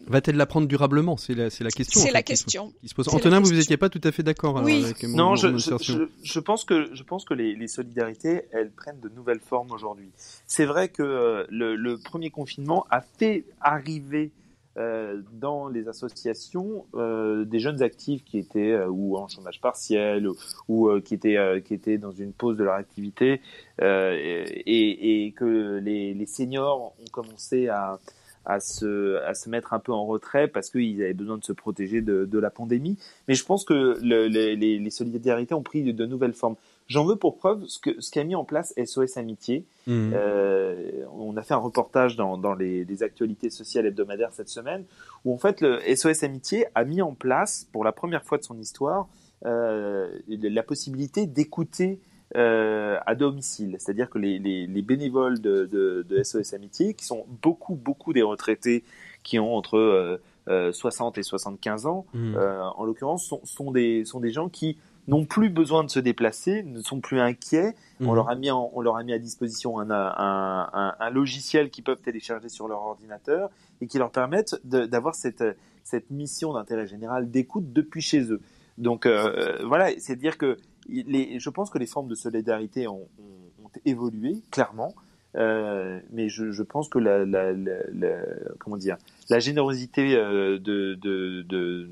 Va-t-elle 0.06 0.36
la 0.36 0.46
prendre 0.46 0.66
durablement? 0.68 1.16
C'est 1.16 1.34
la, 1.34 1.50
c'est 1.50 1.64
la 1.64 1.70
question. 1.70 2.00
en 2.00 2.02
C'est 2.02 2.08
fait, 2.08 2.14
la 2.14 2.22
qui 2.22 2.36
se- 2.36 2.44
question. 2.44 2.72
qui 2.80 2.88
se 2.88 2.94
pose. 2.94 3.08
Antonin, 3.08 3.40
vous 3.40 3.52
n'étiez 3.52 3.76
pas 3.76 3.88
tout 3.88 4.00
à 4.04 4.12
fait 4.12 4.22
d'accord 4.22 4.56
alors, 4.58 4.66
Oui. 4.66 4.84
avec 4.84 5.02
mon- 5.04 5.16
Non, 5.16 5.28
mon 5.30 5.36
je, 5.36 5.48
je, 5.48 5.54
observation. 5.54 5.94
je, 5.94 6.04
je 6.32 6.40
pense 6.40 6.64
que 6.64 6.90
je 6.94 7.02
pense 7.02 7.24
que 7.24 7.34
les, 7.34 7.54
les 7.54 7.68
solidarités, 7.68 8.42
elles 8.52 8.70
prennent 8.70 9.00
de 9.00 9.08
nouvelles 9.08 9.40
formes 9.40 9.70
aujourd'hui. 9.72 10.10
C'est 10.46 10.66
vrai 10.66 10.88
que 10.88 11.02
euh, 11.02 11.44
le, 11.50 11.76
le 11.76 11.98
premier 11.98 12.30
confinement 12.30 12.86
a 12.90 13.00
fait 13.00 13.44
arriver 13.60 14.30
euh, 14.76 15.22
dans 15.34 15.68
les 15.68 15.86
associations 15.86 16.84
euh, 16.96 17.44
des 17.44 17.60
jeunes 17.60 17.80
actifs 17.80 18.24
qui 18.24 18.38
étaient 18.38 18.72
euh, 18.72 18.88
ou 18.88 19.16
en 19.16 19.28
chômage 19.28 19.60
partiel 19.60 20.26
ou, 20.26 20.34
ou, 20.66 20.88
euh, 20.88 21.00
qui 21.00 21.14
étaient 21.14 21.36
euh, 21.36 21.60
qui 21.60 21.74
étaient 21.74 21.96
dans 21.96 22.10
une 22.10 22.32
pause 22.32 22.56
de 22.56 22.64
leur 22.64 22.74
activité 22.74 23.40
euh, 23.82 24.16
et, 24.66 25.26
et 25.26 25.30
que 25.30 25.78
les, 25.80 26.12
les 26.14 26.26
seniors 26.26 26.92
ont 26.98 27.10
commencé 27.12 27.68
à 27.68 28.00
à 28.44 28.60
se, 28.60 29.22
à 29.24 29.34
se 29.34 29.48
mettre 29.48 29.72
un 29.72 29.78
peu 29.78 29.92
en 29.92 30.06
retrait 30.06 30.48
parce 30.48 30.70
qu'ils 30.70 31.02
avaient 31.02 31.14
besoin 31.14 31.38
de 31.38 31.44
se 31.44 31.52
protéger 31.52 32.00
de, 32.02 32.24
de 32.24 32.38
la 32.38 32.50
pandémie. 32.50 32.98
Mais 33.28 33.34
je 33.34 33.44
pense 33.44 33.64
que 33.64 33.98
le, 34.02 34.26
les, 34.26 34.56
les, 34.56 34.90
solidarités 34.90 35.54
ont 35.54 35.62
pris 35.62 35.82
de, 35.82 35.92
de 35.92 36.06
nouvelles 36.06 36.34
formes. 36.34 36.56
J'en 36.86 37.04
veux 37.04 37.16
pour 37.16 37.38
preuve 37.38 37.64
ce 37.66 37.78
que 37.78 37.98
ce 38.00 38.10
qu'a 38.10 38.24
mis 38.24 38.34
en 38.34 38.44
place 38.44 38.74
SOS 38.82 39.16
Amitié. 39.16 39.64
Mhm. 39.86 40.12
Euh, 40.14 41.04
on 41.16 41.36
a 41.36 41.42
fait 41.42 41.54
un 41.54 41.58
reportage 41.58 42.16
dans, 42.16 42.36
dans 42.36 42.54
les, 42.54 42.84
les 42.84 43.02
actualités 43.02 43.50
sociales 43.50 43.86
hebdomadaires 43.86 44.32
cette 44.32 44.50
semaine 44.50 44.84
où 45.24 45.32
en 45.32 45.38
fait 45.38 45.60
le 45.60 45.80
SOS 45.94 46.24
Amitié 46.24 46.66
a 46.74 46.84
mis 46.84 47.00
en 47.00 47.14
place 47.14 47.66
pour 47.72 47.84
la 47.84 47.92
première 47.92 48.24
fois 48.24 48.38
de 48.38 48.42
son 48.42 48.58
histoire 48.58 49.08
euh, 49.46 50.08
la 50.28 50.62
possibilité 50.62 51.26
d'écouter 51.26 51.98
euh, 52.36 52.98
à 53.06 53.14
domicile. 53.14 53.76
C'est-à-dire 53.78 54.10
que 54.10 54.18
les, 54.18 54.38
les, 54.38 54.66
les 54.66 54.82
bénévoles 54.82 55.40
de, 55.40 55.66
de, 55.66 56.04
de 56.08 56.22
SOS 56.22 56.54
Amitié, 56.54 56.94
qui 56.94 57.04
sont 57.04 57.26
beaucoup, 57.42 57.74
beaucoup 57.74 58.12
des 58.12 58.22
retraités 58.22 58.84
qui 59.22 59.38
ont 59.38 59.54
entre 59.54 59.76
euh, 59.78 60.20
euh, 60.48 60.72
60 60.72 61.16
et 61.18 61.22
75 61.22 61.86
ans, 61.86 62.06
euh, 62.14 62.60
en 62.76 62.84
l'occurrence, 62.84 63.24
sont, 63.24 63.40
sont, 63.44 63.70
des, 63.70 64.04
sont 64.04 64.20
des 64.20 64.30
gens 64.32 64.48
qui 64.48 64.76
n'ont 65.06 65.26
plus 65.26 65.50
besoin 65.50 65.84
de 65.84 65.90
se 65.90 66.00
déplacer, 66.00 66.62
ne 66.62 66.80
sont 66.80 67.00
plus 67.00 67.20
inquiets. 67.20 67.74
On, 68.00 68.08
Mhm. 68.10 68.14
leur 68.14 68.28
a 68.30 68.34
mis 68.34 68.50
en- 68.50 68.70
on 68.74 68.80
leur 68.80 68.96
a 68.96 69.02
mis 69.04 69.12
à 69.12 69.18
disposition 69.18 69.78
un, 69.78 69.90
un, 69.90 70.68
un, 70.72 70.94
un 70.98 71.10
logiciel 71.10 71.68
qu'ils 71.70 71.84
peuvent 71.84 72.00
télécharger 72.00 72.48
sur 72.48 72.68
leur 72.68 72.80
ordinateur 72.82 73.50
et 73.82 73.86
qui 73.86 73.98
leur 73.98 74.10
permettent 74.10 74.56
d'avoir 74.64 75.14
cette, 75.14 75.44
cette 75.82 76.10
mission 76.10 76.54
d'intérêt 76.54 76.86
général 76.86 77.30
d'écoute 77.30 77.70
depuis 77.72 78.00
chez 78.00 78.32
eux. 78.32 78.40
Donc 78.78 79.04
euh, 79.06 79.58
voilà, 79.66 79.90
c'est 79.98 80.16
dire 80.16 80.36
que 80.38 80.56
les, 80.88 81.38
je 81.40 81.50
pense 81.50 81.70
que 81.70 81.78
les 81.78 81.86
formes 81.86 82.08
de 82.08 82.14
solidarité 82.14 82.86
ont, 82.88 83.08
ont, 83.18 83.64
ont 83.64 83.70
évolué 83.84 84.42
clairement, 84.50 84.94
euh, 85.36 85.98
mais 86.12 86.28
je, 86.28 86.52
je 86.52 86.62
pense 86.62 86.88
que 86.88 86.98
la, 86.98 87.24
la, 87.24 87.52
la, 87.52 87.72
la- 87.92 88.24
comment 88.60 88.76
dire, 88.76 88.96
la 89.30 89.40
générosité 89.40 90.14
euh, 90.16 90.58
de, 90.58 90.94
de, 91.00 91.42
de 91.42 91.88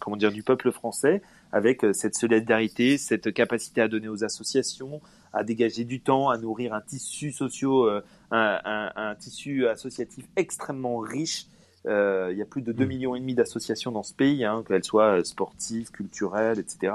comment 0.00 0.16
dire 0.16 0.32
du 0.32 0.42
peuple 0.42 0.70
français 0.72 1.20
avec 1.52 1.84
euh, 1.84 1.92
cette 1.92 2.14
solidarité, 2.14 2.96
cette 2.96 3.32
capacité 3.34 3.80
à 3.80 3.88
donner 3.88 4.08
aux 4.08 4.24
associations, 4.24 5.00
à 5.32 5.44
dégager 5.44 5.84
du 5.84 6.00
temps, 6.00 6.28
à 6.30 6.38
nourrir 6.38 6.72
un 6.74 6.80
tissu 6.80 7.32
socio, 7.32 7.86
euh, 7.88 8.02
un, 8.30 8.58
un, 8.64 8.92
un 8.96 9.14
tissu 9.16 9.66
associatif 9.66 10.24
extrêmement 10.36 10.98
riche. 10.98 11.46
Euh, 11.86 12.28
il 12.30 12.36
y 12.38 12.42
a 12.42 12.44
plus 12.44 12.60
de 12.62 12.72
2 12.72 12.84
Mm. 12.84 12.88
millions 12.88 13.14
et 13.16 13.20
demi 13.20 13.34
d'associations 13.34 13.90
dans 13.90 14.02
ce 14.02 14.12
pays, 14.14 14.44
hein, 14.44 14.62
qu'elles 14.68 14.84
soient 14.84 15.24
sportives, 15.24 15.90
culturelles, 15.90 16.58
etc. 16.58 16.92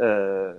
Euh, 0.00 0.52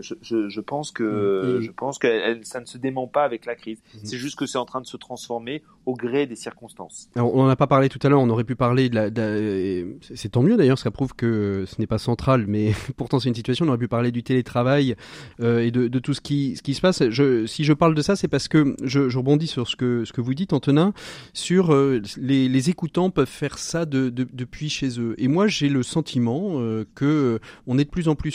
je, 0.00 0.14
je, 0.22 0.48
je 0.48 0.60
pense 0.60 0.90
que. 0.92 1.58
Et- 1.60 1.62
je 1.64 1.70
pense 1.70 1.98
que 1.98 2.06
elle- 2.06 2.44
ça 2.44 2.60
ne 2.60 2.66
se 2.66 2.78
dément 2.78 3.06
pas 3.06 3.24
avec 3.24 3.44
la 3.46 3.54
crise. 3.54 3.78
Mm. 3.94 3.98
C'est 4.04 4.16
juste 4.16 4.38
que 4.38 4.46
c'est 4.46 4.58
en 4.58 4.64
train 4.64 4.80
de 4.80 4.86
se 4.86 4.96
transformer 4.96 5.62
au 5.86 5.94
gré 5.94 6.26
des 6.26 6.36
circonstances. 6.36 7.08
Alors, 7.16 7.34
on 7.34 7.42
n'en 7.44 7.48
a 7.48 7.56
pas 7.56 7.66
parlé 7.66 7.88
tout 7.88 7.98
à 8.02 8.08
l'heure, 8.08 8.20
on 8.20 8.28
aurait 8.30 8.44
pu 8.44 8.56
parler 8.56 8.88
de 8.88 8.94
la. 8.94 9.10
de 9.10 9.96
c'est- 10.14 10.28
tant 10.30 10.42
mieux 10.42 10.56
d'ailleurs, 10.56 10.78
ça 10.78 10.90
prouve 10.90 11.14
que 11.14 11.64
ce 11.66 11.80
n'est 11.80 11.86
pas 11.86 11.98
central, 11.98 12.46
mais 12.46 12.72
pourtant 12.96 13.18
c'est 13.20 13.28
une 13.28 13.34
situation. 13.34 13.66
On 13.66 13.68
aurait 13.68 13.78
pu 13.78 13.88
parler 13.88 14.10
du 14.12 14.22
télétravail 14.22 14.94
euh, 15.40 15.60
et 15.60 15.70
de, 15.70 15.88
de 15.88 15.98
tout 15.98 16.14
ce 16.14 16.20
qui, 16.20 16.56
ce 16.56 16.62
qui 16.62 16.74
se 16.74 16.80
passe. 16.80 17.02
Je, 17.10 17.46
si 17.46 17.64
je 17.64 17.72
parle 17.72 17.94
de 17.94 18.02
ça, 18.02 18.16
c'est 18.16 18.28
parce 18.28 18.48
que 18.48 18.74
je, 18.82 19.08
je 19.08 19.18
rebondis 19.18 19.46
sur 19.46 19.68
ce 19.68 19.76
que, 19.76 20.04
ce 20.04 20.12
que 20.12 20.20
vous 20.20 20.34
dites, 20.34 20.52
Antonin, 20.52 20.92
sur 21.32 21.72
euh, 21.74 22.00
les, 22.18 22.48
les 22.48 22.70
écoutants 22.70 23.10
peuvent 23.10 23.26
faire 23.28 23.58
ça 23.58 23.84
de, 23.86 24.08
de- 24.08 24.26
depuis 24.32 24.68
chez 24.68 25.00
eux. 25.00 25.14
Et 25.18 25.28
moi, 25.28 25.46
j'ai 25.48 25.68
le 25.68 25.82
sentiment 25.82 26.60
que 26.94 27.38
on 27.66 27.78
est 27.78 27.84
de 27.84 27.90
plus 27.90 28.08
en 28.08 28.14
plus 28.14 28.30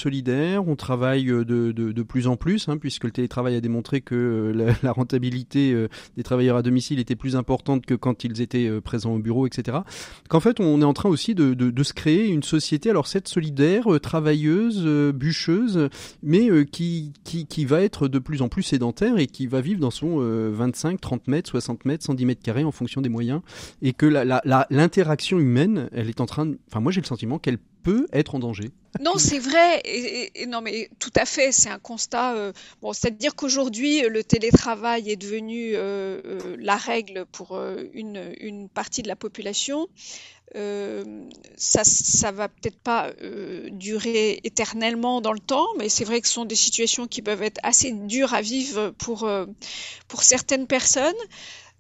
on 0.58 0.76
travaille 0.76 1.30
euh, 1.30 1.44
de, 1.44 2.04
plus 2.04 2.28
en 2.28 2.36
plus, 2.36 2.68
hein, 2.70 2.78
puisque 2.78 3.04
le 3.06 3.12
télétravail 3.12 3.56
a 3.56 3.62
démontré 3.62 4.02
que 4.02 4.16
euh, 4.16 4.74
la, 4.84 4.92
rentabilité 4.92 5.74
euh, 5.74 5.88
des 6.18 6.24
travailleurs 6.24 6.58
à 6.58 6.62
domicile 6.62 7.00
était 7.00 7.16
plus 7.16 7.36
importante 7.36 7.86
que 7.86 7.94
quand 7.96 8.24
ils 8.24 8.42
étaient 8.42 8.70
présents 8.82 9.14
au 9.14 9.20
bureau, 9.20 9.48
etc. 9.48 9.80
Qu'en 10.30 10.40
fait, 10.40 10.60
on 10.60 10.82
est 10.82 10.86
en 10.86 10.94
train 10.94 11.10
aussi 11.10 11.36
de, 11.36 11.84
se 11.84 11.94
créer 11.94 12.28
une 12.28 12.44
société, 12.44 12.90
alors 12.90 13.08
cette 13.08 13.28
solidaire, 13.28 13.88
travailleuse, 14.02 14.86
bûcheuse, 15.14 15.90
mais 16.22 16.50
qui, 16.66 17.14
qui, 17.24 17.66
va 17.66 17.82
être 17.82 18.08
de 18.08 18.20
plus 18.20 18.42
en 18.42 18.50
plus 18.50 18.64
sédentaire 18.64 19.18
et 19.18 19.28
qui 19.28 19.48
va 19.48 19.62
vivre 19.62 19.80
dans 19.80 19.92
son 19.92 20.20
euh, 20.20 20.52
25, 20.54 21.00
30 21.02 21.28
mètres, 21.28 21.50
60 21.50 21.86
mètres, 21.86 22.04
110 22.06 22.26
mètres 22.26 22.42
carrés 22.42 22.64
en 22.64 22.72
fonction 22.72 23.02
des 23.02 23.10
moyens. 23.10 23.42
Et 23.82 23.94
que 23.94 24.06
la- 24.06 24.26
la- 24.26 24.42
la- 24.46 24.68
l'interaction 24.70 25.40
humaine, 25.40 25.90
elle 25.92 26.10
est 26.10 26.22
en 26.22 26.26
train 26.26 26.46
de... 26.46 26.58
Enfin, 26.68 26.80
moi 26.80 26.92
j'ai 26.92 27.02
le 27.02 27.06
sentiment 27.06 27.40
qu'elle 27.40 27.58
peut 27.84 28.08
être 28.14 28.36
en 28.36 28.40
danger. 28.40 28.72
Non, 29.02 29.18
c'est 29.18 29.40
vrai. 29.40 29.82
Non, 30.48 30.62
mais 30.62 30.90
tout 31.00 31.12
à 31.16 31.26
fait, 31.26 31.52
c'est 31.52 31.70
un 31.70 31.80
constat. 31.80 32.36
euh, 32.36 32.54
bon, 32.82 32.94
c'est-à-dire 32.94 33.36
qu'aujourd'hui, 33.36 34.02
le 34.02 34.24
télétravail 34.24 35.10
est 35.12 35.16
devenu 35.16 35.76
euh, 35.76 36.22
euh, 36.26 36.56
la 36.60 36.76
règle 36.76 37.26
pour 37.32 37.60
une, 37.94 38.34
une 38.40 38.70
partie 38.70 39.02
de 39.02 39.08
la 39.08 39.16
population. 39.16 39.88
Ça, 41.56 41.84
ça 41.84 42.32
va 42.32 42.48
peut-être 42.48 42.78
pas 42.78 43.12
durer 43.72 44.40
éternellement 44.44 45.20
dans 45.20 45.34
le 45.34 45.40
temps, 45.40 45.66
mais 45.80 45.90
c'est 45.90 46.06
vrai 46.06 46.22
que 46.22 46.28
ce 46.28 46.34
sont 46.36 46.46
des 46.46 46.54
situations 46.54 47.08
qui 47.08 47.24
peuvent 47.24 47.42
être 47.42 47.60
assez 47.64 47.92
dures 47.92 48.36
à 48.36 48.42
vivre 48.42 48.92
pour, 49.00 49.28
pour 50.08 50.22
certaines 50.24 50.68
personnes. 50.68 51.16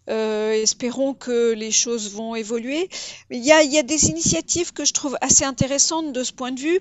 Euh, 0.09 0.51
espérons 0.51 1.13
que 1.13 1.53
les 1.53 1.71
choses 1.71 2.11
vont 2.11 2.35
évoluer. 2.35 2.89
Il 3.29 3.43
y, 3.43 3.51
a, 3.51 3.63
il 3.63 3.71
y 3.71 3.77
a 3.77 3.83
des 3.83 4.09
initiatives 4.09 4.73
que 4.73 4.83
je 4.83 4.91
trouve 4.91 5.17
assez 5.21 5.45
intéressantes 5.45 6.11
de 6.11 6.23
ce 6.23 6.33
point 6.33 6.51
de 6.51 6.59
vue, 6.59 6.79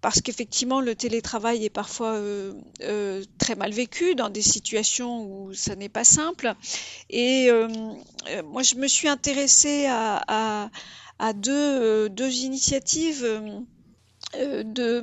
parce 0.00 0.20
qu'effectivement 0.20 0.80
le 0.80 0.94
télétravail 0.94 1.64
est 1.64 1.70
parfois 1.70 2.14
euh, 2.14 2.52
euh, 2.82 3.22
très 3.38 3.54
mal 3.54 3.72
vécu 3.72 4.16
dans 4.16 4.28
des 4.28 4.42
situations 4.42 5.22
où 5.24 5.54
ça 5.54 5.76
n'est 5.76 5.88
pas 5.88 6.04
simple. 6.04 6.54
Et 7.10 7.46
euh, 7.48 7.68
euh, 8.30 8.42
moi, 8.42 8.62
je 8.62 8.74
me 8.74 8.88
suis 8.88 9.08
intéressée 9.08 9.86
à, 9.86 10.22
à, 10.26 10.70
à 11.20 11.32
deux, 11.32 11.52
euh, 11.52 12.08
deux 12.08 12.32
initiatives. 12.38 13.24
Euh, 14.38 14.62
de, 14.62 15.02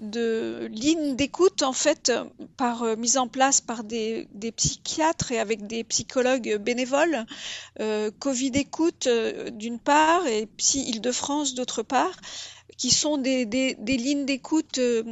de 0.00 0.68
lignes 0.70 1.16
d'écoute 1.16 1.62
en 1.62 1.72
fait 1.72 2.12
par 2.56 2.82
euh, 2.82 2.96
mise 2.96 3.16
en 3.16 3.28
place 3.28 3.60
par 3.60 3.84
des, 3.84 4.28
des 4.32 4.52
psychiatres 4.52 5.32
et 5.32 5.38
avec 5.38 5.66
des 5.66 5.84
psychologues 5.84 6.56
bénévoles. 6.56 7.26
Euh, 7.80 8.10
Covid 8.18 8.52
écoute 8.54 9.06
euh, 9.06 9.50
d'une 9.50 9.78
part 9.78 10.26
et 10.26 10.46
Psy 10.56 10.88
Île-de-France 10.90 11.54
d'autre 11.54 11.82
part 11.82 12.16
qui 12.76 12.90
sont 12.90 13.18
des, 13.18 13.44
des, 13.46 13.74
des 13.78 13.96
lignes 13.96 14.24
d'écoute 14.26 14.78
euh, 14.78 15.02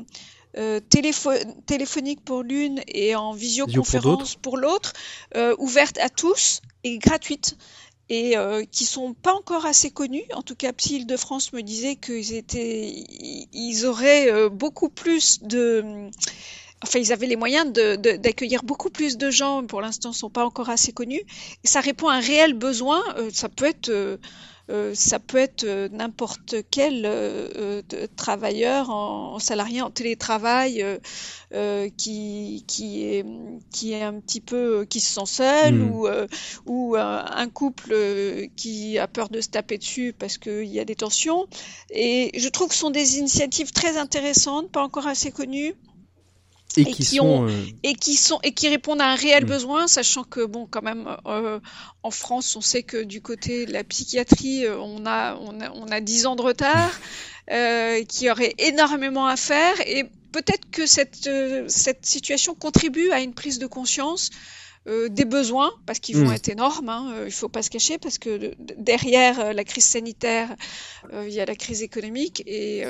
euh, 0.57 0.81
télépho- 0.89 1.45
téléphoniques 1.67 2.25
pour 2.25 2.43
l'une 2.43 2.81
et 2.89 3.15
en 3.15 3.33
visioconférence 3.33 4.37
pour 4.37 4.57
l'autre 4.57 4.93
euh, 5.35 5.55
ouvertes 5.59 5.99
à 5.99 6.09
tous 6.09 6.61
et 6.85 6.99
gratuites 6.99 7.57
et 8.09 8.37
euh, 8.37 8.65
qui 8.71 8.85
sont 8.85 9.15
pas 9.15 9.35
encore 9.35 9.67
assez 9.67 9.91
connus. 9.91 10.25
En 10.35 10.43
tout 10.43 10.55
cas, 10.57 10.73
Psy 10.73 10.97
Île-de-France 10.97 11.53
me 11.53 11.63
disait 11.63 11.97
qu'ils 11.97 12.35
étaient, 12.35 12.89
ils 12.89 13.49
ils 13.53 13.87
auraient 13.87 14.31
euh, 14.31 14.49
beaucoup 14.49 14.89
plus 14.89 15.43
de, 15.43 16.09
enfin, 16.83 16.99
ils 16.99 17.13
avaient 17.13 17.27
les 17.27 17.37
moyens 17.37 17.73
de, 17.73 17.97
de- 17.97 18.17
d'accueillir 18.17 18.63
beaucoup 18.63 18.91
plus 18.91 19.17
de 19.17 19.31
gens. 19.31 19.65
Pour 19.67 19.81
l'instant, 19.81 20.13
sont 20.13 20.31
pas 20.31 20.45
encore 20.45 20.71
assez 20.71 20.93
connus. 20.93 21.23
Ça 21.65 21.81
répond 21.81 22.09
à 22.09 22.15
un 22.17 22.21
réel 22.21 22.55
besoin. 22.55 23.03
Euh, 23.17 23.31
ça 23.33 23.49
peut 23.49 23.67
être 23.67 23.91
euh, 24.71 24.95
ça 24.95 25.19
peut 25.21 25.39
être 25.39 25.65
euh, 25.65 25.89
n'importe 25.91 26.57
quel 26.71 27.03
euh, 27.07 27.83
de- 27.89 28.07
travailleur 28.17 28.91
en, 28.91 29.35
en 29.35 29.39
salarié 29.39 29.81
en 29.83 29.91
télétravail 29.91 30.85
euh, 31.55 31.89
qui, 31.97 32.65
qui, 32.67 33.05
est, 33.05 33.25
qui 33.73 33.93
est 33.93 34.03
un 34.03 34.21
petit 34.21 34.41
peu 34.41 34.85
qui 34.89 35.01
se 35.01 35.13
sent 35.15 35.27
seul 35.27 35.75
Mm. 35.75 35.83
ou, 35.83 36.09
ou 36.67 36.97
euh, 36.97 37.23
un 37.27 37.49
couple 37.49 37.95
qui 38.57 38.99
a 38.99 39.09
peur 39.09 39.29
de 39.29 39.41
se 39.41 39.49
taper 39.49 39.79
dessus 39.79 40.15
parce 40.19 40.39
qu'il 40.39 40.67
y 40.67 40.81
a 40.81 40.85
des 40.85 40.97
tensions. 40.97 41.47
Et 41.91 42.31
je 42.39 42.49
trouve 42.49 42.69
que 42.69 42.75
ce 42.75 42.81
sont 42.81 42.91
des 42.91 43.19
initiatives 43.19 43.73
très 43.73 43.97
intéressantes, 43.97 44.71
pas 44.71 44.83
encore 44.83 45.07
assez 45.07 45.31
connues 45.33 45.75
Et, 46.77 46.83
Et 46.83 46.85
qui, 46.87 46.93
qui 46.93 47.17
sont. 47.17 47.27
ont- 47.27 47.49
euh, 47.49 47.65
et 47.83 47.95
qui 47.95 48.17
sont 48.17 48.39
et 48.43 48.53
qui 48.53 48.69
répondent 48.69 49.01
à 49.01 49.07
un 49.11 49.15
réel 49.15 49.45
Mm. 49.45 49.49
besoin, 49.49 49.87
sachant 49.89 50.25
que 50.25 50.45
bon, 50.45 50.67
quand 50.71 50.83
même, 50.83 51.07
euh, 51.27 51.61
en 52.03 52.11
France, 52.11 52.57
on 52.57 52.61
sait 52.61 52.83
que 52.83 53.03
du 53.03 53.21
côté 53.23 53.67
de 53.67 53.73
la 53.73 53.85
psychiatrie, 53.85 54.65
euh, 54.67 54.79
on 54.79 55.07
a 55.07 55.37
on 55.37 55.61
a 55.61 55.71
on 55.73 55.87
a 55.89 56.01
dix 56.01 56.27
ans 56.27 56.37
de 56.37 56.43
retard, 56.43 56.91
euh, 57.53 58.05
qu'il 58.05 58.27
y 58.27 58.31
aurait 58.31 58.55
énormément 58.59 59.27
à 59.27 59.37
faire, 59.37 59.75
et 59.87 60.05
peut-être 60.33 60.69
que 60.71 60.87
cette 60.87 61.27
euh, 61.27 61.65
cette 61.69 62.05
situation 62.07 62.55
contribue 62.55 63.11
à 63.13 63.21
une 63.21 63.35
prise 63.35 63.59
de 63.59 63.67
conscience. 63.67 64.31
Euh, 64.87 65.09
des 65.09 65.25
besoins 65.25 65.73
parce 65.87 65.99
qu'ils 65.99 66.17
vont 66.17 66.31
Mm. 66.31 66.33
être 66.35 66.49
énormes, 66.49 66.89
hein, 66.89 67.13
euh, 67.15 67.25
il 67.27 67.33
faut 67.33 67.49
pas 67.49 67.63
se 67.63 67.71
cacher 67.71 67.99
parce 67.99 68.19
que 68.19 68.31
de- 68.37 68.55
de- 68.59 68.75
derrière 68.79 69.41
euh, 69.41 69.53
la 69.53 69.65
crise 69.65 69.85
sanitaire, 69.85 70.55
il 71.13 71.33
y 71.33 71.41
a 71.41 71.45
la 71.47 71.55
crise 71.57 71.83
économique 71.83 72.43
et, 72.47 72.83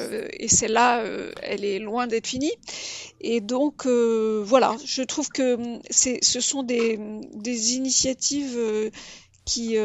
et 0.44 0.48
celle-là, 0.48 1.02
elle 1.42 1.64
est 1.64 1.78
loin 1.78 2.06
d'être 2.06 2.26
finie. 2.26 2.52
Et 3.20 3.40
donc, 3.40 3.86
voilà, 3.86 4.76
je 4.84 5.02
trouve 5.02 5.28
que 5.28 5.58
c'est, 5.90 6.18
ce 6.22 6.40
sont 6.40 6.62
des, 6.62 6.98
des 7.34 7.74
initiatives 7.74 8.58
qui, 9.44 9.76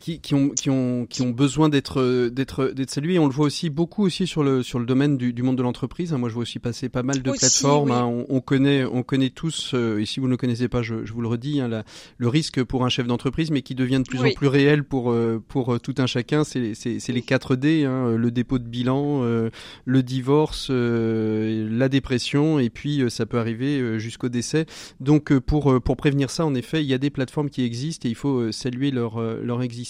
qui, 0.00 0.20
qui 0.20 0.34
ont, 0.34 0.50
qui, 0.50 0.70
ont, 0.70 1.06
qui 1.06 1.22
ont 1.22 1.30
besoin 1.30 1.68
d'être 1.68 2.28
d'être 2.28 2.68
d'être 2.68 2.90
salués. 2.90 3.18
On 3.18 3.26
le 3.26 3.32
voit 3.32 3.46
aussi 3.46 3.68
beaucoup 3.70 4.04
aussi 4.04 4.26
sur 4.26 4.44
le 4.44 4.62
sur 4.62 4.78
le 4.78 4.86
domaine 4.86 5.16
du, 5.16 5.32
du 5.32 5.42
monde 5.42 5.56
de 5.56 5.62
l'entreprise. 5.62 6.12
Moi, 6.12 6.28
je 6.28 6.34
vois 6.34 6.42
aussi 6.42 6.58
passer 6.60 6.88
pas 6.88 7.02
mal 7.02 7.20
de 7.22 7.30
Aussi, 7.30 7.40
plateformes. 7.40 7.90
oui. 7.90 7.96
hein. 7.96 8.04
On, 8.04 8.26
on 8.28 8.40
connaît 8.40 8.84
on 8.84 9.02
connaît 9.02 9.30
tous. 9.30 9.72
euh, 9.74 9.98
et 9.98 10.06
si 10.06 10.20
vous 10.20 10.26
ne 10.26 10.30
le 10.32 10.36
connaissez 10.36 10.68
pas, 10.68 10.82
je, 10.82 11.04
je 11.04 11.12
vous 11.12 11.20
le 11.20 11.28
redis, 11.28 11.60
hein, 11.60 11.68
la- 11.68 11.84
le 12.16 12.28
risque 12.28 12.62
pour 12.62 12.84
un 12.84 12.88
chef 12.88 13.06
d'entreprise, 13.06 13.50
mais 13.50 13.62
qui 13.62 13.74
devient 13.74 13.98
de 13.98 14.08
plus 14.08 14.20
Oui. 14.20 14.30
en 14.30 14.34
plus 14.34 14.46
réel 14.46 14.84
pour 14.84 15.10
euh, 15.10 15.42
pour 15.48 15.74
euh, 15.74 15.78
tout 15.80 15.94
un 15.98 16.06
chacun. 16.06 16.44
C'est 16.44 16.74
c'est 16.74 17.00
c'est 17.00 17.12
les 17.12 17.22
4 17.22 17.56
D. 17.56 17.84
Hein, 17.84 18.14
le 18.16 18.30
dépôt 18.30 18.58
de 18.58 18.68
bilan, 18.68 19.22
euh, 19.24 19.50
le 19.84 20.02
divorce, 20.04 20.70
la 20.70 21.88
dépression, 21.88 22.58
et 22.58 22.70
puis 22.70 23.02
ça 23.08 23.26
peut 23.26 23.38
arriver 23.38 23.98
jusqu'au 23.98 24.28
décès. 24.28 24.66
Donc 25.00 25.36
pour 25.38 25.80
pour 25.82 25.96
prévenir 25.96 26.30
ça, 26.30 26.44
en 26.46 26.54
effet, 26.54 26.82
il 26.82 26.86
y 26.88 26.94
a 26.94 26.98
des 26.98 27.10
plateformes 27.10 27.50
qui 27.50 27.62
existent 27.64 28.06
et 28.06 28.10
il 28.10 28.14
faut 28.14 28.52
saluer 28.52 28.90
leur 28.90 29.20
leur 29.20 29.62
existence. 29.62 29.87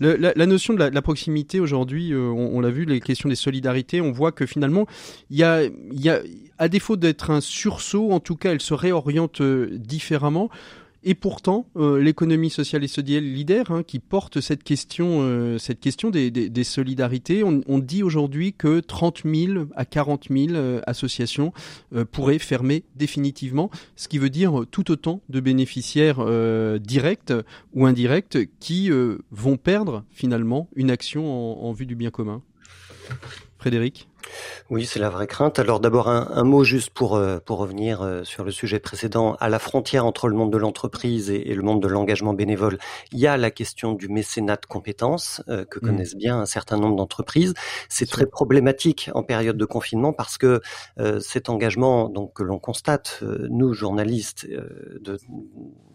La, 0.00 0.46
notion 0.46 0.74
de 0.74 0.78
la, 0.78 1.02
proximité 1.02 1.60
aujourd'hui, 1.60 2.12
euh, 2.12 2.18
on, 2.18 2.60
l'a 2.60 2.70
vu, 2.70 2.84
les 2.84 3.00
questions 3.00 3.28
des 3.28 3.34
solidarités, 3.34 4.00
on 4.00 4.12
voit 4.12 4.32
que 4.32 4.46
finalement, 4.46 4.86
il 5.30 5.38
y 5.38 5.44
a, 5.44 5.62
à 6.58 6.68
défaut 6.68 6.96
d'être 6.96 7.30
un 7.30 7.40
sursaut, 7.40 8.12
en 8.12 8.20
tout 8.20 8.36
cas, 8.36 8.52
elle 8.52 8.60
se 8.60 8.74
réoriente 8.74 9.40
euh, 9.40 9.68
différemment. 9.72 10.50
Et 11.04 11.14
pourtant, 11.14 11.66
euh, 11.76 12.00
l'économie 12.00 12.50
sociale 12.50 12.84
et 12.84 12.88
solidaire 12.88 13.72
hein, 13.72 13.82
qui 13.82 13.98
porte 13.98 14.40
cette 14.40 14.62
question, 14.62 15.18
euh, 15.22 15.58
cette 15.58 15.80
question 15.80 16.10
des, 16.10 16.64
solidarités, 16.64 17.42
on, 17.42 17.78
dit 17.78 18.04
aujourd'hui 18.04 18.52
que 18.52 18.78
30 18.78 19.22
000 19.24 19.64
à 19.74 19.84
40 19.84 20.28
000 20.30 20.52
euh, 20.52 20.80
associations 20.86 21.52
pourraient 22.12 22.38
fermer 22.38 22.84
définitivement, 22.94 23.70
ce 23.96 24.06
qui 24.06 24.18
veut 24.18 24.30
dire 24.30 24.64
tout 24.70 24.90
autant 24.92 25.22
de 25.28 25.40
bénéficiaires 25.40 26.24
directs 26.78 27.32
ou 27.74 27.86
indirects 27.86 28.38
qui 28.60 28.90
vont 29.30 29.56
perdre 29.56 30.04
finalement 30.10 30.68
une 30.76 30.90
action 30.90 31.64
en 31.64 31.72
vue 31.72 31.86
du 31.86 31.96
bien 31.96 32.10
commun. 32.10 32.42
Frédéric? 33.62 34.08
Oui, 34.70 34.86
c'est 34.86 34.98
la 34.98 35.08
vraie 35.08 35.28
crainte. 35.28 35.60
Alors 35.60 35.78
d'abord 35.78 36.08
un, 36.08 36.26
un 36.32 36.42
mot 36.42 36.64
juste 36.64 36.90
pour 36.90 37.14
euh, 37.14 37.38
pour 37.38 37.58
revenir 37.58 38.02
euh, 38.02 38.24
sur 38.24 38.42
le 38.42 38.50
sujet 38.50 38.80
précédent. 38.80 39.36
À 39.38 39.48
la 39.48 39.60
frontière 39.60 40.04
entre 40.04 40.26
le 40.26 40.34
monde 40.34 40.52
de 40.52 40.58
l'entreprise 40.58 41.30
et, 41.30 41.48
et 41.48 41.54
le 41.54 41.62
monde 41.62 41.80
de 41.80 41.86
l'engagement 41.86 42.34
bénévole, 42.34 42.78
il 43.12 43.20
y 43.20 43.28
a 43.28 43.36
la 43.36 43.52
question 43.52 43.92
du 43.92 44.08
mécénat 44.08 44.56
de 44.56 44.66
compétences 44.66 45.44
euh, 45.48 45.64
que 45.64 45.78
Mm. 45.78 45.82
connaissent 45.82 46.16
bien 46.16 46.40
un 46.40 46.46
certain 46.46 46.76
nombre 46.76 46.96
d'entreprises. 46.96 47.54
C'est 47.88 48.10
très 48.10 48.26
problématique 48.26 49.10
en 49.14 49.22
période 49.22 49.56
de 49.56 49.64
confinement 49.64 50.12
parce 50.12 50.38
que 50.38 50.60
cet 51.20 51.48
engagement, 51.48 52.08
donc 52.08 52.32
que 52.34 52.42
l'on 52.42 52.58
constate 52.58 53.22
nous 53.48 53.74
journalistes 53.74 54.48
de 54.48 55.18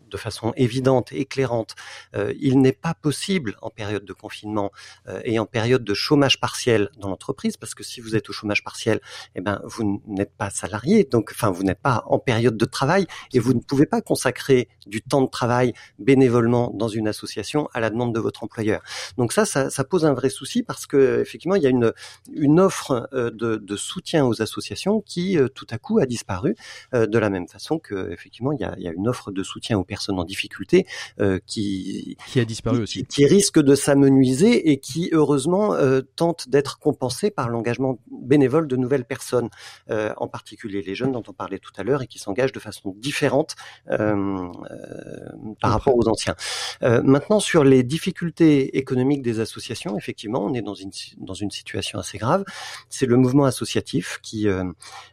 de 0.09 0.17
façon 0.17 0.53
évidente, 0.55 1.11
éclairante, 1.11 1.75
euh, 2.15 2.33
il 2.39 2.61
n'est 2.61 2.73
pas 2.73 2.93
possible 2.93 3.57
en 3.61 3.69
période 3.69 4.05
de 4.05 4.13
confinement 4.13 4.71
euh, 5.07 5.21
et 5.23 5.39
en 5.39 5.45
période 5.45 5.83
de 5.83 5.93
chômage 5.93 6.39
partiel 6.39 6.89
dans 6.97 7.09
l'entreprise, 7.09 7.57
parce 7.57 7.75
que 7.75 7.83
si 7.83 8.01
vous 8.01 8.15
êtes 8.15 8.29
au 8.29 8.33
chômage 8.33 8.63
partiel, 8.63 8.99
eh 9.35 9.41
ben 9.41 9.61
vous 9.63 10.01
n'êtes 10.07 10.35
pas 10.35 10.49
salarié, 10.49 11.03
donc 11.03 11.31
enfin 11.31 11.49
vous 11.49 11.63
n'êtes 11.63 11.81
pas 11.81 12.03
en 12.07 12.19
période 12.19 12.57
de 12.57 12.65
travail 12.65 13.07
et 13.33 13.39
vous 13.39 13.53
ne 13.53 13.59
pouvez 13.59 13.85
pas 13.85 14.01
consacrer 14.01 14.69
du 14.85 15.01
temps 15.01 15.21
de 15.21 15.29
travail 15.29 15.73
bénévolement 15.99 16.71
dans 16.73 16.87
une 16.87 17.07
association 17.07 17.69
à 17.73 17.79
la 17.79 17.89
demande 17.89 18.13
de 18.13 18.19
votre 18.19 18.43
employeur. 18.43 18.81
Donc 19.17 19.33
ça, 19.33 19.45
ça, 19.45 19.83
pose 19.83 20.05
un 20.05 20.13
vrai 20.13 20.29
souci 20.29 20.63
parce 20.63 20.85
que 20.85 21.21
effectivement 21.21 21.55
il 21.55 21.63
y 21.63 21.67
a 21.67 21.69
une 21.69 22.59
offre 22.59 23.09
euh, 23.13 23.31
de, 23.31 23.75
soutien 23.75 24.25
aux 24.25 24.41
associations 24.41 25.01
qui 25.01 25.37
tout 25.53 25.67
à 25.69 25.77
coup 25.77 25.99
a 25.99 26.05
disparu 26.05 26.55
de 26.93 27.19
la 27.19 27.29
même 27.29 27.47
façon 27.47 27.77
que 27.77 28.11
effectivement 28.11 28.51
il 28.51 28.59
y 28.59 28.63
a, 28.63 28.73
il 28.77 28.83
y 28.83 28.87
a 28.87 28.91
une 28.91 29.07
offre 29.07 29.31
de 29.31 29.43
soutien 29.43 29.77
aux 29.77 29.83
personnes 29.83 29.96
en 30.17 30.23
difficulté 30.23 30.85
euh, 31.19 31.39
qui 31.45 32.17
qui 32.27 32.39
a 32.39 32.45
disparu 32.45 32.77
qui, 32.77 32.83
aussi. 32.83 33.05
qui 33.05 33.25
risque 33.25 33.59
de 33.59 33.75
s'amenuiser 33.75 34.71
et 34.71 34.79
qui 34.79 35.09
heureusement 35.11 35.73
euh, 35.73 36.01
tente 36.15 36.49
d'être 36.49 36.79
compensé 36.79 37.31
par 37.31 37.49
l'engagement 37.49 37.99
bénévole 38.11 38.67
de 38.67 38.75
nouvelles 38.75 39.05
personnes, 39.05 39.49
euh, 39.89 40.13
en 40.17 40.27
particulier 40.27 40.81
les 40.81 40.95
jeunes 40.95 41.11
dont 41.11 41.23
on 41.27 41.33
parlait 41.33 41.59
tout 41.59 41.71
à 41.77 41.83
l'heure 41.83 42.01
et 42.01 42.07
qui 42.07 42.19
s'engagent 42.19 42.51
de 42.51 42.59
façon 42.59 42.93
différente 42.97 43.55
par 43.87 45.71
rapport 45.71 45.95
aux 45.95 46.07
anciens. 46.07 46.35
Maintenant 46.81 47.39
sur 47.39 47.63
les 47.63 47.83
difficultés 47.83 48.77
économiques 48.77 49.21
des 49.21 49.39
associations, 49.39 49.97
effectivement, 49.97 50.43
on 50.43 50.53
est 50.53 50.61
dans 50.61 50.73
une 50.73 50.91
dans 51.17 51.33
une 51.33 51.51
situation 51.51 51.99
assez 51.99 52.17
grave. 52.17 52.43
C'est 52.89 53.05
le 53.05 53.17
mouvement 53.17 53.45
associatif 53.45 54.19
qui 54.21 54.47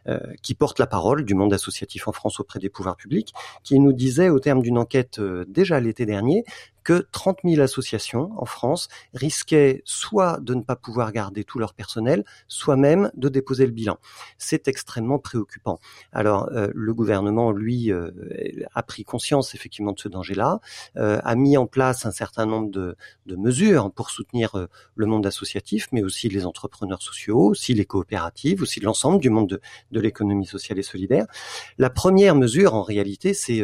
euh, 0.07 0.19
qui 0.43 0.53
porte 0.53 0.77
la 0.79 0.85
parole 0.85 1.25
du 1.25 1.33
monde 1.33 1.53
associatif 1.53 2.07
en 2.07 2.11
France 2.11 2.39
auprès 2.39 2.59
des 2.59 2.69
pouvoirs 2.69 2.95
publics, 2.95 3.33
qui 3.63 3.79
nous 3.79 3.93
disait 3.93 4.29
au 4.29 4.39
terme 4.39 4.61
d'une 4.61 4.74
une 4.75 4.79
enquête 4.79 5.19
euh, 5.19 5.45
déjà 5.47 5.79
l'été 5.79 6.05
dernier 6.05 6.43
que 6.83 7.07
30 7.11 7.39
000 7.43 7.61
associations 7.61 8.29
en 8.37 8.45
France 8.45 8.89
risquaient 9.15 9.81
soit 9.85 10.39
de 10.39 10.53
ne 10.53 10.61
pas 10.61 10.75
pouvoir 10.75 11.11
garder 11.11 11.43
tout 11.43 11.57
leur 11.57 11.73
personnel, 11.73 12.23
soit 12.47 12.75
même 12.75 13.09
de 13.15 13.27
déposer 13.27 13.65
le 13.65 13.71
bilan. 13.71 13.97
C'est 14.37 14.67
extrêmement 14.67 15.17
préoccupant. 15.17 15.79
Alors 16.11 16.47
euh, 16.51 16.67
le 16.75 16.93
gouvernement, 16.93 17.51
lui, 17.51 17.91
euh, 17.91 18.11
a 18.75 18.83
pris 18.83 19.03
conscience 19.03 19.55
effectivement 19.55 19.93
de 19.93 19.99
ce 19.99 20.09
danger-là, 20.09 20.59
a 20.95 21.35
mis 21.35 21.57
en 21.57 21.65
place 21.65 22.05
un 22.05 22.11
certain 22.11 22.45
nombre 22.45 22.69
de, 22.69 22.95
mesures 23.35 23.91
pour 23.91 24.11
soutenir 24.11 24.67
le 24.95 25.05
monde 25.05 25.25
associatif, 25.25 25.87
mais 25.91 26.03
aussi 26.03 26.29
les 26.29 26.45
entrepreneurs 26.45 27.01
sociaux, 27.01 27.39
aussi 27.39 27.73
les 27.73 27.85
coopératives, 27.85 28.61
aussi 28.61 28.79
l'ensemble 28.79 29.19
du 29.19 29.29
monde 29.31 29.49
de, 29.49 29.61
de 29.91 29.99
l'économie 29.99 30.45
sociale 30.45 30.77
et 30.77 30.83
solidaire. 30.83 31.25
La 31.79 31.89
première 31.89 32.35
mesure, 32.35 32.75
en 32.75 32.83
réalité, 32.83 33.33
c'est 33.33 33.63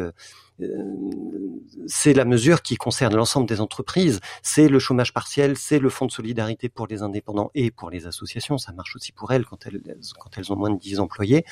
c'est 1.87 2.13
la 2.13 2.25
mesure 2.25 2.61
qui 2.61 2.75
concerne 2.75 3.15
l'ensemble 3.15 3.47
des 3.47 3.61
entreprises. 3.61 4.19
C'est 4.41 4.67
le 4.67 4.79
chômage 4.79 5.13
partiel, 5.13 5.57
c'est 5.57 5.79
le 5.79 5.89
fonds 5.89 6.05
de 6.05 6.11
solidarité 6.11 6.69
pour 6.69 6.87
les 6.87 7.01
indépendants 7.01 7.51
et 7.55 7.71
pour 7.71 7.89
les 7.89 8.07
associations. 8.07 8.57
Ça 8.57 8.71
marche 8.71 8.95
aussi 8.95 9.11
pour 9.11 9.31
elles 9.31 9.45
quand 9.45 9.65
elles, 9.65 9.81
quand 10.19 10.37
elles 10.37 10.51
ont 10.51 10.55
moins 10.55 10.69
de 10.69 10.79
10 10.79 10.99
employés. 10.99 11.45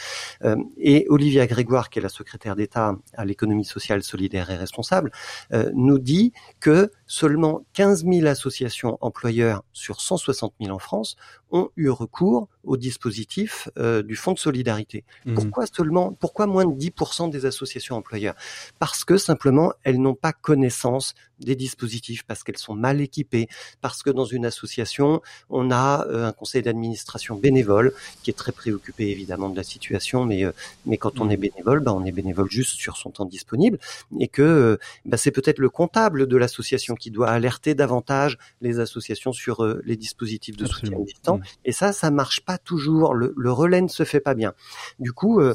Euh, 0.43 0.55
et 0.77 1.05
Olivia 1.09 1.47
Grégoire, 1.47 1.89
qui 1.89 1.99
est 1.99 2.01
la 2.01 2.09
secrétaire 2.09 2.55
d'État 2.55 2.95
à 3.13 3.25
l'économie 3.25 3.65
sociale, 3.65 4.03
solidaire 4.03 4.49
et 4.49 4.55
responsable, 4.55 5.11
euh, 5.53 5.71
nous 5.73 5.99
dit 5.99 6.33
que 6.59 6.91
seulement 7.05 7.65
15 7.73 8.05
000 8.05 8.27
associations 8.27 8.97
employeurs 9.01 9.63
sur 9.73 10.01
160 10.01 10.53
000 10.61 10.75
en 10.75 10.79
France 10.79 11.15
ont 11.51 11.69
eu 11.75 11.89
recours 11.89 12.47
au 12.63 12.77
dispositif 12.77 13.69
euh, 13.77 14.03
du 14.03 14.15
fonds 14.15 14.33
de 14.33 14.39
solidarité. 14.39 15.03
Mhm. 15.25 15.35
Pourquoi 15.35 15.65
seulement, 15.65 16.13
pourquoi 16.13 16.45
moins 16.45 16.65
de 16.65 16.73
10% 16.73 17.29
des 17.29 17.45
associations 17.45 17.95
employeurs? 17.95 18.35
Parce 18.79 19.03
que 19.03 19.17
simplement 19.17 19.73
elles 19.83 19.99
n'ont 19.99 20.15
pas 20.15 20.33
connaissance 20.33 21.15
des 21.39 21.55
dispositifs, 21.55 22.23
parce 22.23 22.43
qu'elles 22.43 22.57
sont 22.57 22.75
mal 22.75 22.99
équipées, 22.99 23.47
parce 23.79 24.03
que 24.03 24.09
dans 24.09 24.25
une 24.25 24.45
association 24.45 25.21
on 25.49 25.71
a 25.71 26.05
euh, 26.07 26.27
un 26.27 26.33
conseil 26.33 26.61
d'administration 26.61 27.35
bénévole 27.35 27.93
qui 28.23 28.29
est 28.29 28.33
très 28.33 28.51
préoccupé 28.51 29.09
évidemment 29.09 29.49
de 29.49 29.55
la 29.55 29.63
situation, 29.63 30.25
mais 30.25 30.43
euh, 30.43 30.51
mais 30.85 30.97
quand 30.97 31.19
on 31.21 31.29
est 31.29 31.37
bénévole, 31.37 31.79
ben, 31.79 31.93
on 31.93 32.05
est 32.05 32.11
bénévole 32.11 32.49
juste 32.51 32.75
sur 32.75 32.97
son 32.97 33.09
temps 33.09 33.25
disponible 33.25 33.79
et 34.19 34.27
que 34.27 34.77
ben, 35.05 35.17
c'est 35.17 35.31
peut-être 35.31 35.59
le 35.59 35.69
comptable 35.69 36.27
de 36.27 36.37
l'association 36.37 36.95
qui 36.95 37.09
doit 37.09 37.29
alerter 37.29 37.73
davantage 37.73 38.37
les 38.61 38.79
associations 38.79 39.31
sur 39.31 39.65
les 39.83 39.95
dispositifs 39.95 40.57
de 40.57 40.65
Absolument. 40.65 40.97
soutien 40.97 41.03
existants. 41.03 41.38
Et 41.65 41.71
ça, 41.71 41.91
ça 41.93 42.11
marche 42.11 42.41
pas 42.41 42.57
toujours. 42.57 43.13
Le, 43.13 43.33
le 43.37 43.51
relais 43.51 43.81
ne 43.81 43.87
se 43.87 44.03
fait 44.03 44.19
pas 44.19 44.33
bien. 44.33 44.53
Du 44.99 45.13
coup, 45.13 45.39
euh, 45.39 45.53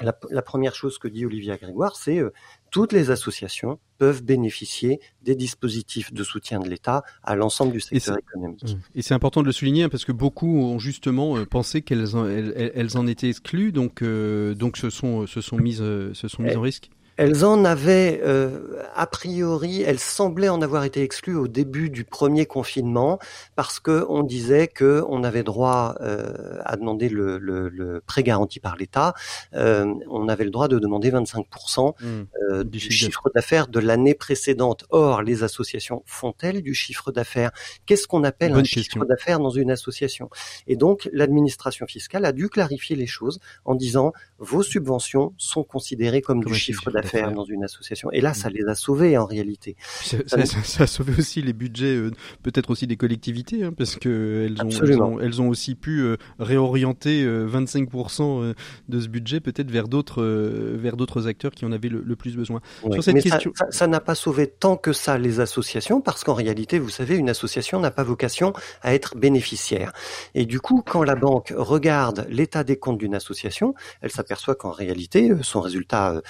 la, 0.00 0.18
la 0.30 0.42
première 0.42 0.74
chose 0.74 0.98
que 0.98 1.06
dit 1.08 1.24
Olivia 1.24 1.56
Grégoire, 1.56 1.94
c'est 1.96 2.18
euh, 2.18 2.32
toutes 2.70 2.92
les 2.92 3.10
associations 3.10 3.78
peuvent 3.98 4.24
bénéficier 4.24 4.98
des 5.22 5.36
dispositifs 5.36 6.12
de 6.12 6.24
soutien 6.24 6.58
de 6.58 6.68
l'État 6.68 7.04
à 7.22 7.36
l'ensemble 7.36 7.72
du 7.72 7.80
secteur 7.80 8.16
économique. 8.18 8.76
Et 8.96 9.02
c'est 9.02 9.14
important 9.14 9.42
de 9.42 9.46
le 9.46 9.52
souligner 9.52 9.84
hein, 9.84 9.88
parce 9.88 10.04
que 10.04 10.10
beaucoup 10.10 10.48
ont 10.58 10.80
justement 10.80 11.36
euh, 11.36 11.46
pensé 11.46 11.82
qu'elles 11.82 12.16
en, 12.16 12.26
elles, 12.26 12.52
elles- 12.56 12.72
elles 12.74 12.96
en 12.98 13.06
étaient 13.06 13.28
exclues, 13.30 13.70
donc 13.70 14.02
euh, 14.02 14.54
donc 14.54 14.76
se 14.76 14.90
sont 14.90 15.26
se 15.28 15.40
sont 15.40 15.58
mises 15.58 15.78
se 15.78 16.28
sont 16.28 16.42
mises 16.42 16.52
Eh, 16.54 16.56
en 16.56 16.60
risque. 16.62 16.90
Elles 17.16 17.44
en 17.44 17.64
avaient, 17.64 18.20
euh, 18.24 18.82
a 18.96 19.06
priori, 19.06 19.82
elles 19.82 20.00
semblaient 20.00 20.48
en 20.48 20.60
avoir 20.62 20.82
été 20.82 21.02
exclues 21.02 21.36
au 21.36 21.46
début 21.46 21.88
du 21.88 22.04
premier 22.04 22.44
confinement 22.44 23.20
parce 23.54 23.78
que 23.78 24.04
on 24.08 24.24
disait 24.24 24.66
que 24.66 25.04
on 25.08 25.22
avait 25.22 25.44
droit 25.44 25.94
euh, 26.00 26.58
à 26.64 26.76
demander 26.76 27.08
le, 27.08 27.38
le, 27.38 27.68
le 27.68 28.00
prêt 28.00 28.24
garanti 28.24 28.58
par 28.58 28.76
l'État. 28.76 29.14
Euh, 29.54 29.94
on 30.10 30.28
avait 30.28 30.44
le 30.44 30.50
droit 30.50 30.66
de 30.66 30.80
demander 30.80 31.12
25% 31.12 31.94
euh, 32.02 32.64
Du 32.64 32.78
du, 32.78 32.90
chiffre 32.90 33.30
d'affaires 33.32 33.68
de 33.68 33.78
l'année 33.78 34.14
précédente. 34.14 34.84
Or, 34.90 35.22
les 35.22 35.44
associations 35.44 36.02
font-elles 36.06 36.62
du 36.62 36.74
chiffre 36.74 37.12
d'affaires? 37.12 37.52
Qu'est-ce 37.86 38.08
qu'on 38.08 38.24
appelle 38.24 38.50
Bonne 38.50 38.60
un 38.60 38.62
question. 38.62 38.82
chiffre 38.82 39.04
d'affaires 39.04 39.38
dans 39.38 39.50
une 39.50 39.70
association? 39.70 40.30
Et 40.66 40.74
donc, 40.74 41.08
l'administration 41.12 41.86
fiscale 41.86 42.24
a 42.24 42.32
dû 42.32 42.48
clarifier 42.48 42.96
les 42.96 43.06
choses 43.06 43.38
en 43.64 43.76
disant 43.76 44.12
vos 44.38 44.64
subventions 44.64 45.32
sont 45.38 45.62
considérées 45.62 46.20
comme, 46.20 46.42
Comme 46.42 46.52
du 46.52 46.58
chiffre 46.58 46.90
d'affaires 46.90 47.03
d'affaires. 47.04 47.32
dans 47.32 47.44
une 47.44 47.64
association. 47.64 48.10
Et 48.12 48.20
là, 48.20 48.30
Mm. 48.30 48.34
ça 48.34 48.48
les 48.50 48.64
a 48.66 48.74
sauvés 48.74 49.16
en 49.18 49.26
réalité. 49.26 49.76
Ça, 50.02 50.16
ça- 50.26 50.44
ça- 50.46 50.62
ça 50.62 50.82
a 50.84 50.86
sauvé 50.86 51.12
aussi 51.18 51.42
les 51.42 51.52
budgets, 51.52 51.96
euh, 51.96 52.10
peut-être 52.42 52.70
aussi 52.70 52.86
des 52.86 52.96
collectivités, 52.96 53.64
hein, 53.64 53.72
parce 53.76 53.96
que 53.96 54.46
elles 54.48 54.62
ont, 54.64 54.68
elles 54.70 55.00
ont, 55.02 55.20
elles 55.20 55.42
ont 55.42 55.48
aussi 55.48 55.74
pu 55.74 56.00
euh, 56.00 56.16
réorienter 56.38 57.24
euh, 57.24 57.46
25% 57.46 58.42
euh, 58.42 58.54
de 58.88 59.00
ce 59.00 59.08
budget 59.08 59.40
peut-être 59.40 59.70
vers 59.70 59.88
d'autres, 59.88 60.22
euh, 60.22 60.76
vers 60.80 60.96
d'autres 60.96 61.26
acteurs 61.26 61.52
qui 61.52 61.64
en 61.64 61.72
avaient 61.72 61.88
le, 61.88 62.02
le 62.04 62.16
plus 62.16 62.36
besoin. 62.36 62.60
Sur 62.92 63.02
cette 63.02 63.14
question- 63.20 63.52
ça 63.70 63.86
n'a 63.86 64.00
pas 64.00 64.14
sauvé 64.14 64.46
tant 64.46 64.76
que 64.76 64.92
ça 64.92 65.18
les 65.18 65.40
associations, 65.40 66.00
parce 66.00 66.24
qu'en 66.24 66.34
réalité, 66.34 66.78
vous 66.78 66.88
savez, 66.90 67.16
une 67.16 67.28
association 67.30 67.80
n'a 67.80 67.90
pas 67.90 68.02
vocation 68.04 68.52
à 68.82 68.94
être 68.94 69.16
bénéficiaire. 69.16 69.92
Et 70.34 70.46
du 70.46 70.60
coup, 70.60 70.82
quand 70.84 71.02
la 71.02 71.14
banque 71.16 71.52
regarde 71.56 72.26
l'état 72.28 72.64
des 72.64 72.76
comptes 72.78 72.98
d'une 72.98 73.14
association, 73.14 73.74
elle 74.00 74.10
s'aperçoit 74.10 74.54
qu'en 74.54 74.70
réalité, 74.70 75.30
euh, 75.30 75.42
son 75.42 75.60
résultat 75.60 76.12
euh, 76.14 76.20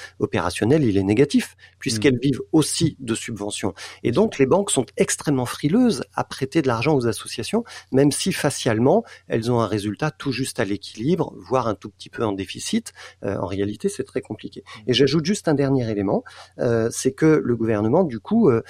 opérationnel, 0.64 0.84
il 0.88 0.98
est 0.98 1.02
négatif, 1.02 1.56
puisqu'elles 1.78 2.18
vivent 2.18 2.40
aussi 2.52 2.96
de 3.00 3.14
subventions. 3.14 3.74
Et 4.02 4.12
donc, 4.12 4.38
les 4.38 4.46
banques 4.46 4.70
sont 4.70 4.86
extrêmement 4.96 5.46
frileuses 5.46 6.04
à 6.14 6.24
prêter 6.24 6.62
de 6.62 6.68
l'argent 6.68 6.94
aux 6.94 7.06
associations, 7.06 7.64
même 7.92 8.12
si 8.12 8.32
facialement, 8.32 9.04
elles 9.28 9.50
ont 9.50 9.60
un 9.60 9.66
résultat 9.66 10.10
tout 10.10 10.32
juste 10.32 10.60
à 10.60 10.64
l'équilibre, 10.64 11.34
voire 11.36 11.68
un 11.68 11.74
tout 11.74 11.90
petit 11.90 12.10
peu 12.10 12.24
en 12.24 12.32
déficit. 12.32 12.92
Euh, 13.24 13.36
en 13.36 13.46
réalité, 13.46 13.88
c'est 13.88 14.04
très 14.04 14.20
compliqué. 14.20 14.64
Et 14.86 14.94
j'ajoute 14.94 15.24
juste 15.24 15.48
un 15.48 15.54
dernier 15.54 15.90
élément, 15.90 16.24
euh, 16.58 16.88
c'est 16.90 17.12
que 17.12 17.40
le 17.44 17.56
gouvernement, 17.56 18.04
du 18.04 18.20
coup, 18.20 18.48
euh, 18.48 18.62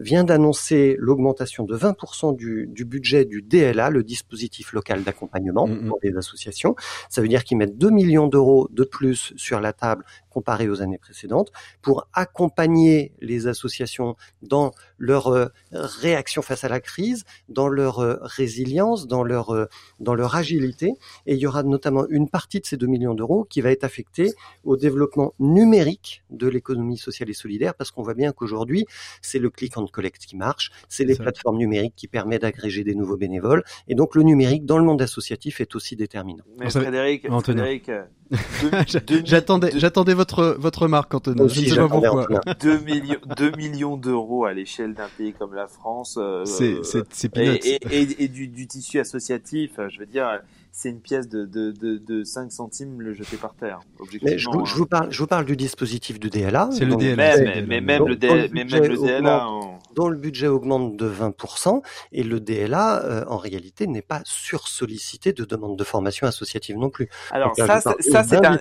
vient 0.00 0.24
d'annoncer 0.24 0.96
l'augmentation 0.98 1.64
de 1.64 1.76
20% 1.76 2.36
du, 2.36 2.68
du 2.68 2.84
budget 2.84 3.24
du 3.24 3.42
DLA, 3.42 3.90
le 3.90 4.02
dispositif 4.02 4.72
local 4.72 5.02
d'accompagnement 5.02 5.66
Mhm. 5.66 5.88
pour 5.88 5.98
les 6.02 6.16
associations. 6.16 6.74
Ça 7.08 7.20
veut 7.20 7.28
dire 7.28 7.44
qu'ils 7.44 7.56
mettent 7.56 7.78
2 7.78 7.90
millions 7.90 8.26
d'euros 8.26 8.68
de 8.70 8.84
plus 8.84 9.32
sur 9.36 9.60
la 9.60 9.72
table 9.72 10.04
comparé 10.30 10.68
aux 10.68 10.80
années 10.80 10.98
précédentes 10.98 11.52
pour 11.82 12.08
accompagner 12.14 13.12
les 13.20 13.46
associations 13.46 14.16
dans 14.42 14.72
leur 14.98 15.28
euh, 15.28 15.46
réaction 15.72 16.42
face 16.42 16.64
à 16.64 16.68
la 16.68 16.80
crise, 16.80 17.24
dans 17.48 17.68
leur 17.68 17.98
euh, 17.98 18.16
résilience, 18.22 19.06
dans 19.06 19.22
leur 19.22 19.50
euh, 19.50 19.66
dans 19.98 20.14
leur 20.14 20.36
agilité. 20.36 20.92
Et 21.26 21.34
il 21.34 21.40
y 21.40 21.46
aura 21.46 21.62
notamment 21.62 22.06
une 22.08 22.28
partie 22.28 22.60
de 22.60 22.66
ces 22.66 22.76
2 22.76 22.86
millions 22.86 23.14
d'euros 23.14 23.44
qui 23.44 23.60
va 23.60 23.70
être 23.70 23.84
affectée 23.84 24.32
au 24.64 24.76
développement 24.76 25.34
numérique 25.38 26.22
de 26.30 26.48
l'économie 26.48 26.98
sociale 26.98 27.30
et 27.30 27.34
solidaire, 27.34 27.74
parce 27.74 27.90
qu'on 27.90 28.02
voit 28.02 28.14
bien 28.14 28.32
qu'aujourd'hui, 28.32 28.86
c'est 29.22 29.38
le 29.38 29.50
click 29.50 29.76
and 29.76 29.86
collect 29.86 30.24
qui 30.24 30.36
marche, 30.36 30.70
c'est 30.88 31.04
les 31.04 31.16
plateformes 31.16 31.58
numériques 31.58 31.94
qui 31.96 32.08
permettent 32.08 32.42
d'agréger 32.42 32.84
des 32.84 32.94
nouveaux 32.94 33.16
bénévoles, 33.16 33.64
et 33.88 33.94
donc 33.94 34.14
le 34.14 34.22
numérique 34.22 34.64
dans 34.64 34.78
le 34.78 34.84
monde 34.84 35.02
associatif 35.02 35.60
est 35.60 35.74
aussi 35.74 35.96
déterminant. 35.96 36.44
Mais 36.58 36.70
Frédéric. 36.70 37.26
Frédéric, 37.42 37.90
j'attendais 39.24 40.14
votre 40.20 40.56
votre 40.58 40.82
remarque, 40.82 41.14
Antonin. 41.14 41.44
Aussi, 41.44 41.64
Je 41.66 41.70
ne 41.70 41.74
sais 41.74 41.80
pas 41.80 41.88
pourquoi. 41.88 42.22
Antonin. 42.24 42.40
2 42.60 42.78
millions, 42.80 43.16
2 43.36 43.50
millions 43.56 43.96
d'euros 43.96 44.44
à 44.44 44.52
l'échelle 44.52 44.94
d'un 44.94 45.08
pays 45.16 45.32
comme 45.32 45.54
la 45.54 45.66
France. 45.66 46.16
euh, 46.20 46.44
C'est 46.44 46.74
euh, 46.74 46.82
c'est 46.82 47.04
c'est 47.12 47.26
et, 47.28 47.30
peanuts. 47.30 47.58
et, 47.64 47.78
et, 47.90 48.24
et 48.24 48.28
du, 48.28 48.48
du 48.48 48.66
tissu 48.66 48.98
associatif, 49.00 49.72
euh, 49.78 49.88
je 49.88 49.98
veux 50.00 50.06
dire, 50.06 50.40
c'est 50.72 50.90
une 50.90 51.00
pièce 51.00 51.28
de, 51.28 51.44
de, 51.44 51.72
de, 51.72 51.98
de 51.98 52.24
5 52.24 52.52
centimes 52.52 53.00
le 53.00 53.12
jeter 53.12 53.36
par 53.36 53.54
terre. 53.54 53.80
Mais 54.22 54.38
je 54.38 54.48
vous, 54.50 54.64
je 54.64 54.74
vous 54.76 54.86
parle, 54.86 55.10
je 55.12 55.18
vous 55.18 55.26
parle 55.26 55.44
du 55.44 55.56
dispositif 55.56 56.18
du 56.20 56.30
DLA. 56.30 56.68
C'est 56.72 56.84
le 56.84 56.92
dont- 56.92 56.98
DLA. 56.98 57.62
Mais, 57.66 57.80
même 57.80 58.06
le, 58.06 58.16
dans 58.16 58.28
DL, 58.28 58.42
le 58.42 58.48
mais 58.52 58.64
même 58.64 58.66
budget 58.68 58.88
le 58.88 58.96
DLA, 58.96 59.48
on- 59.50 59.78
dont 59.94 60.08
le 60.08 60.16
budget 60.16 60.46
augmente 60.46 60.96
de 60.96 61.08
20%, 61.08 61.82
et 62.12 62.22
le 62.22 62.38
DLA, 62.40 63.02
euh, 63.04 63.24
en 63.26 63.36
réalité, 63.38 63.86
n'est 63.88 64.02
pas 64.02 64.22
sursollicité 64.24 65.32
de 65.32 65.44
demandes 65.44 65.76
de 65.78 65.84
formation 65.84 66.26
associative 66.26 66.76
non 66.76 66.90
plus. 66.90 67.08
Alors 67.32 67.48
Donc 67.48 67.58
là, 67.58 67.80
ça, 67.80 67.94
ça 67.98 68.22
c'est 68.24 68.44
un. 68.46 68.58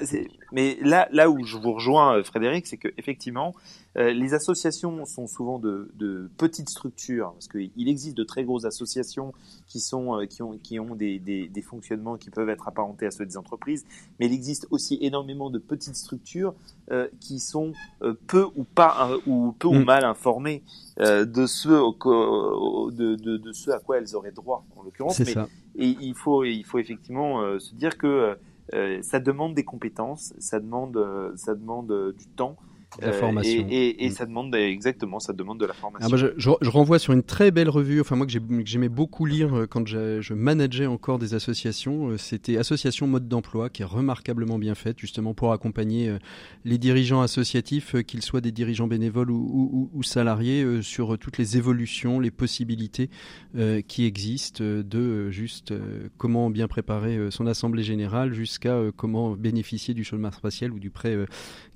Mais 0.51 0.78
là, 0.82 1.07
là 1.12 1.30
où 1.30 1.45
je 1.45 1.57
vous 1.57 1.74
rejoins, 1.74 2.18
euh, 2.18 2.24
Frédéric, 2.24 2.66
c'est 2.66 2.78
que 2.78 2.88
effectivement, 2.97 3.53
euh, 3.97 4.13
les 4.13 4.33
associations 4.35 5.05
sont 5.05 5.25
souvent 5.27 5.57
de, 5.59 5.91
de 5.95 6.29
petites 6.37 6.69
structures, 6.69 7.31
parce 7.33 7.47
qu'il 7.47 7.87
existe 7.89 8.15
de 8.15 8.23
très 8.23 8.43
grosses 8.43 8.65
associations 8.65 9.33
qui 9.67 9.79
sont 9.79 10.15
euh, 10.19 10.25
qui 10.25 10.43
ont 10.43 10.57
qui 10.61 10.79
ont 10.79 10.95
des, 10.95 11.17
des, 11.19 11.47
des 11.47 11.61
fonctionnements 11.63 12.17
qui 12.17 12.29
peuvent 12.29 12.49
être 12.49 12.67
apparentés 12.67 13.07
à 13.07 13.11
ceux 13.11 13.25
des 13.25 13.35
entreprises, 13.37 13.85
mais 14.19 14.27
il 14.27 14.33
existe 14.33 14.67
aussi 14.69 14.97
énormément 15.01 15.49
de 15.49 15.57
petites 15.57 15.95
structures 15.95 16.53
euh, 16.91 17.07
qui 17.19 17.39
sont 17.39 17.73
euh, 18.03 18.13
peu 18.27 18.45
ou 18.55 18.63
pas 18.63 19.09
euh, 19.11 19.17
ou 19.25 19.53
peu 19.53 19.67
ou 19.67 19.73
Mm. 19.73 19.83
mal 19.85 20.03
informées 20.05 20.63
euh, 20.99 21.25
de 21.25 21.47
ce 21.47 21.69
au- 21.69 21.95
au- 22.05 22.91
de, 22.91 23.15
de, 23.15 23.37
de 23.37 23.51
ce 23.53 23.71
à 23.71 23.79
quoi 23.79 23.97
elles 23.97 24.15
auraient 24.15 24.31
droit 24.31 24.65
en 24.75 24.83
l'occurrence. 24.83 25.19
Mais 25.19 25.25
ça. 25.25 25.47
et 25.75 25.87
il 25.99 26.13
faut, 26.15 26.43
il 26.43 26.63
faut 26.63 26.77
effectivement 26.79 27.41
euh, 27.41 27.57
se 27.59 27.73
dire 27.75 27.97
que 27.97 28.37
euh, 28.75 29.01
ça 29.01 29.19
demande 29.19 29.55
des 29.55 29.63
compétences, 29.63 30.33
ça 30.37 30.59
demande, 30.59 30.95
euh, 30.97 31.31
ça 31.37 31.55
demande 31.55 32.13
du 32.15 32.25
temps 32.27 32.55
La 33.01 33.11
formation. 33.13 33.65
Et, 33.69 33.89
et, 33.89 34.05
et 34.05 34.09
Mm. 34.09 34.11
ça 34.11 34.25
demande 34.25 34.55
exactement, 34.55 35.19
ça 35.19 35.31
demande 35.31 35.59
de 35.59 35.65
la 35.65 35.73
formation. 35.73 36.09
Ah, 36.11 36.17
je, 36.17 36.27
je, 36.37 36.49
je 36.59 36.69
renvoie 36.69 36.97
sur 36.99 37.13
une 37.13 37.23
très 37.23 37.51
belle 37.51 37.69
revue, 37.69 38.01
enfin 38.01 38.15
moi 38.15 38.25
que 38.25 38.31
j'ai- 38.31 38.39
que 38.39 38.65
j'aimais 38.65 38.89
beaucoup 38.89 39.25
lire 39.25 39.53
euh, 39.55 39.67
quand 39.67 39.87
je, 39.87 40.33
manageais 40.33 40.87
encore 40.87 41.19
des 41.19 41.33
associations. 41.35 42.09
euh, 42.09 42.17
C'était 42.17 42.57
Association 42.57 43.05
Mode 43.07 43.27
d'Emploi, 43.27 43.69
qui 43.69 43.83
est 43.83 43.85
remarquablement 43.85 44.57
bien 44.57 44.75
faite 44.75 44.97
justement 44.99 45.33
pour 45.33 45.51
accompagner 45.53 46.09
euh, 46.09 46.17
les 46.65 46.77
dirigeants 46.77 47.21
associatifs, 47.21 47.95
euh, 47.95 48.01
qu'ils 48.01 48.21
soient 48.23 48.41
des 48.41 48.51
dirigeants 48.51 48.87
bénévoles 48.87 49.29
ou, 49.31 49.89
ou- 49.93 50.03
salariés, 50.03 50.63
euh, 50.63 50.81
sur 50.81 51.13
euh, 51.13 51.17
toutes 51.17 51.37
les 51.37 51.57
évolutions, 51.57 52.19
les 52.19 52.31
possibilités 52.31 53.09
euh, 53.55 53.81
qui 53.81 54.05
existent 54.05 54.63
euh, 54.63 54.81
de 54.83 54.99
euh, 54.99 55.31
juste 55.31 55.71
euh, 55.71 56.09
comment 56.17 56.49
bien 56.49 56.67
préparer 56.67 57.17
euh, 57.17 57.29
son 57.31 57.45
assemblée 57.47 57.83
générale 57.83 58.33
jusqu'à 58.33 58.73
euh, 58.73 58.91
comment 58.95 59.31
bénéficier 59.35 59.93
du 59.93 60.03
chômage 60.03 60.39
partiel 60.41 60.71
ou 60.71 60.79
du 60.79 60.89
prêt 60.89 61.13
euh, 61.15 61.25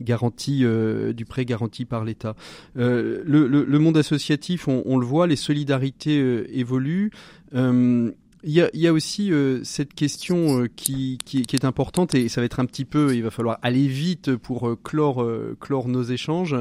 garanti, 0.01 0.61
euh, 0.63 1.02
du 1.11 1.25
prêt 1.25 1.43
garanti 1.43 1.85
par 1.85 2.05
l'État. 2.05 2.35
Euh, 2.77 3.23
le, 3.25 3.79
monde 3.79 3.97
associatif, 3.97 4.67
on, 4.67 4.97
le 4.97 5.05
voit, 5.05 5.27
les 5.27 5.35
solidarités 5.35 6.19
euh, 6.19 6.45
évoluent. 6.51 7.11
Euh, 7.53 8.11
il 8.45 8.69
y 8.73 8.87
a, 8.87 8.93
aussi 8.93 9.31
euh, 9.31 9.61
cette 9.63 9.93
question 9.93 10.63
euh, 10.63 10.67
qui, 10.75 11.17
qui, 11.23 11.45
est 11.53 11.63
importante 11.63 12.13
et 12.13 12.27
ça 12.27 12.41
va 12.41 12.45
être 12.45 12.59
un 12.59 12.65
petit 12.65 12.83
peu, 12.83 13.15
il 13.15 13.23
va 13.23 13.31
falloir 13.31 13.57
aller 13.61 13.87
vite 13.87 14.35
pour 14.35 14.67
euh, 14.67 14.77
clore, 14.81 15.23
euh, 15.23 15.55
nos 15.87 16.03
échanges 16.03 16.55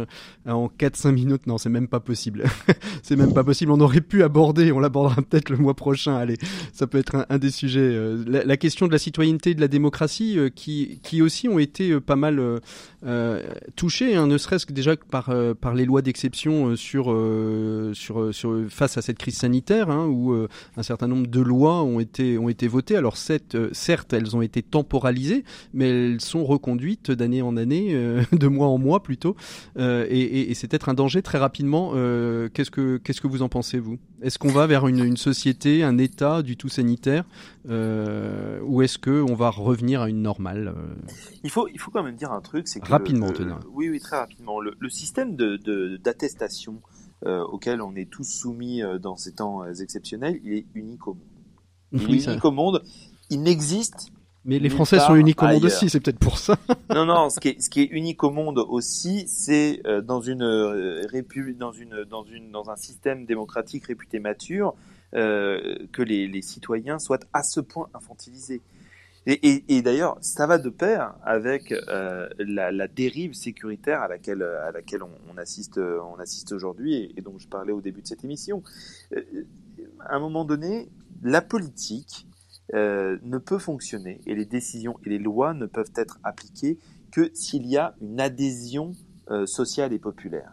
en 0.47 0.69
4-5 0.69 1.11
minutes. 1.11 1.47
Non, 1.49 1.59
c'est 1.59 1.71
même 1.71 1.89
pas 1.89 1.99
possible. 1.99 2.45
c'est 3.03 3.17
même 3.17 3.35
pas 3.35 3.43
possible. 3.43 3.73
On 3.73 3.81
aurait 3.81 4.01
pu 4.01 4.23
aborder, 4.23 4.71
on 4.71 4.79
l'abordera 4.79 5.23
peut-être 5.23 5.51
le 5.51 5.57
mois 5.57 5.75
prochain. 5.75 6.15
Allez, 6.15 6.37
ça 6.73 6.87
peut 6.87 6.99
être 6.99 7.27
un, 7.29 7.39
des 7.39 7.51
sujets. 7.51 7.99
la, 8.27 8.57
question 8.57 8.87
de 8.87 8.93
la 8.93 8.99
citoyenneté 8.99 9.51
et 9.51 9.55
de 9.55 9.61
la 9.61 9.69
démocratie 9.69 10.39
qui, 10.55 11.01
qui 11.03 11.21
aussi 11.21 11.49
ont 11.49 11.59
été 11.59 11.99
pas 12.01 12.17
mal 12.17 12.61
touchés, 13.75 14.15
hein, 14.15 14.29
ne 14.29 14.39
serait-ce 14.39 14.67
que 14.67 14.73
déjà 14.73 14.97
par, 14.97 15.33
par 15.61 15.75
les 15.75 15.85
lois 15.85 16.03
d'exception 16.03 16.77
sur, 16.77 17.17
sur, 17.93 18.33
face 18.69 18.97
à 18.97 19.03
cette 19.03 19.19
crise 19.19 19.37
sanitaire, 19.37 19.91
hein, 19.91 20.07
où 20.07 20.33
un 20.77 20.83
certain 20.83 21.09
nombre 21.09 21.27
de 21.27 21.41
lois 21.41 21.72
ont 21.83 21.99
été, 22.01 22.37
ont 22.39 22.49
été 22.51 22.69
votées. 22.69 22.97
Alors 22.97 23.17
certes, 23.17 23.55
euh, 23.55 23.71
certes, 23.73 24.13
elles 24.13 24.37
ont 24.37 24.43
été 24.43 24.63
temporalisées, 24.63 25.45
mais 25.73 25.89
elles 25.89 26.21
sont 26.21 26.45
reconduites 26.45 27.11
d'année 27.11 27.41
en 27.41 27.57
année, 27.57 27.95
euh, 27.95 28.23
de 28.33 28.47
mois 28.49 28.67
en 28.69 28.77
mois 28.79 29.03
plutôt. 29.03 29.35
Euh, 29.79 30.07
et 30.11 30.21
et, 30.21 30.51
et 30.51 30.55
c'est 30.55 30.69
peut-être 30.69 30.89
un 30.91 30.95
danger 30.95 31.23
très 31.23 31.39
rapidement. 31.39 31.93
Qu'est-ce 32.53 32.71
que 32.71 32.99
qu'est-ce 32.99 33.21
que 33.21 33.27
vous 33.29 33.43
en 33.43 33.49
pensez 33.49 33.79
vous? 33.79 33.97
Est-ce 34.21 34.39
qu'on 34.39 34.49
va 34.53 34.67
vers 34.67 34.87
une, 34.87 35.05
une 35.05 35.17
société, 35.17 35.83
un 35.83 35.99
État 35.99 36.43
du 36.43 36.57
tout 36.57 36.69
sanitaire, 36.69 37.25
ou 37.69 38.83
est-ce 38.83 38.99
que 38.99 39.23
on 39.23 39.35
va 39.35 39.51
revenir 39.51 40.01
à 40.03 40.09
une 40.09 40.23
normale 40.23 40.75
Il 41.45 41.51
faut, 41.51 41.67
il 41.69 41.79
faut 41.81 41.91
quand 41.91 42.03
même 42.03 42.15
dire 42.17 42.33
un 42.33 42.41
truc, 42.41 42.69
c'est 42.69 42.81
que 42.81 42.89
Rapidement, 42.89 43.29
le- 43.39 43.55
oui, 43.73 43.89
oui, 43.89 43.99
très 44.01 44.19
rapidement. 44.19 44.61
Le, 44.61 44.75
le 44.79 44.89
système 44.91 45.35
de 45.37 45.57
d'attestation 46.03 46.81
auquel 47.25 47.81
on 47.81 47.95
est 47.95 48.11
tous 48.11 48.25
soumis 48.25 48.83
dans 49.01 49.17
ces 49.17 49.33
temps 49.33 49.65
exceptionnels, 49.65 50.41
il 50.45 50.53
est 50.55 50.67
unique 50.75 51.07
au 51.07 51.15
monde. 51.15 51.23
Il 51.93 52.07
Oui, 52.07 52.17
est 52.17 52.21
ça- 52.21 52.33
unique 52.33 52.45
au 52.45 52.51
monde. 52.53 52.83
Il 53.31 53.43
n'existe. 53.43 54.09
Mais 54.45 54.59
les 54.59 54.71
Français 54.71 54.99
sont 54.99 55.15
uniques 55.15 55.41
au 55.43 55.47
monde 55.47 55.55
ailleurs. 55.65 55.67
aussi, 55.67 55.89
c'est 55.89 56.01
peut-être 56.01 56.19
pour 56.19 56.37
ça. 56.39 56.57
Non, 56.95 57.07
non. 57.07 57.31
Ce 57.31 57.39
qui 57.39 57.49
est, 57.49 57.61
ce 57.63 57.71
qui 57.71 57.81
est 57.83 57.89
unique 57.93 58.23
au 58.25 58.31
monde 58.31 58.59
aussi, 58.59 59.25
c'est 59.29 59.81
euh, 59.87 60.01
dans 60.03 60.21
une 60.21 60.43
euh, 60.43 61.07
répu- 61.07 61.57
dans 61.57 61.71
une, 61.73 62.05
dans 62.11 62.25
une, 62.25 62.51
dans 62.51 62.69
un 62.69 62.77
système 62.77 63.25
démocratique 63.25 63.87
réputé 63.87 64.19
mature, 64.19 64.75
euh, 65.15 65.77
que 65.93 66.03
les, 66.03 66.27
les 66.27 66.43
citoyens 66.43 66.99
soient 66.99 67.21
à 67.33 67.43
ce 67.45 67.61
point 67.61 67.89
infantilisés. 67.95 68.63
Et, 69.27 69.39
et, 69.49 69.77
et 69.77 69.83
d'ailleurs, 69.83 70.17
ça 70.21 70.49
va 70.49 70.59
de 70.59 70.69
pair 70.69 71.15
avec 71.25 71.71
euh, 71.71 72.29
la, 72.41 72.73
la 72.73 72.89
dérive 72.89 73.35
sécuritaire 73.35 74.03
à 74.03 74.09
laquelle, 74.09 74.43
à 74.43 74.73
laquelle 74.73 75.05
on, 75.05 75.11
on 75.33 75.39
assiste, 75.39 75.79
on 75.79 76.19
assiste 76.19 76.51
aujourd'hui 76.51 76.95
et, 76.95 77.13
et 77.17 77.21
dont 77.23 77.39
je 77.39 77.47
parlais 77.47 77.73
au 77.73 77.81
début 77.81 78.03
de 78.03 78.07
cette 78.09 78.25
émission. 78.25 78.63
Euh, 79.17 79.23
à 80.01 80.17
un 80.17 80.19
moment 80.19 80.45
donné, 80.45 80.89
la 81.23 81.41
politique 81.41 82.27
euh, 82.75 83.19
ne 83.23 83.39
peut 83.39 83.59
fonctionner 83.59 84.21
et 84.27 84.35
les 84.35 84.45
décisions 84.47 84.97
et 85.05 85.11
les 85.11 85.19
lois 85.19 85.55
ne 85.55 85.67
peuvent 85.67 85.93
être 85.97 86.19
appliquées 86.25 86.79
que 87.11 87.31
s'il 87.35 87.67
y 87.67 87.77
a 87.77 87.95
une 88.01 88.21
adhésion 88.21 88.93
euh, 89.31 89.47
sociale 89.47 89.93
et 89.93 89.99
populaire. 89.99 90.53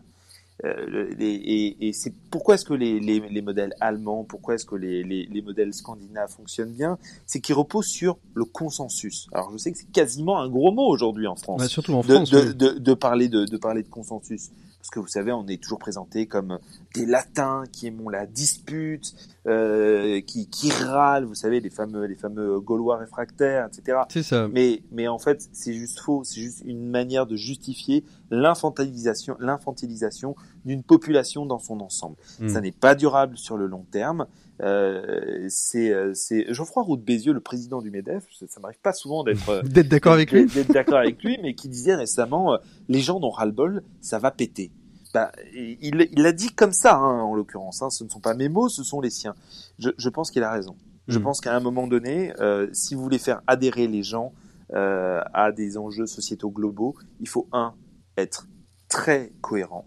Euh, 0.65 1.07
les- 1.17 1.25
et 1.35 1.87
et 1.87 1.93
c'est 1.93 2.13
pourquoi 2.29 2.55
est-ce 2.55 2.65
que 2.65 2.73
les, 2.73 2.99
les, 2.99 3.21
les 3.21 3.41
modèles 3.41 3.73
allemands, 3.79 4.25
pourquoi 4.25 4.55
est-ce 4.55 4.65
que 4.65 4.75
les, 4.75 5.03
les, 5.03 5.25
les 5.25 5.41
modèles 5.41 5.73
scandinaves 5.73 6.29
fonctionnent 6.31 6.73
bien, 6.73 6.97
c'est 7.25 7.39
qu'ils 7.39 7.55
reposent 7.55 7.87
sur 7.87 8.17
le 8.33 8.43
consensus. 8.43 9.27
Alors 9.31 9.51
je 9.53 9.57
sais 9.57 9.71
que 9.71 9.77
c'est 9.77 9.89
quasiment 9.91 10.37
un 10.41 10.49
gros 10.49 10.73
mot 10.73 10.85
aujourd'hui 10.85 11.27
en 11.27 11.37
France 11.37 11.61
Bah, 11.61 11.67
surtout 11.69 11.93
en 11.93 12.03
France. 12.03 12.29
de, 12.29 12.39
oui. 12.39 12.55
de, 12.55 12.69
de 12.77 12.93
parler 12.93 13.29
de, 13.29 13.45
de 13.45 13.57
parler 13.57 13.83
de 13.83 13.87
consensus. 13.87 14.49
Parce 14.79 14.91
que 14.91 14.99
vous 14.99 15.07
savez, 15.07 15.31
on 15.33 15.45
est 15.47 15.61
toujours 15.61 15.77
présenté 15.77 16.25
comme 16.25 16.57
des 16.95 17.05
latins 17.05 17.63
qui 17.71 17.87
aimons 17.87 18.07
la 18.09 18.25
dispute, 18.25 19.13
euh, 19.45 20.21
qui, 20.21 20.49
qui 20.49 20.71
râlent, 20.71 21.25
vous 21.25 21.35
savez, 21.35 21.59
les 21.59 21.69
fameux, 21.69 22.05
les 22.05 22.15
fameux 22.15 22.59
Gaulois 22.61 22.97
réfractaires, 22.97 23.67
etc. 23.67 23.99
C'est 24.09 24.23
ça. 24.23 24.47
Mais, 24.47 24.83
mais 24.91 25.07
en 25.09 25.19
fait, 25.19 25.49
c'est 25.51 25.73
juste 25.73 25.99
faux. 25.99 26.23
C'est 26.23 26.39
juste 26.39 26.61
une 26.65 26.89
manière 26.89 27.27
de 27.27 27.35
justifier 27.35 28.05
l'infantilisation, 28.31 29.35
l'infantilisation 29.39 30.35
d'une 30.63 30.83
population 30.83 31.45
dans 31.45 31.59
son 31.59 31.81
ensemble. 31.81 32.15
Mm. 32.39 32.49
Ça 32.49 32.61
n'est 32.61 32.71
pas 32.71 32.95
durable 32.95 33.37
sur 33.37 33.57
le 33.57 33.67
long 33.67 33.85
terme. 33.91 34.27
Euh, 34.61 35.45
c'est, 35.49 35.91
euh, 35.91 36.13
c'est 36.13 36.53
Geoffroy 36.53 36.83
Roux 36.83 36.97
de 36.97 37.01
Bézieux, 37.01 37.33
le 37.33 37.39
président 37.39 37.81
du 37.81 37.91
Medef. 37.91 38.25
Ça, 38.37 38.45
ça 38.47 38.59
m'arrive 38.59 38.79
pas 38.81 38.93
souvent 38.93 39.23
d'être 39.23 39.49
euh, 39.49 39.61
D'être 39.63 39.87
d'accord 39.87 40.13
avec 40.13 40.31
lui 40.31 40.45
d'être 40.45 40.71
d'accord 40.71 40.97
avec 40.97 41.23
lui, 41.23 41.37
mais 41.41 41.55
qui 41.55 41.69
disait 41.69 41.95
récemment, 41.95 42.57
les 42.87 42.99
gens 42.99 43.19
n'ont 43.19 43.29
ras-le-bol, 43.29 43.83
ça 44.01 44.19
va 44.19 44.31
péter. 44.31 44.71
Bah, 45.13 45.31
il 45.53 46.07
il 46.11 46.21
l'a 46.21 46.31
dit 46.33 46.49
comme 46.51 46.73
ça, 46.73 46.95
hein, 46.95 47.21
en 47.21 47.33
l'occurrence. 47.33 47.81
Hein, 47.81 47.89
ce 47.89 48.03
ne 48.03 48.09
sont 48.09 48.19
pas 48.19 48.33
mes 48.33 48.49
mots, 48.49 48.69
ce 48.69 48.83
sont 48.83 49.01
les 49.01 49.09
siens. 49.09 49.33
Je, 49.79 49.89
je 49.97 50.09
pense 50.09 50.29
qu'il 50.29 50.43
a 50.43 50.51
raison. 50.51 50.75
Je 51.07 51.17
Mm. 51.17 51.23
pense 51.23 51.41
qu'à 51.41 51.55
un 51.55 51.59
moment 51.59 51.87
donné, 51.87 52.33
euh, 52.39 52.67
si 52.71 52.95
vous 52.95 53.01
voulez 53.01 53.17
faire 53.17 53.41
adhérer 53.47 53.87
les 53.87 54.03
gens 54.03 54.31
euh, 54.73 55.21
à 55.33 55.51
des 55.51 55.77
enjeux 55.77 56.05
sociétaux 56.05 56.51
globaux, 56.51 56.95
il 57.19 57.27
faut 57.27 57.47
un 57.51 57.73
être 58.17 58.47
très 58.87 59.31
cohérent, 59.41 59.85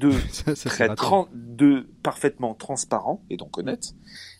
deux 0.00 0.12
Ça, 0.30 0.44
ça, 0.44 0.54
c'est 0.56 0.68
très 0.68 0.86
raté. 0.88 0.96
tran- 1.02 1.28
deux 1.34 1.86
parfaitement 2.02 2.54
transparent 2.54 3.22
et 3.30 3.36
donc 3.36 3.56
honnête, 3.58 3.94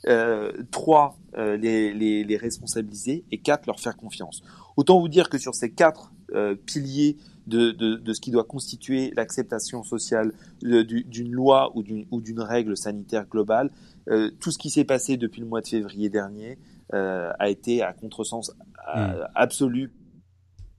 euh, 0.08 0.52
trois 0.70 1.16
euh, 1.38 1.56
les, 1.56 1.92
les, 1.94 2.24
les 2.24 2.36
responsabiliser 2.36 3.24
et 3.32 3.38
quatre 3.38 3.66
leur 3.66 3.80
faire 3.80 3.96
confiance. 3.96 4.42
Autant 4.76 5.00
vous 5.00 5.08
dire 5.08 5.28
que 5.30 5.38
sur 5.38 5.54
ces 5.54 5.70
quatre 5.72 6.12
euh, 6.34 6.54
piliers 6.54 7.16
de, 7.46 7.72
de, 7.72 7.96
de 7.96 8.12
ce 8.14 8.20
qui 8.20 8.30
doit 8.30 8.44
constituer 8.44 9.12
l'acceptation 9.16 9.82
sociale 9.82 10.32
du- 10.62 11.04
d'une 11.04 11.30
loi 11.30 11.70
ou 11.74 11.82
d'une 11.82 12.40
règle 12.40 12.76
sanitaire 12.76 13.26
globale, 13.26 13.70
euh, 14.08 14.30
tout 14.40 14.50
ce 14.50 14.58
qui 14.58 14.70
s'est 14.70 14.84
passé 14.84 15.16
depuis 15.16 15.40
le 15.40 15.46
mois 15.46 15.60
de 15.60 15.68
février 15.68 16.08
dernier 16.08 16.58
euh, 16.94 17.30
a 17.38 17.48
été 17.50 17.82
à 17.82 17.92
contresens 17.92 18.50
euh, 18.96 19.24
absolu 19.34 19.92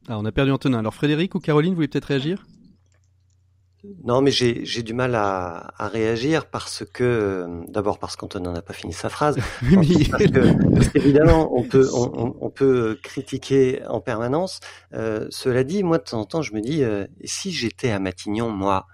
Ah, 0.08 0.18
on 0.20 0.26
a 0.26 0.32
perdu 0.32 0.52
Antonin. 0.52 0.80
Alors 0.80 0.94
Frédéric 0.96 1.36
ou 1.36 1.40
Caroline, 1.40 1.72
vous 1.72 1.76
voulez 1.76 1.88
peut-être 1.88 2.06
réagir? 2.06 2.46
Non, 4.04 4.22
mais 4.22 4.32
j'ai 4.32 4.66
j'ai 4.66 4.84
du 4.84 4.94
mal 4.94 5.16
à, 5.16 5.74
à 5.78 5.88
réagir 5.88 6.46
parce 6.46 6.84
que 6.94 7.48
d'abord 7.68 8.00
parce 8.00 8.16
qu'Antonin 8.16 8.54
n'a 8.54 8.62
pas 8.62 8.74
fini 8.74 8.94
sa 8.94 9.10
phrase. 9.10 9.38
Oui, 9.76 10.08
Parce 10.10 10.24
que, 10.26 10.74
parce 10.74 10.90
qu'évidemment, 10.90 11.50
on 11.58 11.64
peut 11.68 11.90
on, 11.94 12.50
peut 12.50 12.98
critiquer 13.02 13.82
en 13.88 14.00
permanence. 14.00 14.60
Euh, 14.94 15.28
cela 15.30 15.64
dit, 15.64 15.84
moi 15.84 15.98
de 15.98 16.04
temps 16.04 16.20
en 16.22 16.26
temps, 16.26 16.42
je 16.42 16.54
me 16.54 16.62
dis 16.62 16.84
euh, 16.84 17.06
si 17.24 17.52
j'étais 17.52 17.92
à 17.92 18.00
Matignon, 18.00 18.50
moi, 18.50 18.86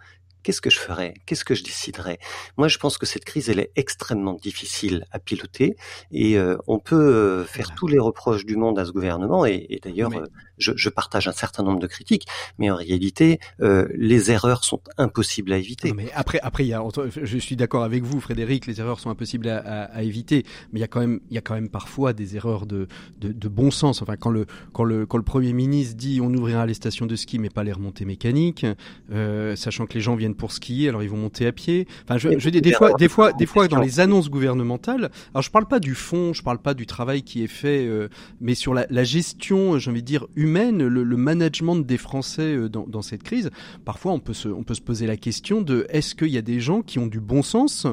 qu'est-ce 0.44 0.62
que 0.62 0.70
je 0.70 0.80
ferais? 0.80 1.14
Qu'est-ce 1.26 1.46
que 1.46 1.56
je 1.56 1.64
déciderais? 1.64 2.20
Moi, 2.58 2.68
je 2.68 2.78
pense 2.78 2.98
que 2.98 3.06
cette 3.06 3.26
crise, 3.26 3.50
elle 3.50 3.60
est 3.60 3.72
extrêmement 3.76 4.34
difficile 4.34 5.06
à 5.12 5.20
piloter 5.20 5.76
et 6.12 6.38
euh, 6.38 6.58
on 6.68 6.80
peut 6.80 6.96
euh, 6.96 7.44
faire 7.46 7.74
tous 7.76 7.88
les 7.88 8.00
reproches 8.00 8.46
du 8.46 8.56
monde 8.56 8.80
à 8.80 8.86
ce 8.86 8.92
gouvernement 8.92 9.46
et, 9.46 9.66
et 9.70 9.80
d'ailleurs, 9.80 10.16
euh, 10.16 10.26
je, 10.62 10.72
je 10.76 10.90
partage 10.90 11.28
un 11.28 11.32
certain 11.34 11.64
nombre 11.64 11.80
de 11.80 11.88
critiques, 11.88 12.26
mais 12.60 12.70
en 12.70 12.76
réalité, 12.76 13.40
euh, 13.62 13.88
les 13.96 14.32
erreurs 14.32 14.64
sont 14.64 14.82
impossibles 14.98 15.52
à 15.52 15.58
éviter. 15.58 15.90
Non, 15.90 15.96
mais 15.96 16.12
après, 16.14 16.40
après, 16.42 16.64
il 16.66 16.70
y 16.70 16.74
a, 16.74 16.82
je 17.24 17.38
suis 17.38 17.56
d'accord 17.56 17.84
avec 17.84 18.04
vous, 18.04 18.20
Frédéric. 18.22 18.68
Les 18.68 18.80
erreurs 18.80 19.00
sont 19.00 19.10
impossibles 19.10 19.50
à, 19.50 19.58
à- 19.58 19.84
à 19.86 20.04
éviter, 20.04 20.46
mais 20.72 20.80
il 20.80 20.82
y 20.82 20.86
a 20.86 20.88
quand 20.88 21.00
même, 21.00 21.20
il 21.30 21.36
y 21.36 21.38
a 21.38 21.42
quand 21.42 21.54
même 21.56 21.70
parfois 21.70 22.14
des 22.14 22.36
erreurs 22.36 22.66
de, 22.66 22.88
de, 23.20 23.32
de 23.32 23.48
bon 23.48 23.72
sens. 23.72 24.02
Enfin, 24.02 24.16
quand 24.18 24.30
le, 24.30 24.46
quand 24.74 24.84
le, 24.84 25.06
quand 25.06 25.18
le 25.18 25.24
premier 25.24 25.54
ministre 25.54 25.96
dit 25.98 26.20
on 26.22 26.34
ouvrira 26.34 26.66
les 26.66 26.74
stations 26.74 27.06
de 27.06 27.16
ski, 27.16 27.40
mais 27.40 27.50
pas 27.50 27.64
les 27.64 27.74
remontées 27.74 28.06
mécaniques, 28.06 28.66
euh, 29.12 29.56
sachant 29.56 29.86
que 29.86 29.94
les 29.96 30.02
gens 30.02 30.16
viennent 30.16 30.36
pour 30.36 30.52
skier, 30.52 30.90
alors 30.90 31.04
ils 31.04 31.10
vont 31.10 31.18
monter 31.18 31.48
à 31.48 31.52
pied. 31.52 31.88
Enfin, 32.04 32.18
je, 32.18 32.38
je 32.38 32.50
dis 32.50 32.62
des 32.62 32.72
fois, 32.74 32.94
des 32.94 33.08
fois, 33.10 33.34
des 33.34 33.46
fois, 33.46 33.68
dans 33.68 33.80
les 33.82 34.00
annonces 34.00 34.30
gouvernementales. 34.30 35.10
Alors, 35.34 35.42
je 35.42 35.50
parle 35.52 35.68
pas 35.68 35.80
du 35.80 35.96
fond, 35.96 36.34
je 36.34 36.44
parle 36.44 36.60
pas 36.60 36.74
du 36.74 36.86
travail 36.86 37.24
qui 37.24 37.44
est 37.44 37.48
fait, 37.48 37.86
euh, 37.86 38.10
mais 38.40 38.56
sur 38.56 38.74
la, 38.74 38.86
la 38.90 39.04
gestion, 39.04 39.80
j'ai 39.80 39.90
envie 39.92 40.02
de 40.02 40.08
dire 40.08 40.28
humaine, 40.36 40.51
le, 40.54 41.04
le 41.04 41.18
management 41.18 41.76
des 41.78 41.98
Français 41.98 42.56
euh, 42.56 42.70
dans, 42.70 42.86
dans 42.88 43.02
cette 43.02 43.24
crise. 43.24 43.50
Parfois, 43.86 44.12
on 44.12 44.20
peut 44.20 44.34
se, 44.34 44.48
on 44.50 44.64
peut 44.64 44.74
se 44.74 44.82
poser 44.82 45.08
la 45.08 45.18
question 45.18 45.62
de 45.62 45.86
est-ce 45.90 46.16
qu'il 46.16 46.30
y 46.30 46.38
a 46.38 46.42
des 46.42 46.60
gens 46.60 46.82
qui 46.82 47.00
ont 47.00 47.08
du 47.08 47.20
bon 47.20 47.42
sens 47.44 47.88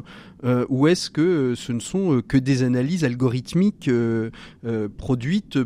euh, 0.44 0.64
ou 0.68 0.86
est-ce 0.88 1.10
que 1.10 1.20
euh, 1.20 1.54
ce 1.54 1.72
ne 1.72 1.80
sont 1.80 2.20
que 2.26 2.36
des 2.36 2.62
analyses 2.62 3.04
algorithmiques 3.04 3.88
euh, 3.88 4.30
euh, 4.64 4.88
produites 4.88 5.58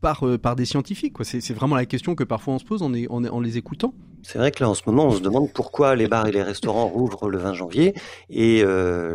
par 0.00 0.22
par 0.42 0.54
des 0.54 0.66
scientifiques 0.66 1.14
C'est 1.22 1.54
vraiment 1.54 1.76
la 1.76 1.86
question 1.86 2.14
que 2.14 2.24
parfois 2.24 2.54
on 2.54 2.58
se 2.58 2.64
pose 2.66 2.82
en, 2.82 2.92
est- 2.92 3.08
en, 3.08 3.24
est- 3.24 3.28
en 3.30 3.40
les 3.40 3.56
écoutant. 3.56 3.94
C'est 4.22 4.38
vrai 4.38 4.50
que 4.50 4.62
là, 4.62 4.68
en 4.70 4.74
ce 4.74 4.82
moment, 4.86 5.06
on 5.06 5.12
se 5.12 5.20
demande 5.20 5.50
pourquoi 5.52 5.96
les 5.96 6.08
bars 6.08 6.26
et 6.26 6.32
les 6.32 6.42
restaurants 6.42 6.86
rouvrent 6.88 7.28
le 7.28 7.38
20 7.38 7.54
janvier 7.54 7.94
et 8.30 8.62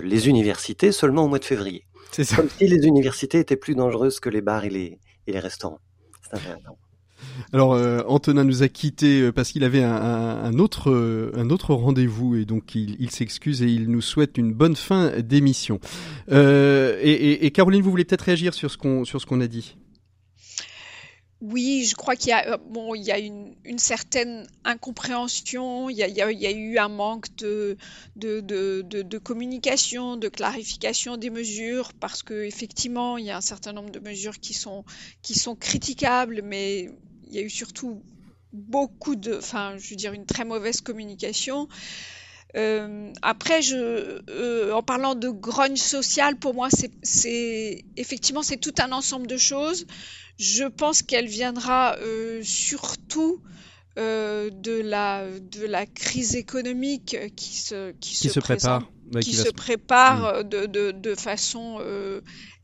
les 0.03 0.27
universités 0.29 0.91
seulement 0.91 1.25
au 1.25 1.27
mois 1.27 1.39
de 1.39 1.45
février. 1.45 1.83
C'est 2.11 2.23
ça. 2.23 2.35
Comme 2.37 2.49
si 2.49 2.67
les 2.67 2.85
universités 2.87 3.39
étaient 3.39 3.55
plus 3.55 3.75
dangereuses 3.75 4.19
que 4.19 4.29
les 4.29 4.41
bars 4.41 4.65
et 4.65 4.69
les, 4.69 4.99
et 5.27 5.31
les 5.31 5.39
restaurants. 5.39 5.79
C'est 6.23 6.37
intéressant. 6.37 6.77
Alors 7.53 7.73
euh, 7.73 8.01
Antonin 8.07 8.43
nous 8.43 8.63
a 8.63 8.67
quitté 8.67 9.21
euh, 9.21 9.31
parce 9.31 9.51
qu'il 9.51 9.63
avait 9.63 9.83
un, 9.83 10.59
autre 10.59 10.91
euh, 10.91 11.31
un 11.35 11.49
autre 11.49 11.73
rendez-vous 11.73 12.35
et 12.35 12.45
donc 12.45 12.75
il, 12.75 13.09
s'excuse 13.11 13.61
et 13.61 13.67
il 13.67 13.89
nous 13.89 14.01
souhaite 14.01 14.37
une 14.37 14.53
bonne 14.53 14.75
fin 14.75 15.11
d'émission. 15.19 15.79
Et, 16.31 17.51
Caroline, 17.53 17.81
vous 17.81 17.91
voulez 17.91 18.05
peut-être 18.05 18.21
réagir 18.21 18.53
sur 18.53 18.69
ce 18.71 18.77
qu'on 18.77 19.05
sur 19.05 19.19
ce 19.19 19.25
qu'on 19.25 19.41
a 19.41 19.47
dit? 19.47 19.75
Oui, 21.41 21.85
je 21.89 21.95
crois 21.95 22.17
qu'il 22.17 22.29
y 22.29 22.33
a, 22.33 22.57
bon, 22.57 22.95
il 22.95 23.03
y 23.03 23.13
a 23.13 23.17
une, 23.17 23.55
certaine 23.77 24.45
incompréhension, 24.65 25.89
il 25.89 25.95
y 25.95 26.03
a, 26.03 26.07
il 26.09 26.37
y 26.37 26.45
a- 26.45 26.51
eu 26.51 26.77
un 26.77 26.89
manque 26.89 27.33
de, 27.37 27.77
de, 28.17 28.41
de, 28.41 29.17
communication, 29.17 30.17
de 30.17 30.27
clarification 30.27 31.15
des 31.15 31.29
mesures, 31.29 31.93
parce 31.93 32.23
que 32.23 32.43
effectivement, 32.43 33.17
il 33.17 33.25
y 33.25 33.31
a 33.31 33.37
un 33.37 33.41
certain 33.41 33.71
nombre 33.71 33.89
de 33.89 33.99
mesures 33.99 34.39
qui 34.41 34.53
sont, 34.53 34.83
qui 35.21 35.39
sont 35.39 35.55
critiquables, 35.55 36.41
mais 36.43 36.89
il 37.29 37.35
y 37.35 37.39
a 37.39 37.43
eu 37.43 37.49
surtout 37.49 38.03
beaucoup 38.53 39.15
de, 39.15 39.37
enfin, 39.37 39.77
je 39.77 39.89
veux 39.91 39.95
dire, 39.95 40.13
une 40.13 40.25
très 40.25 40.45
mauvaise 40.45 40.81
communication. 40.81 41.67
Euh, 42.55 43.11
après, 43.21 43.61
je, 43.61 44.21
euh, 44.29 44.73
en 44.73 44.81
parlant 44.83 45.15
de 45.15 45.29
grogne 45.29 45.75
sociale, 45.77 46.37
pour 46.37 46.53
moi, 46.55 46.69
c'est, 47.03 47.85
effectivement 47.95 48.43
c'est 48.43 48.57
tout 48.57 48.73
un 48.79 48.91
ensemble 48.91 49.27
de 49.27 49.37
choses. 49.37 49.85
Je 50.39 50.63
pense 50.65 51.03
qu'elle 51.03 51.27
viendra 51.27 51.95
euh, 51.97 52.41
surtout 52.43 53.41
de 53.97 54.81
la 54.81 55.27
de 55.39 55.65
la 55.65 55.85
crise 55.85 56.35
économique 56.35 57.17
qui 57.35 57.57
se 57.57 57.91
qui, 57.99 58.15
Qui 58.15 58.29
se 58.29 58.39
prépare, 58.39 58.91
ouais, 59.13 59.23
qui 59.23 59.33
se 59.33 59.43
se- 59.43 59.49
prépare 59.49 60.43
Mm. 60.43 60.43
de, 60.43 60.65
de, 60.65 60.91
de 60.91 61.15
façon 61.15 61.79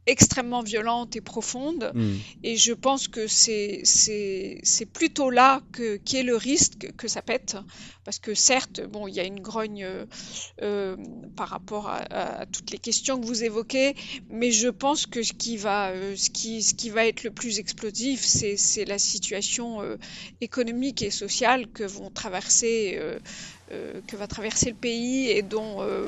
extrêmement 0.07 0.61
violente 0.61 1.15
et 1.15 1.21
profonde. 1.21 1.91
Hmm. 1.93 2.15
Et 2.43 2.57
je 2.57 2.73
pense 2.73 3.07
que 3.07 3.27
c'est 3.27 3.81
c'est 3.83 4.59
c'est 4.63 4.85
plutôt 4.85 5.29
là 5.29 5.61
que 5.71 5.97
qu'est 5.97 6.23
le 6.23 6.35
risque 6.35 6.91
que 6.97 7.07
ça 7.07 7.21
pète, 7.21 7.57
parce 8.03 8.19
que 8.19 8.33
certes, 8.33 8.81
bon, 8.81 9.07
il 9.07 9.15
y 9.15 9.19
a 9.19 9.23
une 9.23 9.39
grogne 9.39 9.83
euh, 9.83 10.05
euh, 10.61 10.95
par 11.35 11.49
rapport 11.49 11.89
à, 11.89 12.45
toutes 12.45 12.71
les 12.71 12.77
questions 12.77 13.19
que 13.19 13.25
vous 13.25 13.43
évoquez, 13.43 13.95
mais 14.29 14.51
je 14.51 14.69
pense 14.69 15.05
que 15.05 15.23
ce 15.23 15.33
qui 15.33 15.57
va 15.57 15.89
euh, 15.89 16.15
ce 16.15 16.29
qui 16.29 16.61
ce 16.61 16.73
qui 16.73 16.89
va 16.89 17.05
être 17.05 17.23
le 17.23 17.31
plus 17.31 17.59
explosif, 17.59 18.21
c'est 18.21 18.57
c'est 18.57 18.85
la 18.85 18.99
situation 18.99 19.81
euh, 19.81 19.97
économique 20.41 21.01
et 21.01 21.11
sociale 21.11 21.67
que 21.67 21.83
vont 21.83 22.09
traverser 22.11 22.99
que 23.69 24.15
va 24.15 24.27
traverser 24.27 24.69
le 24.69 24.75
pays 24.75 25.29
et 25.29 25.41
dont 25.41 25.77
euh, 25.81 26.05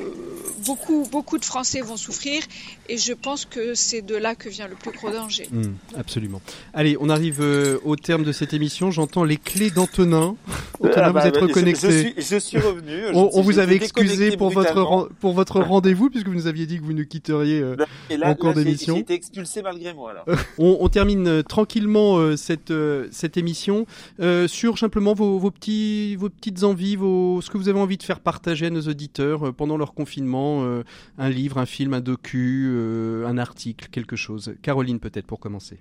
beaucoup 0.66 1.08
beaucoup 1.12 1.38
de 1.38 1.46
Français 1.46 1.82
vont 1.82 1.98
souffrir. 1.98 2.44
Et 2.90 2.98
je 2.98 3.14
pense 3.14 3.46
que 3.46 3.74
c'est 3.74 4.02
de 4.02 4.16
là 4.16 4.36
que 4.36 4.48
vient 4.50 4.68
le 4.68 4.76
plus 4.76 4.92
gros 4.92 5.10
danger. 5.12 5.48
Hmm, 5.52 5.74
absolument. 5.98 6.42
Allez, 6.74 6.98
on 7.00 7.10
arrive 7.10 7.42
euh, 7.42 7.80
au 7.84 7.96
terme 7.96 8.24
de 8.24 8.32
cette 8.32 8.54
émission. 8.54 8.92
J'entends 8.92 9.24
les 9.24 9.38
clés 9.38 9.70
d'Antonin. 9.72 10.36
Antonin, 10.80 10.94
Ah 10.98 11.08
vous 11.10 11.14
bah, 11.16 11.28
êtes 11.28 11.36
je- 11.36 11.40
reconnecté. 11.40 11.92
Je, 11.92 12.00
suis, 12.00 12.14
je 12.36 12.38
suis 12.38 12.58
revenu. 12.60 12.92
Je- 13.08 13.14
On, 13.16 13.30
on 13.34 13.42
vous 13.42 13.58
avait 13.60 13.76
excusé 13.76 14.38
pour 14.38 14.52
votre 14.52 15.10
pour 15.20 15.34
votre 15.34 15.60
rendez-vous 15.60 16.10
puisque 16.10 16.28
vous 16.28 16.36
nous 16.36 16.48
aviez 16.48 16.66
dit 16.68 16.78
que 16.78 16.84
vous 16.84 16.94
nous 16.94 17.06
quitteriez. 17.06 17.60
euh, 17.60 17.76
Et 18.12 18.18
là, 18.18 18.30
en 18.30 18.36
cours 18.36 18.54
d'émission. 18.54 18.96
J'ai 18.96 19.02
été 19.02 19.14
expulsé 19.16 19.62
malgré 19.64 19.94
moi. 19.94 20.14
Là. 20.14 20.24
On, 20.60 20.78
on 20.80 20.90
termine 20.90 21.28
euh, 21.28 21.42
tranquillement 21.44 22.18
euh, 22.18 22.36
cette 22.36 22.72
euh, 22.72 23.08
cette 23.12 23.38
émission 23.38 23.86
euh, 24.20 24.48
sur 24.48 24.78
simplement 24.78 25.14
vos, 25.14 25.40
vos 25.40 25.52
petits 25.52 26.16
vos 26.18 26.30
petites 26.30 26.64
envies, 26.64 26.96
vos 26.96 27.42
ce 27.48 27.52
que 27.52 27.58
vous 27.58 27.70
avez 27.70 27.80
envie 27.80 27.96
de 27.98 28.04
faire 28.04 28.20
partager 28.20 28.66
à 28.66 28.70
nos 28.70 28.82
auditeurs 28.82 29.48
euh, 29.48 29.52
pendant 29.54 29.78
leur 29.78 29.94
confinement, 29.94 30.66
euh, 30.66 30.84
un 31.18 31.30
livre, 31.30 31.58
un 31.60 31.66
film, 31.66 31.94
un 31.94 32.02
docu, 32.02 32.68
euh, 32.70 33.26
un 33.26 33.38
article, 33.38 33.88
quelque 33.90 34.18
chose. 34.18 34.54
Caroline 34.62 35.00
peut-être 35.00 35.26
pour 35.28 35.40
commencer. 35.40 35.80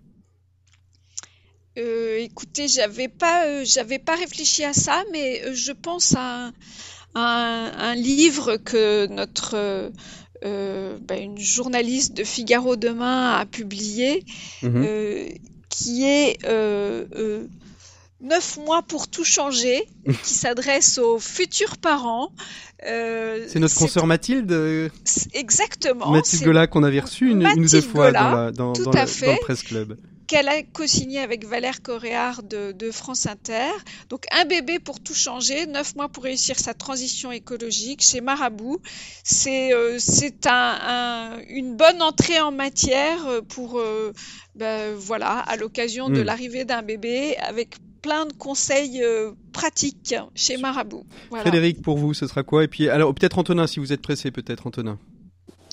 Euh, 1.79 2.19
écoutez, 2.21 2.69
j'avais 2.69 3.09
pas, 3.09 3.47
euh, 3.47 3.64
j'avais 3.64 3.99
pas 3.99 4.14
réfléchi 4.14 4.62
à 4.64 4.73
ça, 4.73 5.03
mais 5.12 5.43
euh, 5.45 5.55
je 5.55 5.73
pense 5.73 6.14
à 6.14 6.47
un, 6.47 6.53
à 7.17 7.21
un- 7.21 7.79
un 7.91 7.95
livre 7.97 8.57
que 8.57 9.07
notre 9.09 9.91
ben, 10.43 11.21
une 11.21 11.39
journaliste 11.39 12.17
de 12.17 12.23
Figaro 12.23 12.77
Demain 12.77 13.33
a 13.33 13.45
publié, 13.47 14.23
Mhm. 14.62 14.87
qui 15.69 16.05
est 16.05 16.39
euh, 18.23 18.25
euh, 18.25 18.29
Neuf 18.29 18.57
mois 18.59 18.83
pour 18.83 19.09
tout 19.09 19.25
changer, 19.25 19.87
qui 20.25 20.35
s'adresse 20.35 20.99
aux 20.99 21.19
futurs 21.19 21.77
parents. 21.77 22.31
Euh, 22.87 23.47
C'est 23.49 23.59
notre 23.59 23.75
consoeur 23.75 24.07
Mathilde, 24.07 24.53
euh, 24.53 24.89
exactement. 25.33 26.11
Mathilde 26.11 26.45
Gola 26.45 26.67
qu'on 26.67 26.83
avait 26.83 27.01
reçue 27.01 27.31
une, 27.31 27.43
une 27.47 27.64
ou 27.64 27.69
deux 27.69 27.81
fois 27.83 28.09
Gola, 28.12 28.21
dans, 28.31 28.37
la, 28.37 28.51
dans, 28.53 28.73
dans 28.73 28.91
à 28.93 29.01
le, 29.03 29.07
fait. 29.07 29.27
dans 29.27 29.33
le 29.33 29.39
Presse 29.41 29.62
Club. 29.62 29.99
qu'elle 30.27 30.49
a 30.49 30.62
co-signé 30.62 31.21
avec 31.21 31.47
Valère 31.47 31.83
Coréard 31.83 32.43
de, 32.43 32.73
de 32.73 32.91
France 32.91 33.27
Inter. 33.27 33.71
Donc 34.11 34.25
un 34.33 34.45
bébé 34.45 34.79
pour 34.79 35.01
tout 35.01 35.14
changer, 35.14 35.67
neuf 35.67 35.95
mois 35.95 36.09
pour 36.09 36.25
réussir 36.25 36.59
sa 36.59 36.75
transition 36.75 37.33
écologique 37.33 38.03
chez 38.03 38.21
Marabout. 38.21 38.81
C'est 39.25 39.73
euh, 39.73 39.97
c'est 39.99 40.47
un, 40.47 40.79
un- 40.83 41.39
une 41.49 41.77
bonne 41.77 42.03
entrée 42.03 42.41
en 42.41 42.51
matière 42.53 43.19
pour 43.49 43.79
euh, 43.79 44.12
ben, 44.55 44.95
voilà 44.97 45.39
à 45.39 45.57
l'occasion 45.57 46.09
de 46.11 46.21
Mm. 46.21 46.25
l'arrivée 46.25 46.64
d'un 46.64 46.83
bébé 46.83 47.37
avec 47.39 47.77
plein 48.07 48.27
de 48.27 48.33
conseils 48.33 49.03
euh, 49.03 49.33
pratiques 49.53 50.15
chez 50.37 50.59
Marabout. 50.59 51.05
Voilà. 51.29 51.43
Frédéric, 51.43 51.83
pour 51.83 51.99
vous, 51.99 52.15
ce 52.15 52.29
sera 52.29 52.45
quoi? 52.45 52.63
Et 52.63 52.69
puis, 52.69 52.89
alors 52.89 53.13
peut-être 53.13 53.37
Antonin, 53.37 53.67
si 53.67 53.81
vous 53.81 53.93
êtes 53.93 54.01
pressé, 54.01 54.31
peut-être 54.31 54.69
Antonin. 54.69 54.97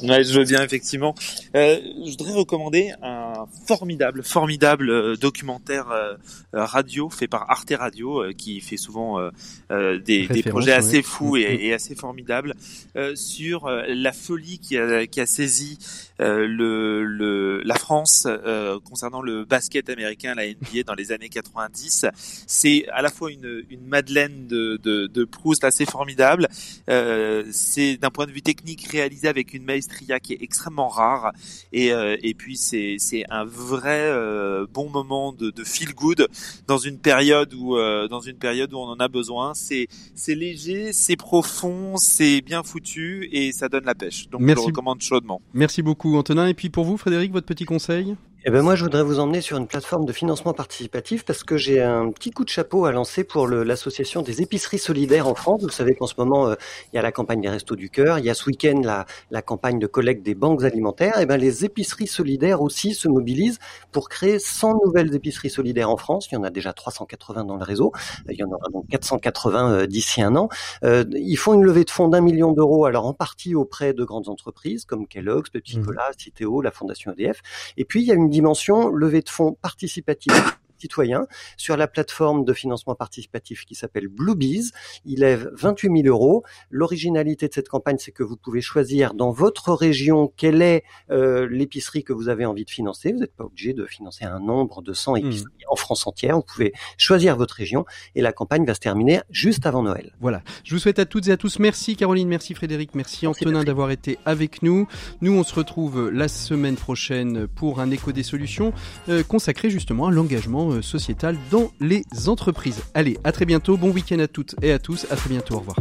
Ouais, 0.03 0.21
je 0.25 0.37
veux 0.37 0.43
bien 0.43 0.61
effectivement. 0.61 1.15
Euh, 1.55 1.79
je 2.05 2.11
voudrais 2.11 2.33
recommander 2.33 2.91
un 3.01 3.45
formidable, 3.65 4.21
formidable 4.21 4.89
euh, 4.89 5.15
documentaire 5.15 5.89
euh, 5.91 6.15
euh, 6.55 6.65
radio 6.65 7.09
fait 7.09 7.29
par 7.29 7.49
Arte 7.49 7.71
Radio, 7.77 8.21
euh, 8.21 8.33
qui 8.33 8.59
fait 8.59 8.75
souvent 8.75 9.17
euh, 9.19 9.29
euh, 9.71 9.99
des, 9.99 10.27
des 10.27 10.43
projets 10.43 10.73
assez 10.73 11.01
fous 11.01 11.37
et, 11.37 11.41
et 11.61 11.73
assez 11.73 11.95
formidables 11.95 12.53
euh, 12.97 13.15
sur 13.15 13.67
euh, 13.67 13.83
la 13.87 14.11
folie 14.11 14.59
qui 14.59 14.77
a, 14.77 15.07
qui 15.07 15.21
a 15.21 15.25
saisi 15.25 15.77
euh, 16.19 16.47
le, 16.47 17.05
le, 17.05 17.61
la 17.63 17.75
France 17.75 18.27
euh, 18.27 18.79
concernant 18.81 19.21
le 19.21 19.45
basket 19.45 19.89
américain, 19.89 20.35
la 20.35 20.47
NBA 20.47 20.83
dans 20.85 20.95
les 20.95 21.13
années 21.13 21.29
90. 21.29 22.07
C'est 22.45 22.85
à 22.89 23.01
la 23.01 23.09
fois 23.09 23.31
une, 23.31 23.63
une 23.69 23.87
Madeleine 23.87 24.47
de, 24.47 24.77
de, 24.83 25.07
de 25.07 25.23
Proust 25.23 25.63
assez 25.63 25.85
formidable. 25.85 26.49
Euh, 26.89 27.45
c'est 27.51 27.95
d'un 27.95 28.09
point 28.09 28.25
de 28.25 28.31
vue 28.31 28.41
technique 28.41 28.85
réalisé 28.91 29.29
avec 29.29 29.53
une 29.53 29.63
maestria 29.63 29.92
qui 30.19 30.33
est 30.33 30.41
extrêmement 30.41 30.87
rare 30.87 31.31
et, 31.71 31.91
euh, 31.93 32.17
et 32.21 32.33
puis 32.33 32.57
c'est 32.57 32.95
c'est 32.99 33.23
un 33.29 33.45
vrai 33.45 34.01
euh, 34.01 34.65
bon 34.71 34.89
moment 34.89 35.33
de, 35.33 35.49
de 35.51 35.63
feel 35.63 35.93
good 35.93 36.27
dans 36.67 36.77
une 36.77 36.99
période 36.99 37.53
où 37.53 37.77
euh, 37.77 38.07
dans 38.07 38.21
une 38.21 38.37
période 38.37 38.73
où 38.73 38.77
on 38.77 38.87
en 38.87 38.99
a 38.99 39.07
besoin. 39.07 39.53
C'est 39.53 39.87
c'est 40.15 40.35
léger, 40.35 40.93
c'est 40.93 41.15
profond, 41.15 41.97
c'est 41.97 42.41
bien 42.41 42.63
foutu 42.63 43.29
et 43.31 43.51
ça 43.51 43.69
donne 43.69 43.85
la 43.85 43.95
pêche. 43.95 44.29
Donc 44.29 44.41
je 44.41 44.53
le 44.53 44.59
recommande 44.59 45.01
chaudement. 45.01 45.41
Merci 45.53 45.81
beaucoup 45.81 46.15
Antonin. 46.17 46.47
Et 46.47 46.53
puis 46.53 46.69
pour 46.69 46.85
vous, 46.85 46.97
Frédéric, 46.97 47.31
votre 47.31 47.45
petit 47.47 47.65
conseil? 47.65 48.15
Eh 48.45 48.51
ben 48.51 48.61
moi, 48.61 48.75
je 48.75 48.83
voudrais 48.83 49.03
vous 49.03 49.19
emmener 49.19 49.39
sur 49.39 49.55
une 49.55 49.67
plateforme 49.67 50.03
de 50.03 50.11
financement 50.11 50.51
participatif 50.51 51.23
parce 51.23 51.45
que 51.45 51.55
j'ai 51.55 51.81
un 51.81 52.11
petit 52.11 52.31
coup 52.31 52.43
de 52.43 52.49
chapeau 52.49 52.83
à 52.83 52.91
lancer 52.91 53.23
pour 53.23 53.47
l'association 53.47 54.21
des 54.21 54.41
épiceries 54.41 54.79
solidaires 54.79 55.29
en 55.29 55.33
France. 55.33 55.61
Vous 55.63 55.69
savez 55.69 55.95
qu'en 55.95 56.07
ce 56.07 56.15
moment, 56.17 56.49
euh, 56.49 56.55
il 56.91 56.97
y 56.97 56.99
a 56.99 57.01
la 57.01 57.13
campagne 57.13 57.39
des 57.39 57.47
Restos 57.47 57.77
du 57.77 57.89
Cœur, 57.89 58.19
il 58.19 58.25
y 58.25 58.29
a 58.29 58.33
ce 58.33 58.45
week-end 58.47 58.81
la, 58.83 59.05
la 59.31 59.41
campagne 59.41 59.79
de 59.79 59.87
collecte 59.87 60.23
des 60.25 60.35
banques 60.35 60.65
alimentaires. 60.65 61.21
Et 61.21 61.25
ben 61.25 61.37
les 61.37 61.63
épiceries 61.63 62.07
solidaires 62.07 62.61
aussi 62.61 62.93
se 62.93 63.07
mobilisent 63.07 63.59
pour 63.93 64.09
créer 64.09 64.39
100 64.39 64.73
nouvelles 64.83 65.15
épiceries 65.15 65.49
solidaires 65.49 65.89
en 65.89 65.95
France. 65.95 66.27
Il 66.29 66.35
y 66.35 66.37
en 66.37 66.43
a 66.43 66.49
déjà 66.49 66.73
380 66.73 67.45
dans 67.45 67.55
le 67.55 67.63
réseau. 67.63 67.93
Il 68.29 68.35
y 68.35 68.43
en 68.43 68.51
aura 68.51 68.67
donc 68.73 68.89
480 68.89 69.71
euh, 69.71 69.87
d'ici 69.87 70.21
un 70.21 70.35
an. 70.35 70.49
Euh, 70.83 71.05
ils 71.13 71.37
font 71.37 71.53
une 71.53 71.63
levée 71.63 71.85
de 71.85 71.91
fonds 71.91 72.09
d'un 72.09 72.19
million 72.19 72.51
d'euros, 72.51 72.83
alors 72.87 73.05
en 73.05 73.13
partie 73.13 73.55
auprès 73.55 73.93
de 73.93 74.03
grandes 74.03 74.27
entreprises 74.27 74.83
comme 74.83 75.07
Kellogg's, 75.07 75.49
Pepsi 75.49 75.79
Cola, 75.79 76.11
Citeo, 76.17 76.61
la 76.61 76.71
Fondation 76.71 77.13
EDF. 77.13 77.39
Et 77.77 77.85
puis, 77.85 78.01
il 78.01 78.07
y 78.07 78.11
a 78.11 78.15
une 78.15 78.32
dimension 78.33 78.89
levée 78.89 79.21
de 79.21 79.29
fonds 79.29 79.53
participative 79.61 80.33
citoyen 80.77 81.27
sur 81.57 81.77
la 81.77 81.87
plateforme 81.87 82.45
de 82.45 82.53
financement 82.53 82.95
participatif 82.95 83.65
qui 83.65 83.75
s'appelle 83.75 84.07
Bluebees. 84.07 84.71
Il 85.05 85.19
lève 85.19 85.49
28 85.53 86.03
000 86.03 86.07
euros. 86.07 86.43
L'originalité 86.69 87.47
de 87.47 87.53
cette 87.53 87.69
campagne, 87.69 87.97
c'est 87.99 88.11
que 88.11 88.23
vous 88.23 88.37
pouvez 88.37 88.61
choisir 88.61 89.13
dans 89.13 89.31
votre 89.31 89.73
région 89.73 90.31
quelle 90.35 90.61
est 90.61 90.83
euh, 91.11 91.47
l'épicerie 91.49 92.03
que 92.03 92.13
vous 92.13 92.29
avez 92.29 92.45
envie 92.45 92.65
de 92.65 92.69
financer. 92.69 93.11
Vous 93.11 93.19
n'êtes 93.19 93.35
pas 93.35 93.45
obligé 93.45 93.73
de 93.73 93.85
financer 93.85 94.25
un 94.25 94.39
nombre 94.39 94.81
de 94.81 94.93
100 94.93 95.17
épiceries 95.17 95.51
en 95.69 95.75
France 95.75 96.05
entière. 96.07 96.35
Vous 96.35 96.43
pouvez 96.43 96.73
choisir 96.97 97.35
votre 97.37 97.55
région 97.55 97.85
et 98.15 98.21
la 98.21 98.33
campagne 98.33 98.65
va 98.65 98.73
se 98.73 98.79
terminer 98.79 99.21
juste 99.29 99.65
avant 99.65 99.83
Noël. 99.83 100.13
Voilà. 100.19 100.41
Je 100.63 100.73
vous 100.73 100.79
souhaite 100.79 100.99
à 100.99 101.05
toutes 101.05 101.27
et 101.27 101.31
à 101.31 101.37
tous 101.37 101.59
merci 101.59 101.95
Caroline, 101.95 102.27
merci 102.27 102.53
Frédéric, 102.53 102.95
merci, 102.95 103.27
Antonin 103.27 103.63
d'avoir 103.63 103.91
été 103.91 104.17
avec 104.25 104.61
nous. 104.63 104.87
Nous, 105.21 105.33
on 105.33 105.43
se 105.43 105.53
retrouve 105.53 106.09
la 106.09 106.27
semaine 106.27 106.75
prochaine 106.75 107.47
pour 107.47 107.79
un 107.79 107.91
écho 107.91 108.11
des 108.11 108.23
solutions 108.23 108.73
euh, 109.09 109.23
consacré 109.23 109.69
justement 109.69 110.07
à 110.07 110.11
l'engagement 110.11 110.72
euh, 110.73 110.81
sociétal 110.81 111.37
dans 111.51 111.71
les 111.79 112.03
entreprises. 112.27 112.81
Allez, 112.93 113.17
à 113.23 113.31
très 113.31 113.45
bientôt. 113.45 113.77
Bon 113.77 113.91
week-end 113.91 114.19
à 114.19 114.27
toutes 114.27 114.55
et 114.61 114.71
à 114.71 114.79
tous. 114.79 115.05
À 115.09 115.15
très 115.15 115.29
bientôt. 115.29 115.55
Au 115.55 115.59
revoir. 115.59 115.77